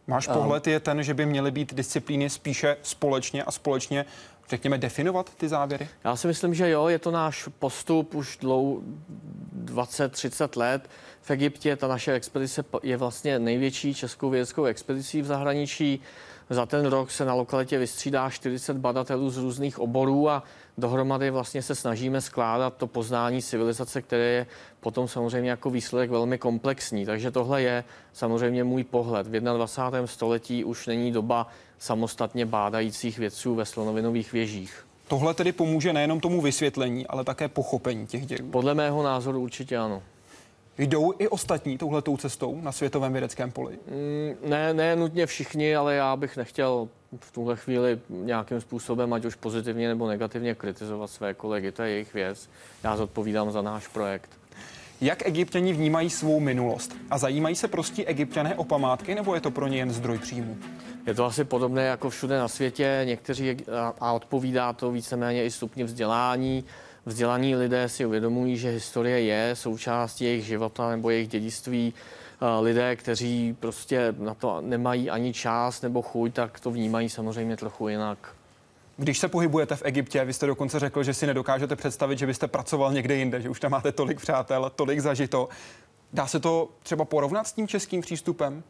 Máš 0.08 0.28
pohled 0.28 0.68
je 0.68 0.80
ten, 0.80 1.04
že 1.04 1.14
by 1.14 1.26
měly 1.26 1.52
být 1.52 1.74
disciplíny 1.74 2.30
spíše 2.30 2.78
společně 2.84 3.44
a 3.44 3.52
společně 3.52 4.06
řekněme, 4.50 4.78
definovat 4.78 5.36
ty 5.36 5.48
závěry? 5.48 5.88
Já 6.04 6.16
si 6.16 6.28
myslím, 6.28 6.54
že 6.54 6.70
jo, 6.70 6.88
je 6.88 7.00
to 7.00 7.12
náš 7.12 7.50
postup 7.60 8.16
už 8.16 8.38
dlou 8.38 8.84
20-30 9.66 10.60
let. 10.60 10.90
V 11.22 11.32
Egyptě 11.32 11.76
ta 11.76 11.88
naše 11.88 12.14
expedice 12.14 12.64
je 12.84 12.98
vlastně 12.98 13.40
největší 13.40 13.94
českou 13.94 14.30
vědeckou 14.30 14.66
expedicí 14.66 15.22
v 15.22 15.26
zahraničí. 15.26 16.02
Za 16.50 16.66
ten 16.66 16.86
rok 16.86 17.12
se 17.12 17.26
na 17.26 17.34
lokalitě 17.34 17.78
vystřídá 17.78 18.30
40 18.30 18.78
badatelů 18.78 19.30
z 19.30 19.38
různých 19.38 19.80
oborů 19.80 20.30
a 20.30 20.44
dohromady 20.78 21.32
vlastně 21.32 21.62
se 21.62 21.76
snažíme 21.76 22.22
skládat 22.22 22.78
to 22.78 22.88
poznání 22.88 23.42
civilizace, 23.42 24.02
které 24.02 24.24
je 24.24 24.48
potom 24.80 25.08
samozřejmě 25.08 25.50
jako 25.50 25.70
výsledek 25.70 26.10
velmi 26.10 26.38
komplexní. 26.38 27.06
Takže 27.06 27.32
tohle 27.32 27.62
je 27.62 27.84
samozřejmě 28.14 28.64
můj 28.64 28.84
pohled. 28.84 29.28
V 29.28 29.40
21. 29.40 30.08
století 30.08 30.64
už 30.64 30.88
není 30.88 31.12
doba 31.12 31.48
samostatně 31.80 32.46
bádajících 32.46 33.20
vědců 33.20 33.56
ve 33.56 33.66
slonovinových 33.66 34.34
věžích. 34.34 34.86
Tohle 35.08 35.34
tedy 35.34 35.52
pomůže 35.52 35.94
nejenom 35.94 36.20
tomu 36.20 36.42
vysvětlení, 36.42 37.08
ale 37.08 37.24
také 37.24 37.48
pochopení 37.48 38.08
těch 38.08 38.26
dějů. 38.26 38.50
Podle 38.52 38.74
mého 38.74 39.04
názoru 39.04 39.42
určitě 39.42 39.78
ano. 39.78 40.04
Jdou 40.78 41.14
i 41.18 41.28
ostatní 41.28 41.78
touhletou 41.78 42.18
cestou 42.18 42.62
na 42.62 42.72
světovém 42.72 43.12
vědeckém 43.12 43.52
poli? 43.52 43.80
Mm, 43.88 44.50
ne, 44.50 44.74
ne 44.74 44.96
nutně 44.96 45.26
všichni, 45.26 45.76
ale 45.76 45.96
já 45.96 46.16
bych 46.16 46.38
nechtěl 46.38 46.88
v 47.20 47.32
tuhle 47.32 47.56
chvíli 47.56 48.00
nějakým 48.10 48.62
způsobem, 48.62 49.14
ať 49.14 49.26
už 49.26 49.36
pozitivně 49.36 49.88
nebo 49.88 50.08
negativně, 50.08 50.56
kritizovat 50.56 51.08
své 51.08 51.34
kolegy. 51.34 51.72
To 51.72 51.84
je 51.84 51.90
jejich 51.90 52.14
věc. 52.14 52.50
Já 52.84 52.98
zodpovídám 52.98 53.52
za 53.52 53.62
náš 53.62 53.88
projekt. 53.88 54.39
Jak 55.02 55.26
egyptěni 55.26 55.74
vnímají 55.74 56.10
svou 56.10 56.40
minulost? 56.40 56.96
A 57.10 57.18
zajímají 57.18 57.56
se 57.56 57.68
prostě 57.68 58.06
egyptěné 58.06 58.56
o 58.56 58.64
památky, 58.64 59.16
nebo 59.16 59.36
je 59.36 59.42
to 59.42 59.52
pro 59.52 59.68
ně 59.68 59.78
jen 59.78 59.92
zdroj 59.92 60.18
příjmu? 60.18 60.58
Je 61.08 61.14
to 61.14 61.26
asi 61.26 61.44
podobné 61.44 61.84
jako 61.84 62.10
všude 62.10 62.38
na 62.38 62.48
světě. 62.48 63.02
Někteří, 63.04 63.58
a 64.00 64.12
odpovídá 64.12 64.74
to 64.74 64.92
víceméně 64.92 65.46
i 65.46 65.52
stupni 65.52 65.84
vzdělání, 65.84 66.64
vzdělaní 67.06 67.56
lidé 67.56 67.90
si 67.90 68.06
uvědomují, 68.06 68.58
že 68.58 68.70
historie 68.70 69.22
je 69.22 69.56
součástí 69.56 70.26
jejich 70.26 70.46
života 70.46 70.90
nebo 70.90 71.10
jejich 71.10 71.28
dědictví. 71.28 71.94
Lidé, 72.62 72.96
kteří 72.96 73.56
prostě 73.60 74.14
na 74.18 74.34
to 74.34 74.62
nemají 74.62 75.10
ani 75.10 75.34
čas 75.34 75.82
nebo 75.82 76.02
chuť, 76.02 76.34
tak 76.34 76.60
to 76.60 76.72
vnímají 76.72 77.10
samozřejmě 77.10 77.58
trochu 77.58 77.88
jinak. 77.88 78.36
Když 79.00 79.20
se 79.20 79.28
pohybujete 79.28 79.76
v 79.76 79.82
Egyptě, 79.86 80.26
vy 80.26 80.34
jste 80.34 80.46
dokonce 80.46 80.80
řekl, 80.80 81.04
že 81.04 81.14
si 81.14 81.28
nedokážete 81.28 81.76
představit, 81.76 82.20
že 82.20 82.26
byste 82.26 82.48
pracoval 82.48 82.94
někde 82.94 83.16
jinde, 83.16 83.42
že 83.42 83.50
už 83.50 83.60
tam 83.60 83.72
máte 83.72 83.92
tolik 83.92 84.22
přátel, 84.22 84.72
tolik 84.76 85.00
zažito. 85.00 85.50
Dá 86.14 86.28
se 86.28 86.40
to 86.40 86.70
třeba 86.84 87.06
porovnat 87.06 87.48
s 87.48 87.54
tím 87.54 87.68
českým 87.68 88.02
přístupem? 88.02 88.64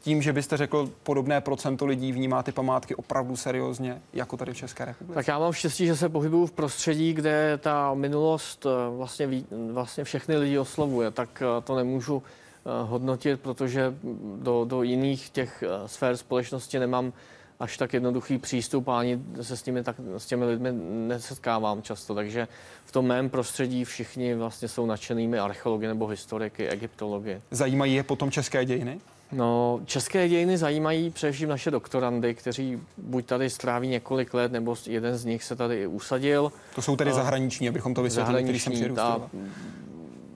tím, 0.00 0.22
že 0.22 0.32
byste 0.32 0.56
řekl, 0.56 0.90
podobné 1.02 1.40
procento 1.40 1.86
lidí 1.86 2.12
vnímá 2.12 2.42
ty 2.42 2.52
památky 2.52 2.94
opravdu 2.94 3.36
seriózně, 3.36 4.02
jako 4.12 4.36
tady 4.36 4.52
v 4.52 4.56
České 4.56 4.84
republice? 4.84 5.14
Tak 5.14 5.28
já 5.28 5.38
mám 5.38 5.52
štěstí, 5.52 5.86
že 5.86 5.96
se 5.96 6.08
pohybuju 6.08 6.46
v 6.46 6.52
prostředí, 6.52 7.12
kde 7.12 7.58
ta 7.62 7.94
minulost 7.94 8.66
eh, 8.66 8.96
vlastně, 8.96 9.28
vlastně 9.72 10.04
všechny 10.04 10.36
lidi 10.36 10.58
oslovuje, 10.58 11.10
tak 11.10 11.42
eh, 11.42 11.62
to 11.62 11.76
nemůžu 11.76 12.22
eh, 12.22 12.70
hodnotit, 12.82 13.40
protože 13.40 13.94
do, 14.36 14.64
do 14.64 14.82
jiných 14.82 15.30
těch 15.30 15.64
sfér 15.86 16.16
společnosti 16.16 16.78
nemám 16.78 17.12
až 17.60 17.76
tak 17.76 17.92
jednoduchý 17.92 18.38
přístup 18.38 18.88
a 18.88 18.98
ani 18.98 19.20
se 19.42 19.56
s, 19.56 19.64
nimi 19.66 19.82
tak, 19.82 19.96
s 20.16 20.26
těmi 20.26 20.44
lidmi 20.44 20.68
nesetkávám 21.08 21.82
často. 21.82 22.14
Takže 22.14 22.48
v 22.84 22.92
tom 22.92 23.06
mém 23.06 23.30
prostředí 23.30 23.84
všichni 23.84 24.34
vlastně 24.34 24.68
jsou 24.68 24.86
nadšenými 24.86 25.38
archeology 25.38 25.86
nebo 25.86 26.06
historiky, 26.06 26.68
egyptology. 26.68 27.40
Zajímají 27.50 27.94
je 27.94 28.02
potom 28.02 28.30
české 28.30 28.64
dějiny? 28.64 29.00
No, 29.32 29.80
české 29.84 30.28
dějiny 30.28 30.58
zajímají 30.58 31.10
především 31.10 31.48
naše 31.48 31.70
doktorandy, 31.70 32.34
kteří 32.34 32.80
buď 32.96 33.26
tady 33.26 33.50
stráví 33.50 33.88
několik 33.88 34.34
let, 34.34 34.52
nebo 34.52 34.76
jeden 34.86 35.18
z 35.18 35.24
nich 35.24 35.44
se 35.44 35.56
tady 35.56 35.86
usadil. 35.86 36.52
To 36.74 36.82
jsou 36.82 36.96
tedy 36.96 37.12
zahraniční, 37.12 37.68
abychom 37.68 37.94
to 37.94 38.02
vysvětlili, 38.02 38.42
když 38.42 38.64
jsem 38.64 38.94
ta, 38.94 39.30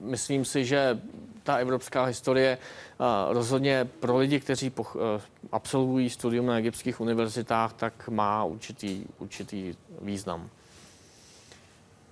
Myslím 0.01 0.45
si, 0.45 0.65
že 0.65 0.99
ta 1.43 1.55
evropská 1.55 2.03
historie 2.03 2.57
rozhodně 3.29 3.89
pro 3.99 4.17
lidi, 4.17 4.39
kteří 4.39 4.69
poch, 4.69 4.97
absolvují 5.53 6.09
studium 6.09 6.45
na 6.45 6.57
egyptských 6.57 7.01
univerzitách, 7.01 7.73
tak 7.73 8.09
má 8.09 8.43
určitý, 8.43 9.05
určitý 9.19 9.75
význam. 10.01 10.49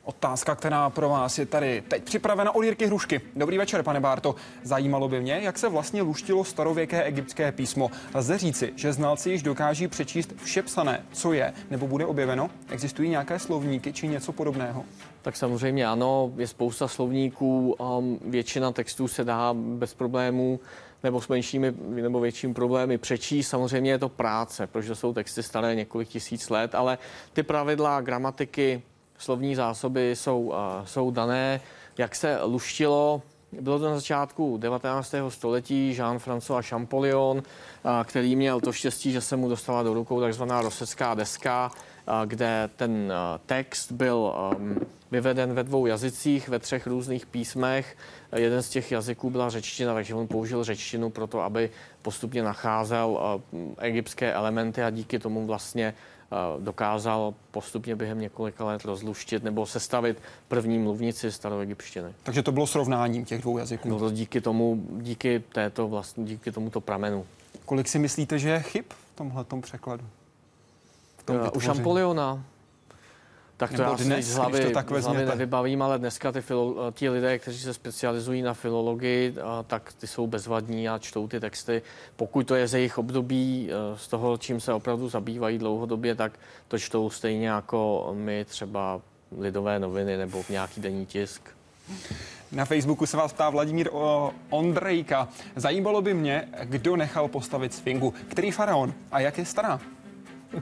Otázka, 0.04 0.56
která 0.56 0.90
pro 0.90 1.10
vás 1.10 1.40
je 1.40 1.46
tady 1.46 1.84
teď 1.88 2.04
připravena 2.04 2.56
od 2.56 2.62
Jirky 2.62 2.86
Hrušky. 2.86 3.22
Dobrý 3.36 3.58
večer, 3.58 3.84
pane 3.84 4.00
Bárto. 4.00 4.36
Zajímalo 4.64 5.10
by 5.10 5.22
mě, 5.22 5.40
jak 5.42 5.58
se 5.58 5.70
vlastně 5.70 6.02
luštilo 6.02 6.44
starověké 6.44 7.04
egyptské 7.04 7.52
písmo. 7.52 7.92
Lze 8.14 8.38
říci, 8.38 8.74
že 8.76 8.94
znalci 8.94 9.30
již 9.30 9.44
dokáží 9.44 9.88
přečíst 9.88 10.34
vše 10.44 10.62
psané, 10.62 11.06
co 11.12 11.34
je 11.34 11.54
nebo 11.70 11.88
bude 11.88 12.06
objeveno? 12.06 12.50
Existují 12.70 13.10
nějaké 13.10 13.40
slovníky 13.40 13.94
či 13.94 14.08
něco 14.08 14.32
podobného? 14.32 14.86
Tak 15.22 15.36
samozřejmě 15.36 15.88
ano, 15.88 16.32
je 16.38 16.48
spousta 16.48 16.88
slovníků, 16.88 17.72
um, 17.74 18.20
většina 18.26 18.72
textů 18.72 19.08
se 19.08 19.24
dá 19.24 19.54
bez 19.54 19.94
problémů 19.94 20.60
nebo 21.04 21.22
s 21.22 21.28
menšími 21.28 21.74
nebo 21.88 22.20
většími 22.20 22.54
problémy 22.54 22.98
přečíst. 22.98 23.48
Samozřejmě 23.48 23.92
je 23.92 23.98
to 23.98 24.10
práce, 24.10 24.68
protože 24.68 24.96
jsou 24.96 25.14
texty 25.14 25.44
staré 25.44 25.76
několik 25.76 26.08
tisíc 26.08 26.50
let, 26.50 26.76
ale 26.76 26.98
ty 27.34 27.44
pravidla 27.44 28.02
gramatiky, 28.02 28.82
slovní 29.18 29.56
zásoby 29.56 30.16
jsou, 30.16 30.42
uh, 30.42 30.56
jsou 30.86 31.12
dané. 31.12 31.62
Jak 31.98 32.16
se 32.16 32.40
luštilo, 32.44 33.22
bylo 33.62 33.80
to 33.80 33.90
na 33.90 33.96
začátku 33.96 34.58
19. 34.58 35.16
století 35.30 35.94
Jean-François 35.98 36.62
Champollion, 36.70 37.38
uh, 37.38 37.92
který 38.04 38.36
měl 38.36 38.62
to 38.62 38.72
štěstí, 38.72 39.12
že 39.12 39.22
se 39.22 39.36
mu 39.36 39.50
dostala 39.50 39.84
do 39.84 39.94
rukou 39.94 40.22
takzvaná 40.22 40.62
rosecká 40.62 41.14
deska, 41.14 41.72
kde 42.26 42.70
ten 42.76 43.14
text 43.46 43.92
byl 43.92 44.34
vyveden 45.12 45.54
ve 45.54 45.64
dvou 45.64 45.86
jazycích, 45.86 46.50
ve 46.50 46.60
třech 46.60 46.88
různých 46.88 47.26
písmech. 47.26 47.98
Jeden 48.36 48.64
z 48.64 48.70
těch 48.70 48.92
jazyků 48.92 49.30
byla 49.30 49.50
řečtina, 49.50 49.94
takže 49.94 50.16
on 50.16 50.28
použil 50.28 50.64
řečtinu 50.64 51.10
pro 51.10 51.28
to, 51.28 51.42
aby 51.42 51.70
postupně 52.02 52.44
nacházel 52.44 53.42
egyptské 53.78 54.34
elementy 54.34 54.84
a 54.84 54.90
díky 54.90 55.20
tomu 55.20 55.46
vlastně 55.46 55.94
dokázal 56.60 57.34
postupně 57.52 57.96
během 57.96 58.20
několika 58.20 58.66
let 58.66 58.86
rozluštit 58.86 59.44
nebo 59.44 59.66
sestavit 59.66 60.18
první 60.48 60.80
mluvnici 60.80 61.32
staroegyptštiny. 61.32 62.14
Takže 62.24 62.44
to 62.44 62.52
bylo 62.52 62.68
srovnáním 62.68 63.26
těch 63.26 63.42
dvou 63.42 63.58
jazyků. 63.58 63.88
Bylo 63.88 64.00
to 64.00 64.12
díky 64.12 64.42
tomu, 64.42 64.86
díky 64.92 65.44
této 65.54 65.88
vlastně, 65.88 66.24
díky 66.24 66.52
tomuto 66.52 66.82
pramenu. 66.82 67.26
Kolik 67.66 67.88
si 67.88 68.00
myslíte, 68.00 68.40
že 68.40 68.50
je 68.50 68.60
chyb 68.60 68.86
v 68.90 69.16
tomhle 69.16 69.46
překladu? 69.62 70.04
V 71.22 71.24
tom 71.24 71.36
uh, 71.36 71.48
u 71.54 71.60
Šampoliona 71.60 72.44
tak 73.62 73.74
to 73.74 73.82
já 73.82 73.94
dnes, 73.94 74.26
z 74.26 74.36
hlavy, 74.36 74.66
to 74.66 74.72
tak 74.72 74.92
z 75.00 75.04
hlavy 75.04 75.26
nevybavím, 75.26 75.82
ale 75.82 76.00
dneska 76.00 76.32
ty, 76.32 76.42
filo, 76.42 76.92
ti 76.92 77.10
lidé, 77.10 77.40
kteří 77.40 77.60
se 77.60 77.74
specializují 77.74 78.42
na 78.42 78.54
filologii, 78.54 79.36
tak 79.68 79.94
ty 79.94 80.08
jsou 80.08 80.28
bezvadní 80.28 80.90
a 80.90 80.98
čtou 80.98 81.28
ty 81.28 81.40
texty. 81.40 81.82
Pokud 82.16 82.48
to 82.48 82.56
je 82.56 82.68
ze 82.68 82.80
jejich 82.80 82.98
období, 82.98 83.70
e, 83.72 83.98
z 83.98 84.08
toho, 84.08 84.38
čím 84.38 84.60
se 84.60 84.74
opravdu 84.74 85.10
zabývají 85.10 85.58
dlouhodobě, 85.58 86.16
tak 86.16 86.32
to 86.68 86.80
čtou 86.80 87.10
stejně 87.10 87.48
jako 87.48 88.12
my 88.18 88.46
třeba 88.46 89.02
lidové 89.38 89.80
noviny 89.80 90.18
nebo 90.18 90.44
nějaký 90.50 90.82
denní 90.82 91.06
tisk. 91.06 91.42
Na 92.52 92.66
Facebooku 92.66 93.06
se 93.06 93.18
vás 93.18 93.34
ptá 93.34 93.50
Vladimír 93.50 93.90
Ondrejka. 94.50 95.28
Zajímalo 95.56 96.02
by 96.02 96.14
mě, 96.14 96.48
kdo 96.64 96.96
nechal 96.96 97.28
postavit 97.28 97.74
Sfingu, 97.74 98.14
který 98.28 98.52
faraon 98.52 98.94
a 99.12 99.20
jak 99.20 99.38
je 99.38 99.46
stará? 99.46 99.80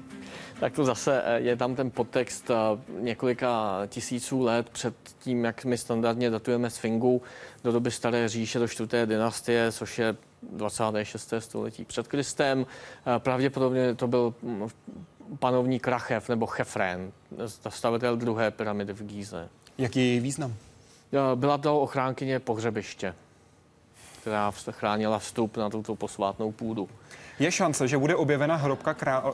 Tak 0.60 0.74
to 0.74 0.86
zase 0.86 1.22
eh, 1.26 1.40
je 1.40 1.56
tam 1.56 1.76
ten 1.76 1.92
podtext 1.92 2.52
eh, 2.52 2.56
několika 3.00 3.82
tisíců 3.88 4.44
let 4.44 4.70
před 4.70 4.96
tím, 5.20 5.46
jak 5.46 5.66
my 5.66 5.78
standardně 5.78 6.30
datujeme 6.30 6.70
Sfingu 6.70 7.22
do 7.64 7.72
doby 7.72 7.92
staré 7.92 8.30
říše, 8.30 8.60
do 8.60 8.68
čtvrté 8.68 9.06
dynastie, 9.06 9.72
což 9.72 10.00
je 10.00 10.16
26. 10.42 11.34
století 11.40 11.86
před 11.86 12.08
Kristem. 12.08 12.66
Eh, 13.16 13.20
pravděpodobně 13.20 13.96
to 13.96 14.08
byl 14.08 14.34
hm, 14.44 14.68
panovník 15.40 15.88
Rachev 15.88 16.30
nebo 16.30 16.46
Chefren, 16.46 17.12
stavitel 17.70 18.18
druhé 18.18 18.52
pyramidy 18.52 18.94
v 18.94 19.04
Gíze. 19.04 19.50
Jaký 19.78 20.00
je 20.00 20.06
její 20.06 20.20
význam? 20.20 20.54
Byla 21.36 21.58
to 21.58 21.82
ochránkyně 21.82 22.40
pohřebiště, 22.40 23.16
která 24.22 24.52
chránila 24.72 25.20
vstup 25.20 25.58
na 25.58 25.70
tuto 25.70 25.96
posvátnou 25.96 26.52
půdu. 26.52 26.90
Je 27.40 27.52
šance, 27.52 27.88
že 27.88 27.98
bude 27.98 28.16
objevena 28.16 28.56
hrobka 28.56 28.94
král, 28.94 29.34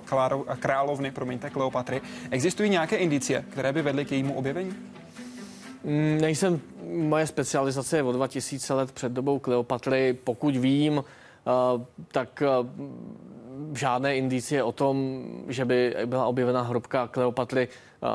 královny, 0.59 1.11
promiňte, 1.11 1.49
Kleopatry. 1.49 2.01
Existují 2.31 2.69
nějaké 2.69 2.95
indicie, 2.95 3.45
které 3.49 3.73
by 3.73 3.81
vedly 3.81 4.05
k 4.05 4.11
jejímu 4.11 4.33
objevení? 4.33 4.73
Mm, 5.83 6.17
nejsem, 6.21 6.61
moje 6.93 7.27
specializace 7.27 7.97
je 7.97 8.03
o 8.03 8.11
2000 8.11 8.73
let 8.73 8.91
před 8.91 9.11
dobou 9.11 9.39
Kleopatry. 9.39 10.17
Pokud 10.23 10.55
vím, 10.55 11.03
eh, 11.03 11.51
tak 12.11 12.41
eh, 12.41 12.47
žádné 13.73 14.17
indicie 14.17 14.63
o 14.63 14.71
tom, 14.71 15.23
že 15.47 15.65
by 15.65 15.95
byla 16.05 16.25
objevena 16.25 16.61
hrobka 16.61 17.07
Kleopatry 17.07 17.67
eh, 17.67 18.07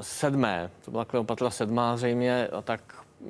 sedmé, 0.00 0.70
to 0.84 0.90
byla 0.90 1.04
Kleopatra 1.04 1.50
sedmá 1.50 1.96
zřejmě, 1.96 2.48
tak 2.64 2.80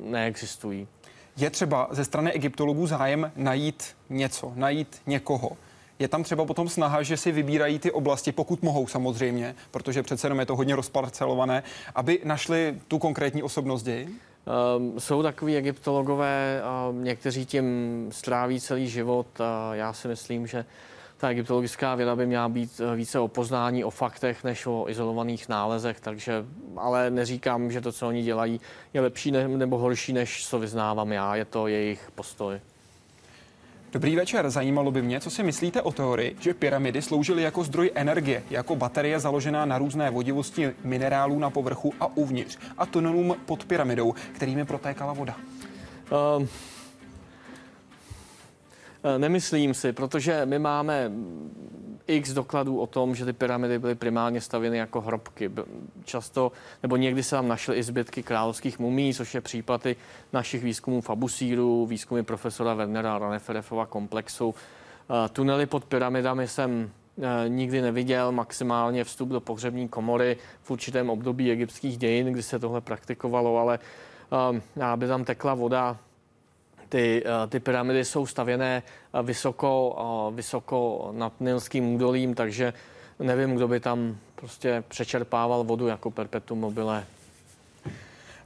neexistují. 0.03 0.89
Je 1.37 1.51
třeba 1.51 1.89
ze 1.91 2.05
strany 2.05 2.33
egyptologů 2.33 2.87
zájem 2.87 3.33
najít 3.37 3.85
něco, 4.11 4.53
najít 4.57 5.03
někoho, 5.07 5.51
je 5.99 6.09
tam 6.09 6.23
třeba 6.23 6.45
potom 6.45 6.69
snaha, 6.69 7.03
že 7.03 7.17
si 7.17 7.33
vybírají 7.33 7.79
ty 7.79 7.91
oblasti, 7.91 8.33
pokud 8.33 8.63
mohou 8.63 8.87
samozřejmě, 8.87 9.55
protože 9.71 10.03
přece 10.03 10.27
jenom 10.27 10.41
je 10.41 10.47
to 10.47 10.57
hodně 10.57 10.77
rozparcelované, 10.77 11.63
aby 11.95 12.21
našli 12.25 12.81
tu 12.89 12.99
konkrétní 12.99 13.43
osobnost 13.43 13.83
ději? 13.83 14.09
Um, 14.77 15.01
jsou 15.01 15.23
takový 15.23 15.57
egyptologové, 15.57 16.63
um, 16.91 17.05
někteří 17.05 17.47
tím 17.47 17.65
stráví 18.13 18.61
celý 18.61 18.89
život. 18.89 19.27
Já 19.73 19.93
si 19.93 20.09
myslím, 20.09 20.47
že 20.47 20.65
ta 21.17 21.31
egyptologická 21.31 21.95
věda 21.95 22.17
by 22.17 22.27
měla 22.27 22.49
být 22.49 22.81
eh, 22.81 22.97
více 22.97 23.19
o 23.19 23.29
poznání, 23.29 23.85
o 23.85 23.91
faktech, 23.91 24.45
než 24.45 24.67
o 24.67 24.89
izolovaných 24.89 25.49
nálezech, 25.49 26.01
takže, 26.01 26.45
ale 26.77 27.11
neříkám, 27.11 27.73
že 27.73 27.81
to, 27.81 27.93
co 27.93 28.09
oni 28.09 28.23
dělají, 28.23 28.61
je 28.95 29.01
lepší 29.01 29.31
ne, 29.31 29.49
nebo 29.49 29.79
horší, 29.79 30.13
než 30.13 30.47
co 30.47 30.59
vyznávám 30.59 31.13
já, 31.13 31.37
je 31.37 31.45
to 31.45 31.67
jejich 31.67 32.11
postoj. 32.15 32.61
Dobrý 33.95 34.17
večer, 34.17 34.51
zajímalo 34.51 34.91
by 34.91 35.03
mě, 35.03 35.21
co 35.21 35.31
si 35.31 35.43
myslíte 35.43 35.83
o 35.83 35.93
teorii, 35.93 36.37
že 36.41 36.55
pyramidy 36.55 37.03
sloužily 37.03 37.43
jako 37.43 37.65
zdroj 37.65 37.91
energie, 37.95 38.43
jako 38.51 38.77
baterie 38.77 39.21
založená 39.21 39.65
na 39.65 39.79
různé 39.79 40.11
vodivosti 40.11 40.73
minerálů 40.85 41.39
na 41.39 41.51
povrchu 41.51 41.93
a 42.01 42.17
uvnitř 42.17 42.59
a 42.79 42.87
tunelům 42.87 43.37
pod 43.47 43.65
pyramidou, 43.65 44.15
kterými 44.33 44.65
protékala 44.65 45.13
voda. 45.13 45.37
Um, 46.39 46.49
nemyslím 49.19 49.75
si, 49.75 49.93
protože 49.93 50.47
my 50.47 50.59
máme 50.59 51.11
x 52.07 52.33
dokladů 52.33 52.81
o 52.81 52.87
tom, 52.87 53.15
že 53.15 53.25
ty 53.25 53.33
pyramidy 53.33 53.79
byly 53.79 53.95
primárně 53.95 54.41
stavěny 54.41 54.79
jako 54.79 55.01
hrobky. 55.01 55.51
Často, 56.05 56.53
nebo 56.83 56.97
někdy 56.97 57.23
se 57.23 57.37
tam 57.37 57.49
našly 57.49 57.77
i 57.77 57.83
zbytky 57.83 58.23
královských 58.23 58.79
mumí, 58.79 59.15
což 59.15 59.35
je 59.35 59.41
případy 59.41 59.97
našich 60.33 60.65
výzkumů 60.65 61.01
v 61.01 61.11
Abusíru, 61.11 61.87
výzkumy 61.87 62.23
profesora 62.23 62.75
Wernera 62.75 63.19
Raneferefova 63.19 63.87
komplexu. 63.87 64.55
Tunely 65.33 65.67
pod 65.67 65.85
pyramidami 65.85 66.49
jsem 66.49 66.91
e, 67.23 67.49
nikdy 67.49 67.83
neviděl, 67.83 68.33
maximálně 68.33 69.05
vstup 69.05 69.29
do 69.29 69.41
pohřební 69.41 69.89
komory 69.89 70.37
v 70.63 70.71
určitém 70.71 71.11
období 71.11 71.51
egyptských 71.51 71.97
dějin, 71.97 72.27
kdy 72.27 72.43
se 72.43 72.59
tohle 72.59 72.81
praktikovalo, 72.81 73.59
ale 73.59 73.79
e, 74.77 74.85
aby 74.85 75.07
tam 75.07 75.25
tekla 75.25 75.55
voda 75.55 75.99
ty, 76.95 77.23
eh, 77.27 77.47
ty 77.47 77.61
pyramidy 77.61 78.05
jsou 78.05 78.27
stavěné 78.27 78.83
eh, 79.15 79.23
vysoko, 79.23 79.97
eh, 80.31 80.35
vysoko 80.35 81.09
nad 81.13 81.33
Nilským 81.41 81.95
údolím, 81.95 82.35
takže 82.35 82.73
nevím, 83.19 83.55
kdo 83.55 83.69
by 83.69 83.81
tam 83.81 84.17
prostě 84.35 84.85
přečerpával 84.89 85.65
vodu 85.65 85.87
jako 85.87 86.11
perpetuum 86.11 86.61
mobile. 86.61 87.05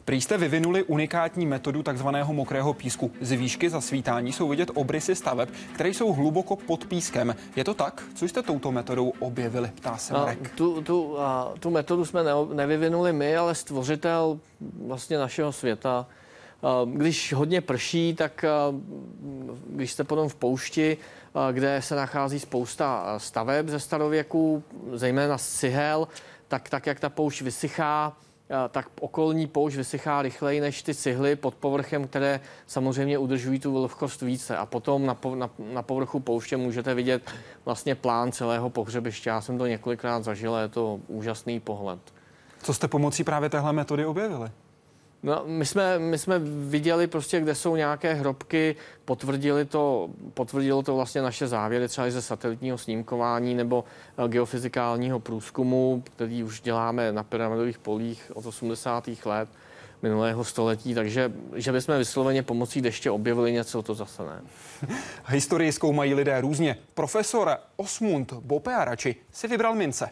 Prý 0.04 0.20
jste 0.20 0.38
vyvinuli 0.38 0.82
unikátní 0.82 1.46
metodu 1.46 1.82
takzvaného 1.82 2.32
mokrého 2.32 2.74
písku. 2.74 3.10
Z 3.20 3.32
výšky 3.32 3.70
zasvítání 3.70 4.32
jsou 4.32 4.48
vidět 4.48 4.70
obrysy 4.74 5.14
staveb, 5.14 5.48
které 5.74 5.88
jsou 5.88 6.12
hluboko 6.12 6.56
pod 6.56 6.86
pískem. 6.86 7.36
Je 7.56 7.64
to 7.64 7.74
tak? 7.74 8.02
Co 8.14 8.28
jste 8.28 8.42
touto 8.42 8.72
metodou 8.72 9.12
objevili? 9.18 9.70
Ptá 9.74 9.96
se 9.96 10.14
Marek. 10.14 10.54
Tu, 10.54 10.82
tu, 10.82 11.20
a, 11.20 11.52
tu 11.60 11.70
metodu 11.70 12.04
jsme 12.04 12.22
ne, 12.22 12.32
nevyvinuli 12.52 13.12
my, 13.12 13.36
ale 13.36 13.54
stvořitel 13.54 14.38
vlastně 14.86 15.18
našeho 15.18 15.52
světa 15.52 16.06
když 16.84 17.32
hodně 17.32 17.60
prší, 17.60 18.14
tak 18.14 18.44
když 19.66 19.92
jste 19.92 20.04
potom 20.04 20.28
v 20.28 20.34
poušti, 20.34 20.96
kde 21.52 21.82
se 21.82 21.94
nachází 21.94 22.40
spousta 22.40 23.18
staveb 23.18 23.68
ze 23.68 23.80
starověku, 23.80 24.62
zejména 24.92 25.38
cihel, 25.38 26.08
tak, 26.48 26.68
tak 26.68 26.86
jak 26.86 27.00
ta 27.00 27.08
poušť 27.08 27.42
vysychá, 27.42 28.16
tak 28.70 28.88
okolní 29.00 29.46
poušť 29.46 29.76
vysychá 29.76 30.22
rychleji 30.22 30.60
než 30.60 30.82
ty 30.82 30.94
cihly 30.94 31.36
pod 31.36 31.54
povrchem, 31.54 32.06
které 32.06 32.40
samozřejmě 32.66 33.18
udržují 33.18 33.60
tu 33.60 33.72
vlhkost 33.72 34.22
více. 34.22 34.56
A 34.56 34.66
potom 34.66 35.06
na, 35.06 35.14
po, 35.14 35.34
na, 35.34 35.50
na 35.72 35.82
povrchu 35.82 36.20
pouště 36.20 36.56
můžete 36.56 36.94
vidět 36.94 37.30
vlastně 37.64 37.94
plán 37.94 38.32
celého 38.32 38.70
pohřebiště. 38.70 39.30
Já 39.30 39.40
jsem 39.40 39.58
to 39.58 39.66
několikrát 39.66 40.24
zažil, 40.24 40.54
je 40.54 40.68
to 40.68 41.00
úžasný 41.08 41.60
pohled. 41.60 41.98
Co 42.62 42.74
jste 42.74 42.88
pomocí 42.88 43.24
právě 43.24 43.48
téhle 43.48 43.72
metody 43.72 44.06
objevili? 44.06 44.50
No, 45.22 45.42
my 45.46 45.66
jsme, 45.66 45.98
my 45.98 46.18
jsme 46.18 46.38
viděli 46.68 47.06
prostě, 47.06 47.40
kde 47.40 47.54
jsou 47.54 47.76
nějaké 47.76 48.14
hrobky, 48.14 48.76
potvrdili 49.04 49.64
to, 49.64 50.10
potvrdilo 50.34 50.82
to 50.82 50.94
vlastně 50.94 51.22
naše 51.22 51.46
závěry 51.46 51.88
třeba 51.88 52.10
ze 52.10 52.22
satelitního 52.22 52.78
snímkování 52.78 53.54
nebo 53.54 53.84
eh, 54.24 54.28
geofyzikálního 54.28 55.20
průzkumu, 55.20 56.02
který 56.06 56.42
už 56.42 56.60
děláme 56.60 57.12
na 57.12 57.22
pyramidových 57.22 57.78
polích 57.78 58.32
od 58.34 58.46
80. 58.46 59.08
let 59.24 59.48
minulého 60.02 60.44
století, 60.44 60.94
takže 60.94 61.32
že 61.54 61.72
bychom 61.72 61.98
vysloveně 61.98 62.42
pomocí 62.42 62.80
deště 62.80 63.10
objevili 63.10 63.52
něco, 63.52 63.82
to 63.82 63.94
zase 63.94 64.22
ne. 64.22 64.40
Historii 65.26 65.72
zkoumají 65.72 66.14
lidé 66.14 66.40
různě. 66.40 66.76
Profesor 66.94 67.56
Osmund 67.76 68.32
Bopearači 68.32 69.16
si 69.32 69.48
vybral 69.48 69.74
mince. 69.74 70.10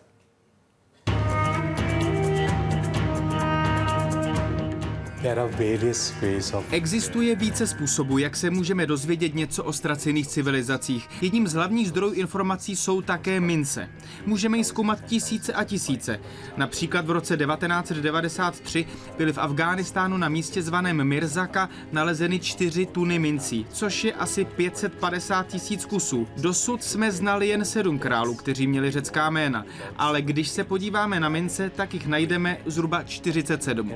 Existuje 6.70 7.36
více 7.36 7.66
způsobů, 7.66 8.18
jak 8.18 8.36
se 8.36 8.50
můžeme 8.50 8.86
dozvědět 8.86 9.34
něco 9.34 9.64
o 9.64 9.72
ztracených 9.72 10.26
civilizacích. 10.26 11.08
Jedním 11.20 11.48
z 11.48 11.52
hlavních 11.52 11.88
zdrojů 11.88 12.12
informací 12.12 12.76
jsou 12.76 13.02
také 13.02 13.40
mince. 13.40 13.88
Můžeme 14.26 14.58
ji 14.58 14.64
zkoumat 14.64 15.04
tisíce 15.04 15.52
a 15.52 15.64
tisíce. 15.64 16.20
Například 16.56 17.06
v 17.06 17.10
roce 17.10 17.36
1993 17.36 18.86
byly 19.18 19.32
v 19.32 19.38
Afghánistánu 19.38 20.16
na 20.16 20.28
místě 20.28 20.62
zvaném 20.62 21.04
Mirzaka 21.04 21.68
nalezeny 21.92 22.40
čtyři 22.40 22.86
tuny 22.86 23.18
mincí, 23.18 23.66
což 23.72 24.04
je 24.04 24.12
asi 24.12 24.44
550 24.44 25.46
tisíc 25.46 25.84
kusů. 25.84 26.28
Dosud 26.36 26.84
jsme 26.84 27.12
znali 27.12 27.48
jen 27.48 27.64
sedm 27.64 27.98
králů, 27.98 28.34
kteří 28.34 28.66
měli 28.66 28.90
řecká 28.90 29.30
jména, 29.30 29.64
ale 29.96 30.22
když 30.22 30.48
se 30.48 30.64
podíváme 30.64 31.20
na 31.20 31.28
mince, 31.28 31.70
tak 31.70 31.94
jich 31.94 32.06
najdeme 32.06 32.58
zhruba 32.66 33.02
47 33.02 33.92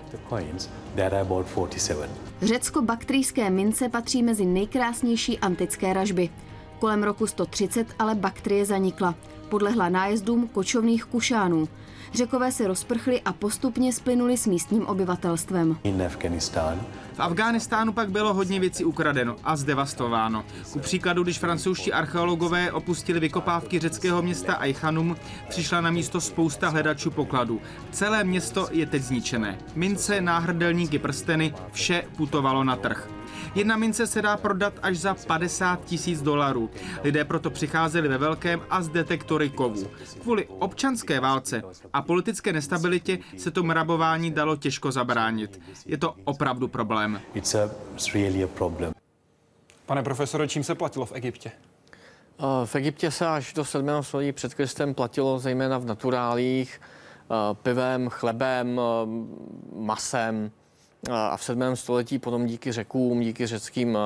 about 1.20 1.46
47. 1.46 2.08
Řecko-baktrijské 2.42 3.50
mince 3.50 3.88
patří 3.88 4.22
mezi 4.22 4.44
nejkrásnější 4.44 5.38
antické 5.38 5.92
ražby. 5.92 6.30
Kolem 6.78 7.02
roku 7.02 7.26
130 7.26 7.86
ale 7.98 8.14
Baktrie 8.14 8.66
zanikla. 8.66 9.14
Podlehla 9.48 9.88
nájezdům 9.88 10.48
kočovných 10.48 11.04
kušánů. 11.04 11.68
Řekové 12.14 12.52
se 12.52 12.68
rozprchli 12.68 13.20
a 13.20 13.32
postupně 13.32 13.92
splynuli 13.92 14.36
s 14.36 14.46
místním 14.46 14.86
obyvatelstvem. 14.86 15.76
V 17.12 17.20
Afghánistánu 17.20 17.92
pak 17.92 18.11
bylo 18.11 18.34
hodně 18.34 18.61
věcí 18.61 18.84
ukradeno 18.84 19.36
a 19.44 19.56
zdevastováno. 19.56 20.44
Ku 20.72 20.78
příkladu, 20.78 21.22
když 21.22 21.38
francouzští 21.38 21.92
archeologové 21.92 22.72
opustili 22.72 23.20
vykopávky 23.20 23.78
řeckého 23.78 24.22
města 24.22 24.54
Aichanum, 24.54 25.16
přišla 25.48 25.80
na 25.80 25.90
místo 25.90 26.20
spousta 26.20 26.68
hledačů 26.68 27.11
pokladů. 27.11 27.61
Celé 27.90 28.24
město 28.24 28.68
je 28.70 28.86
teď 28.86 29.02
zničené. 29.02 29.58
Mince, 29.74 30.20
náhrdelníky, 30.20 30.98
prsteny, 30.98 31.54
vše 31.72 32.04
putovalo 32.16 32.64
na 32.64 32.76
trh. 32.76 33.19
Jedna 33.55 33.76
mince 33.76 34.07
se 34.07 34.22
dá 34.22 34.36
prodat 34.36 34.74
až 34.82 34.99
za 34.99 35.14
50 35.26 35.84
tisíc 35.84 36.22
dolarů. 36.22 36.70
Lidé 37.05 37.24
proto 37.24 37.51
přicházeli 37.51 38.09
ve 38.09 38.18
velkém 38.18 38.61
a 38.70 38.82
z 38.82 38.88
detektory 38.88 39.51
kovů. 39.51 39.91
Kvůli 40.22 40.47
občanské 40.47 41.20
válce 41.20 41.62
a 41.93 42.03
politické 42.03 42.53
nestabilitě 42.53 43.18
se 43.36 43.51
tomu 43.51 43.72
rabování 43.72 44.30
dalo 44.30 44.57
těžko 44.57 44.93
zabránit. 44.93 45.61
Je 45.86 45.99
to 45.99 46.14
opravdu 46.24 46.68
problém. 46.68 47.20
It's 47.34 47.55
a, 47.55 47.70
it's 47.93 48.14
really 48.14 48.45
a 48.45 48.47
problem. 48.47 48.93
Pane 49.86 50.03
profesore, 50.03 50.49
čím 50.49 50.64
se 50.64 50.74
platilo 50.74 51.07
v 51.07 51.12
Egyptě? 51.12 51.53
Eh, 52.41 52.66
v 52.66 52.74
Egyptě 52.76 53.11
se 53.11 53.26
až 53.26 53.53
do 53.53 53.64
7. 53.64 54.03
století 54.03 54.32
před 54.32 54.55
Kristem 54.55 54.95
platilo 54.95 55.38
zejména 55.38 55.78
v 55.78 55.84
naturálích, 55.84 56.80
eh, 56.80 57.55
pivem, 57.55 58.09
chlebem, 58.09 58.80
eh, 58.80 59.07
masem. 59.76 60.51
A 61.11 61.36
v 61.36 61.44
7. 61.44 61.76
století 61.76 62.18
potom 62.18 62.46
díky 62.46 62.72
řekům, 62.72 63.20
díky 63.20 63.46
řeckým 63.46 63.98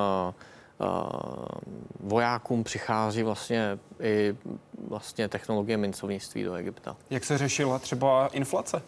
vojákům 1.99 2.63
přichází 2.63 3.23
vlastně 3.23 3.79
i 3.99 4.35
vlastně 4.87 5.27
technologie 5.27 5.77
mincovnictví 5.77 6.43
do 6.43 6.53
Egypta. 6.53 6.97
Jak 7.09 7.23
se 7.25 7.37
řešila 7.37 7.79
třeba 7.79 8.27
inflace? 8.27 8.81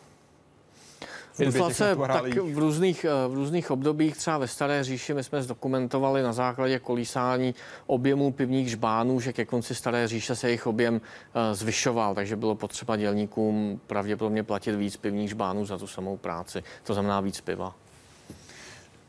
Inflace 1.39 1.95
tak 1.95 2.37
v 2.37 2.57
různých, 2.57 3.05
v 3.27 3.33
různých 3.33 3.71
obdobích, 3.71 4.17
třeba 4.17 4.37
ve 4.37 4.47
Staré 4.47 4.83
říši, 4.83 5.13
my 5.13 5.23
jsme 5.23 5.43
zdokumentovali 5.43 6.23
na 6.23 6.33
základě 6.33 6.79
kolísání 6.79 7.55
objemu 7.87 8.31
pivních 8.31 8.69
žbánů, 8.69 9.19
že 9.19 9.33
ke 9.33 9.45
konci 9.45 9.75
Staré 9.75 10.07
říše 10.07 10.35
se 10.35 10.47
jejich 10.47 10.67
objem 10.67 11.01
eh, 11.01 11.55
zvyšoval, 11.55 12.15
takže 12.15 12.35
bylo 12.35 12.55
potřeba 12.55 12.95
dělníkům 12.95 13.81
pravděpodobně 13.87 14.43
platit 14.43 14.75
víc 14.75 14.97
pivních 14.97 15.29
žbánů 15.29 15.65
za 15.65 15.77
tu 15.77 15.87
samou 15.87 16.17
práci, 16.17 16.63
to 16.83 16.93
znamená 16.93 17.21
víc 17.21 17.41
piva. 17.41 17.75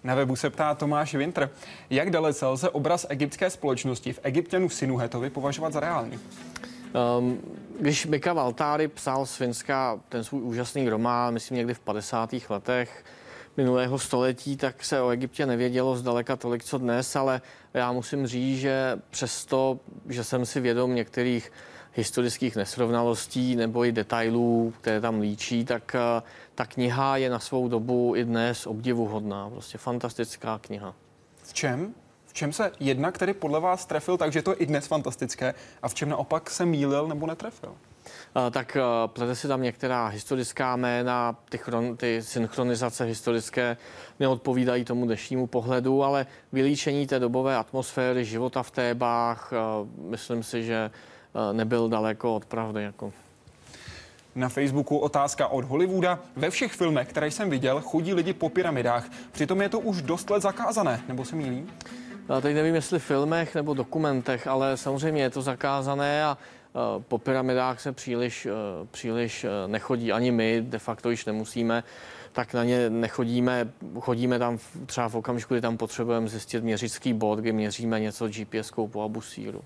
Na 0.05 0.15
webu 0.15 0.37
se 0.37 0.51
ptá 0.51 0.75
Tomáš 0.75 1.15
Winter, 1.15 1.51
jak 1.91 2.11
dalece 2.11 2.47
lze 2.47 2.71
obraz 2.71 3.07
egyptské 3.09 3.51
společnosti 3.51 4.13
v 4.13 4.21
Egyptěnu 4.23 4.69
Sinuhetovi 4.69 5.31
považovat 5.31 5.73
za 5.73 5.81
reálný? 5.81 6.19
Um, 7.19 7.41
když 7.81 8.07
Mika 8.07 8.33
Valtáry 8.33 8.89
psal 8.89 9.27
z 9.27 9.37
Finska 9.37 10.01
ten 10.09 10.25
svůj 10.25 10.43
úžasný 10.43 10.89
román, 10.89 11.35
myslím 11.35 11.57
někdy 11.57 11.75
v 11.75 11.81
50. 11.81 12.35
letech 12.49 13.05
minulého 13.57 13.99
století, 13.99 14.57
tak 14.57 14.85
se 14.85 15.01
o 15.01 15.11
Egyptě 15.11 15.47
nevědělo 15.47 15.97
zdaleka 15.97 16.37
tolik, 16.37 16.65
co 16.65 16.79
dnes, 16.79 17.17
ale 17.17 17.41
já 17.75 17.93
musím 17.93 18.27
říct, 18.27 18.59
že 18.59 18.99
přesto, 19.11 19.81
že 20.09 20.25
jsem 20.25 20.47
si 20.47 20.61
vědom 20.61 20.95
některých 20.95 21.53
historických 21.99 22.57
nesrovnalostí 22.57 23.57
nebo 23.57 23.85
i 23.85 23.93
detailů, 23.93 24.75
které 24.81 25.01
tam 25.01 25.21
líčí, 25.21 25.65
tak 25.65 25.95
eh, 25.95 26.23
ta 26.55 26.67
kniha 26.67 27.17
je 27.17 27.31
na 27.31 27.39
svou 27.39 27.69
dobu 27.69 28.17
i 28.17 28.25
dnes 28.25 28.67
obdivuhodná. 28.67 29.51
Prostě 29.51 29.79
fantastická 29.79 30.59
kniha. 30.59 30.95
V 31.43 31.55
čem? 31.55 31.95
V 32.27 32.33
čem 32.33 32.53
se 32.53 32.73
jedna, 32.81 33.13
který 33.13 33.35
podle 33.35 33.61
vás 33.61 33.87
trefil, 33.87 34.17
takže 34.17 34.43
to 34.43 34.51
je 34.51 34.57
i 34.57 34.67
dnes 34.67 34.87
fantastické, 34.87 35.55
a 35.83 35.89
v 35.89 35.95
čem 35.95 36.09
naopak 36.09 36.51
se 36.51 36.67
mýlil 36.67 37.09
nebo 37.09 37.27
netrefil? 37.27 37.75
tak 38.51 38.77
plete 39.07 39.35
si 39.35 39.49
tam 39.49 39.63
některá 39.63 40.07
historická 40.07 40.77
jména, 40.77 41.37
ty, 41.49 41.59
chron, 41.59 41.97
ty 41.97 42.23
synchronizace 42.23 43.05
historické 43.05 43.77
neodpovídají 44.21 44.85
tomu 44.85 45.05
dnešnímu 45.05 45.47
pohledu, 45.47 46.05
ale 46.05 46.27
vylíčení 46.53 47.07
té 47.07 47.19
dobové 47.19 47.57
atmosféry 47.57 48.25
života 48.25 48.63
v 48.63 48.71
Tébách, 48.71 49.53
myslím 49.99 50.43
si, 50.43 50.65
že 50.65 50.91
nebyl 51.53 51.89
daleko 51.89 52.35
od 52.35 52.45
pravdy. 52.45 52.83
Jako. 52.83 53.13
Na 54.35 54.49
Facebooku 54.49 54.99
otázka 54.99 55.49
od 55.49 55.65
Hollywooda. 55.65 56.19
Ve 56.37 56.51
všech 56.51 56.73
filmech, 56.73 57.09
které 57.09 57.31
jsem 57.31 57.51
viděl, 57.51 57.81
chodí 57.81 58.15
lidi 58.15 58.33
po 58.33 58.49
pyramidách. 58.49 59.09
Přitom 59.33 59.63
je 59.63 59.69
to 59.69 59.81
už 59.81 60.03
dost 60.03 60.31
let 60.31 60.43
zakázané, 60.43 61.01
nebo 61.09 61.25
se 61.25 61.37
mýlí? 61.37 61.67
Teď 62.43 62.55
nevím, 62.55 62.75
jestli 62.75 62.99
v 62.99 63.05
filmech 63.05 63.55
nebo 63.55 63.75
dokumentech, 63.75 64.47
ale 64.47 64.77
samozřejmě 64.77 65.23
je 65.23 65.31
to 65.31 65.43
zakázané 65.43 66.25
a 66.25 66.39
po 66.99 67.19
pyramidách 67.19 67.81
se 67.81 67.93
příliš, 67.93 68.49
příliš 68.91 69.47
nechodí. 69.67 70.13
Ani 70.13 70.31
my 70.31 70.63
de 70.63 70.79
facto 70.79 71.11
již 71.11 71.25
nemusíme 71.25 71.85
tak 72.33 72.55
na 72.55 72.65
ně 72.65 72.91
nechodíme. 72.91 73.69
Chodíme 74.01 74.39
tam 74.39 74.59
třeba 74.87 75.09
v 75.09 75.15
okamžiku, 75.15 75.55
kdy 75.55 75.61
tam 75.61 75.77
potřebujeme 75.77 76.29
zjistit 76.29 76.65
měřický 76.65 77.13
bod, 77.13 77.39
kdy 77.39 77.53
měříme 77.53 78.01
něco 78.01 78.29
GPS-kou 78.29 78.89
po 78.89 79.03
Abusíru. 79.03 79.63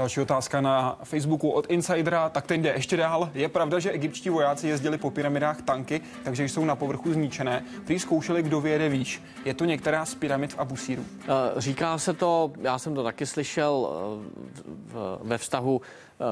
Další 0.00 0.20
otázka 0.20 0.60
na 0.60 0.98
Facebooku 1.04 1.50
od 1.50 1.70
Insidera, 1.70 2.28
tak 2.28 2.46
ten 2.46 2.62
jde 2.62 2.72
ještě 2.72 2.96
dál. 2.96 3.30
Je 3.34 3.48
pravda, 3.48 3.78
že 3.78 3.90
egyptští 3.90 4.30
vojáci 4.30 4.68
jezdili 4.68 4.98
po 4.98 5.10
pyramidách 5.10 5.62
tanky, 5.62 6.00
takže 6.24 6.44
jsou 6.44 6.64
na 6.64 6.76
povrchu 6.76 7.12
zničené. 7.12 7.64
Prý 7.84 7.98
zkoušeli, 7.98 8.42
kdo 8.42 8.60
vyjede 8.60 8.88
výš. 8.88 9.22
Je 9.44 9.54
to 9.54 9.64
některá 9.64 10.04
z 10.04 10.14
pyramid 10.14 10.52
v 10.52 10.58
Abusíru? 10.58 11.04
Eh, 11.22 11.26
říká 11.56 11.98
se 11.98 12.14
to, 12.14 12.52
já 12.60 12.78
jsem 12.78 12.94
to 12.94 13.02
taky 13.02 13.26
slyšel 13.26 13.90
eh, 13.90 14.94
ve 15.22 15.38
vztahu 15.38 15.80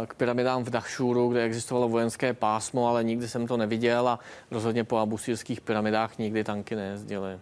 eh, 0.02 0.06
k 0.06 0.14
pyramidám 0.14 0.64
v 0.64 0.70
Dachšuru, 0.70 1.28
kde 1.28 1.42
existovalo 1.42 1.88
vojenské 1.88 2.34
pásmo, 2.34 2.88
ale 2.88 3.04
nikdy 3.04 3.28
jsem 3.28 3.46
to 3.46 3.56
neviděl 3.56 4.08
a 4.08 4.18
rozhodně 4.50 4.84
po 4.84 4.96
abusírských 4.96 5.60
pyramidách 5.60 6.18
nikdy 6.18 6.44
tanky 6.44 6.76
nejezdily. 6.76 7.38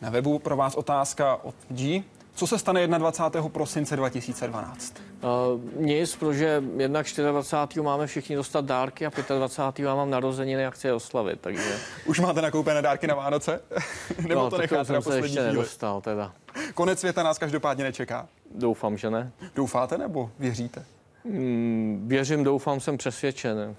Na 0.00 0.10
webu 0.10 0.38
pro 0.38 0.56
vás 0.56 0.74
otázka 0.74 1.36
od 1.42 1.54
G. 1.68 2.04
Co 2.36 2.46
se 2.46 2.58
stane 2.58 2.88
21. 2.88 3.48
prosince 3.48 3.96
2012? 3.96 4.94
Uh, 5.22 5.80
nic, 5.80 6.16
protože 6.16 6.62
jednak 6.76 7.06
24. 7.16 7.82
máme 7.82 8.06
všichni 8.06 8.36
dostat 8.36 8.64
dárky 8.64 9.06
a 9.06 9.10
25. 9.38 9.86
já 9.86 9.94
mám 9.94 10.10
narozeniny 10.10 10.66
a 10.66 10.70
chci 10.70 10.86
je 10.86 10.92
oslavit, 10.92 11.40
takže... 11.40 11.78
Už 12.06 12.20
máte 12.20 12.42
nakoupené 12.42 12.82
dárky 12.82 13.06
na 13.06 13.14
Vánoce? 13.14 13.60
Nebo 14.28 14.40
no, 14.40 14.50
to 14.50 14.58
necháte 14.58 14.92
na 14.92 15.00
poslední 15.00 15.22
ještě 15.22 15.42
nedostal, 15.42 16.00
teda. 16.00 16.32
Konec 16.74 17.00
světa 17.00 17.22
nás 17.22 17.38
každopádně 17.38 17.84
nečeká. 17.84 18.28
Doufám, 18.54 18.96
že 18.96 19.10
ne. 19.10 19.32
Doufáte 19.54 19.98
nebo 19.98 20.30
věříte? 20.38 20.84
Mm, 21.24 22.04
věřím, 22.06 22.44
doufám, 22.44 22.80
jsem 22.80 22.98
přesvědčen. 22.98 23.76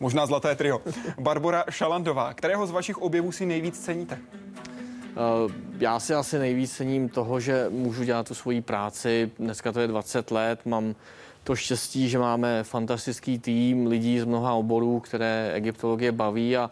Možná 0.00 0.26
zlaté 0.26 0.54
trio. 0.54 0.80
Barbara 1.18 1.64
Šalandová, 1.70 2.34
kterého 2.34 2.66
z 2.66 2.70
vašich 2.70 2.98
objevů 2.98 3.32
si 3.32 3.46
nejvíc 3.46 3.84
ceníte? 3.84 4.18
Eh, 5.10 5.52
já 5.78 6.00
si 6.00 6.14
asi 6.14 6.38
nejvíc 6.38 6.72
cením 6.72 7.08
toho, 7.08 7.40
že 7.40 7.66
můžu 7.70 8.04
dělat 8.04 8.28
tu 8.28 8.34
svoji 8.34 8.60
práci. 8.60 9.30
Dneska 9.38 9.72
to 9.72 9.80
je 9.80 9.88
20 9.88 10.30
let, 10.30 10.66
mám 10.66 10.94
to 11.44 11.56
štěstí, 11.56 12.08
že 12.08 12.18
máme 12.18 12.64
fantastický 12.64 13.38
tým 13.38 13.86
lidí 13.86 14.20
z 14.20 14.24
mnoha 14.24 14.52
oborů, 14.52 15.00
které 15.00 15.50
egyptologie 15.54 16.12
baví 16.12 16.56
a, 16.56 16.62
a 16.62 16.70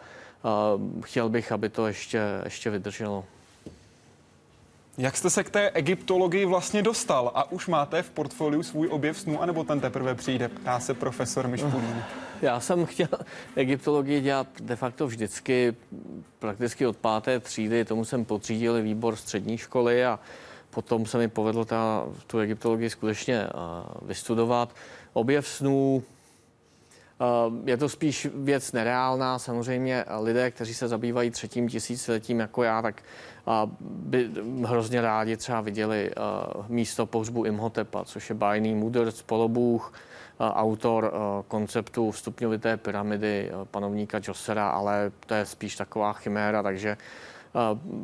chtěl 1.05 1.29
bych, 1.29 1.53
aby 1.53 1.69
to 1.69 1.87
ještě, 1.87 2.23
ještě 2.45 2.71
vydrželo. 2.71 3.25
Jak 4.99 5.17
jste 5.17 5.31
se 5.31 5.45
k 5.45 5.51
té 5.51 5.71
egyptologii 5.71 6.45
vlastně 6.45 6.83
dostal 6.83 7.33
a 7.35 7.53
už 7.53 7.67
máte 7.67 8.03
v 8.03 8.11
portfoliu 8.11 8.63
svůj 8.63 8.89
objev 8.89 9.19
snů, 9.19 9.43
anebo 9.43 9.65
ten 9.65 9.81
teprve 9.81 10.15
přijde, 10.15 10.49
ptá 10.49 10.81
se 10.81 10.95
profesor 10.95 11.49
Mišpulín. 11.49 12.03
Já 12.43 12.61
jsem 12.61 12.87
chtěl 12.87 13.09
egyptologii 13.57 14.21
dělat 14.21 14.47
de 14.61 14.77
facto 14.77 15.07
vždycky, 15.07 15.77
prakticky 16.39 16.87
od 16.87 16.97
páté 16.97 17.41
třídy, 17.41 17.85
tomu 17.85 18.05
jsem 18.05 18.25
podřídil 18.25 18.83
výbor 18.83 19.17
střední 19.17 19.59
školy 19.59 20.05
a 20.05 20.21
potom 20.71 21.07
se 21.07 21.19
mi 21.19 21.29
povedlo 21.29 21.65
ta, 21.65 22.07
tu 22.27 22.39
egyptologii 22.39 22.91
skutečně 22.91 23.47
vystudovat. 24.03 24.75
Objev 25.13 25.49
snů, 25.49 26.03
je 27.65 27.77
to 27.77 27.89
spíš 27.89 28.29
věc 28.35 28.73
nereálná. 28.73 29.39
Samozřejmě 29.39 30.05
lidé, 30.21 30.51
kteří 30.51 30.75
se 30.75 30.89
zabývají 30.89 31.31
třetím 31.31 31.69
tisíciletím 31.69 32.41
jako 32.41 32.63
já, 32.63 32.83
tak 32.83 33.03
by 33.81 34.31
hrozně 34.65 35.01
rádi 35.01 35.37
třeba 35.37 35.61
viděli 35.61 36.11
místo 36.69 37.07
pohřbu 37.07 37.45
Imhotepa, 37.45 38.05
což 38.05 38.29
je 38.29 38.35
bájný 38.35 38.75
mudrc, 38.75 39.23
polobůh, 39.23 39.93
autor 40.41 41.13
konceptu 41.49 42.13
stupňovité 42.13 42.77
pyramidy 42.77 43.51
panovníka 43.71 44.21
Josera, 44.29 44.71
ale 44.71 45.13
to 45.27 45.35
je 45.35 45.47
spíš 45.47 45.77
taková 45.77 46.13
chiméra, 46.13 46.63
takže 46.63 46.97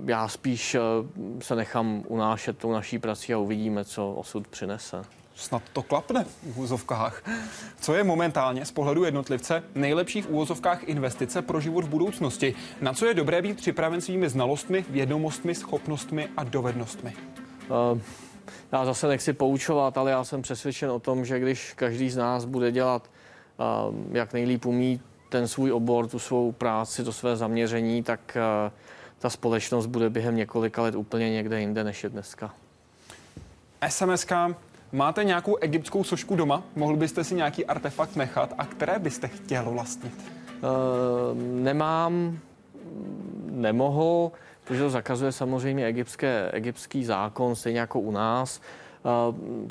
já 0.04 0.28
spíš 0.28 0.76
se 1.40 1.56
nechám 1.56 2.02
unášet 2.08 2.58
tou 2.58 2.72
naší 2.72 2.98
prací 2.98 3.34
a 3.34 3.38
uvidíme, 3.38 3.84
co 3.84 4.12
osud 4.12 4.48
přinese 4.48 5.04
snad 5.34 5.62
to 5.72 5.82
klapne 5.82 6.24
v 6.24 6.46
úvozovkách. 6.46 7.22
Co 7.80 7.94
je 7.94 8.04
momentálně 8.04 8.64
z 8.64 8.70
pohledu 8.70 9.04
jednotlivce 9.04 9.62
nejlepší 9.74 10.22
v 10.22 10.28
úvozovkách 10.28 10.82
investice 10.88 11.42
pro 11.42 11.60
život 11.60 11.84
v 11.84 11.88
budoucnosti? 11.88 12.54
Na 12.80 12.92
co 12.92 13.06
je 13.06 13.14
dobré 13.14 13.42
být 13.42 13.56
připraven 13.56 14.00
svými 14.00 14.28
znalostmi, 14.28 14.84
vědomostmi, 14.90 15.54
schopnostmi 15.54 16.28
a 16.36 16.44
dovednostmi? 16.44 17.16
Uh, 17.92 18.00
já 18.74 18.84
zase 18.84 19.08
nechci 19.08 19.32
poučovat, 19.32 19.98
ale 19.98 20.10
já 20.10 20.24
jsem 20.24 20.42
přesvědčen 20.42 20.90
o 20.90 20.98
tom, 20.98 21.24
že 21.24 21.40
když 21.40 21.72
každý 21.72 22.10
z 22.10 22.16
nás 22.16 22.44
bude 22.44 22.72
dělat, 22.72 23.10
jak 24.12 24.32
nejlíp 24.32 24.66
umí 24.66 25.00
ten 25.28 25.48
svůj 25.48 25.72
obor, 25.72 26.06
tu 26.06 26.18
svou 26.18 26.52
práci, 26.52 27.04
to 27.04 27.12
své 27.12 27.36
zaměření, 27.36 28.02
tak 28.02 28.36
ta 29.18 29.30
společnost 29.30 29.86
bude 29.86 30.10
během 30.10 30.36
několika 30.36 30.82
let 30.82 30.94
úplně 30.94 31.30
někde 31.30 31.60
jinde, 31.60 31.84
než 31.84 32.04
je 32.04 32.10
dneska. 32.10 32.54
SMS 33.88 34.26
Máte 34.92 35.24
nějakou 35.24 35.56
egyptskou 35.56 36.04
sošku 36.04 36.36
doma? 36.36 36.62
Mohl 36.76 36.96
byste 36.96 37.24
si 37.24 37.34
nějaký 37.34 37.66
artefakt 37.66 38.16
nechat? 38.16 38.54
A 38.58 38.66
které 38.66 38.98
byste 38.98 39.28
chtěl 39.28 39.70
vlastnit? 39.70 40.14
Uh, 40.14 41.38
nemám, 41.62 42.38
nemohu. 43.50 44.32
Protože 44.64 44.80
to 44.80 44.90
zakazuje 44.90 45.32
samozřejmě 45.32 45.86
egyptské, 45.86 46.50
egyptský 46.52 47.04
zákon, 47.04 47.56
stejně 47.56 47.80
jako 47.80 48.00
u 48.00 48.10
nás. 48.10 48.60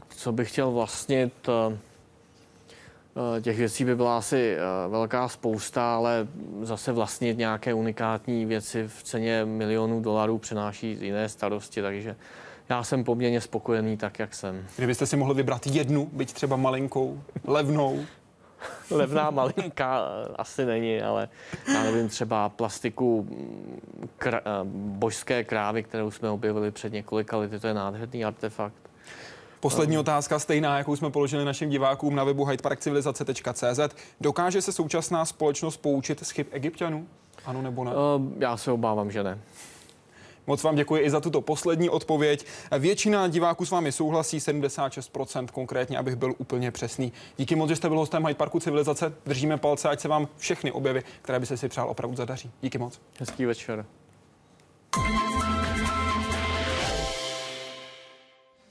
Co 0.09 0.31
bych 0.31 0.49
chtěl 0.51 0.71
vlastnit, 0.71 1.33
těch 3.41 3.57
věcí 3.57 3.85
by 3.85 3.95
byla 3.95 4.17
asi 4.17 4.57
velká 4.89 5.27
spousta, 5.27 5.95
ale 5.95 6.27
zase 6.61 6.91
vlastnit 6.91 7.37
nějaké 7.37 7.73
unikátní 7.73 8.45
věci 8.45 8.87
v 8.87 9.03
ceně 9.03 9.45
milionů 9.45 10.01
dolarů 10.01 10.37
přenáší 10.37 10.97
jiné 11.01 11.29
starosti, 11.29 11.81
takže 11.81 12.15
já 12.69 12.83
jsem 12.83 13.03
poměrně 13.03 13.41
spokojený 13.41 13.97
tak, 13.97 14.19
jak 14.19 14.33
jsem. 14.33 14.65
Kdybyste 14.77 15.05
si 15.05 15.17
mohli 15.17 15.35
vybrat 15.35 15.67
jednu, 15.67 16.09
byť 16.13 16.33
třeba 16.33 16.55
malinkou, 16.55 17.21
levnou, 17.47 17.99
levná 18.91 19.29
malinká 19.29 20.01
asi 20.35 20.65
není, 20.65 21.01
ale 21.01 21.29
já 21.73 21.83
nevím, 21.83 22.09
třeba 22.09 22.49
plastiku 22.49 23.27
kr- 24.19 24.41
božské 24.73 25.43
krávy, 25.43 25.83
kterou 25.83 26.11
jsme 26.11 26.29
objevili 26.29 26.71
před 26.71 26.93
několika 26.93 27.37
lety, 27.37 27.59
to 27.59 27.67
je 27.67 27.73
nádherný 27.73 28.25
artefakt. 28.25 28.75
Poslední 29.59 29.97
otázka 29.97 30.39
stejná, 30.39 30.77
jakou 30.77 30.95
jsme 30.95 31.09
položili 31.09 31.45
našim 31.45 31.69
divákům 31.69 32.15
na 32.15 32.23
webu 32.23 32.45
hydeparkcivilizace.cz. 32.45 33.79
Dokáže 34.21 34.61
se 34.61 34.71
současná 34.71 35.25
společnost 35.25 35.77
poučit 35.77 36.25
z 36.25 36.29
chyb 36.31 36.47
egyptianů? 36.51 37.07
Ano 37.45 37.61
nebo 37.61 37.83
ne? 37.83 37.91
Já 38.39 38.57
se 38.57 38.71
obávám, 38.71 39.11
že 39.11 39.23
ne. 39.23 39.39
Moc 40.47 40.63
vám 40.63 40.75
děkuji 40.75 41.01
i 41.01 41.09
za 41.09 41.19
tuto 41.19 41.41
poslední 41.41 41.89
odpověď. 41.89 42.45
Většina 42.79 43.27
diváků 43.27 43.65
s 43.65 43.71
vámi 43.71 43.91
souhlasí, 43.91 44.39
76% 44.39 45.47
konkrétně, 45.47 45.97
abych 45.97 46.15
byl 46.15 46.33
úplně 46.37 46.71
přesný. 46.71 47.13
Díky 47.37 47.55
moc, 47.55 47.69
že 47.69 47.75
jste 47.75 47.89
byl 47.89 47.97
hostem 47.97 48.25
Hyde 48.25 48.37
Parku 48.37 48.59
Civilizace. 48.59 49.13
Držíme 49.25 49.57
palce, 49.57 49.89
ať 49.89 49.99
se 49.99 50.07
vám 50.07 50.27
všechny 50.37 50.71
objevy, 50.71 51.03
které 51.21 51.39
by 51.39 51.45
se 51.45 51.57
si 51.57 51.69
přál, 51.69 51.89
opravdu 51.89 52.15
zadaří. 52.15 52.51
Díky 52.61 52.77
moc. 52.77 53.01
Hezký 53.19 53.45
večer. 53.45 53.85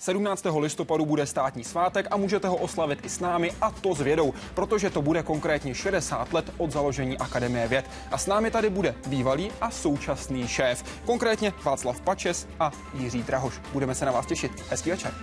17. 0.03 0.47
listopadu 0.59 1.07
bude 1.07 1.27
státní 1.27 1.65
svátek 1.65 2.07
a 2.11 2.17
můžete 2.17 2.49
ho 2.49 2.57
oslavit 2.57 3.05
i 3.05 3.09
s 3.09 3.21
námi 3.21 3.53
a 3.61 3.71
to 3.71 3.95
s 3.95 4.01
vědou, 4.01 4.35
protože 4.55 4.91
to 4.91 5.03
bude 5.03 5.23
konkrétně 5.23 5.75
60 5.75 6.33
let 6.33 6.53
od 6.59 6.73
založení 6.73 7.19
Akademie 7.19 7.69
věd. 7.69 7.85
A 8.11 8.19
s 8.19 8.27
námi 8.27 8.51
tady 8.51 8.71
bude 8.71 8.95
bývalý 9.07 9.51
a 9.61 9.71
současný 9.71 10.49
šéf, 10.49 10.85
konkrétně 11.07 11.53
Václav 11.65 12.01
Pačes 12.01 12.47
a 12.61 12.73
Jiří 12.95 13.23
Drahoš. 13.23 13.61
Budeme 13.73 13.95
se 13.95 14.05
na 14.05 14.13
vás 14.13 14.27
těšit. 14.27 14.53
Hezký 14.71 14.91
večer. 14.91 15.15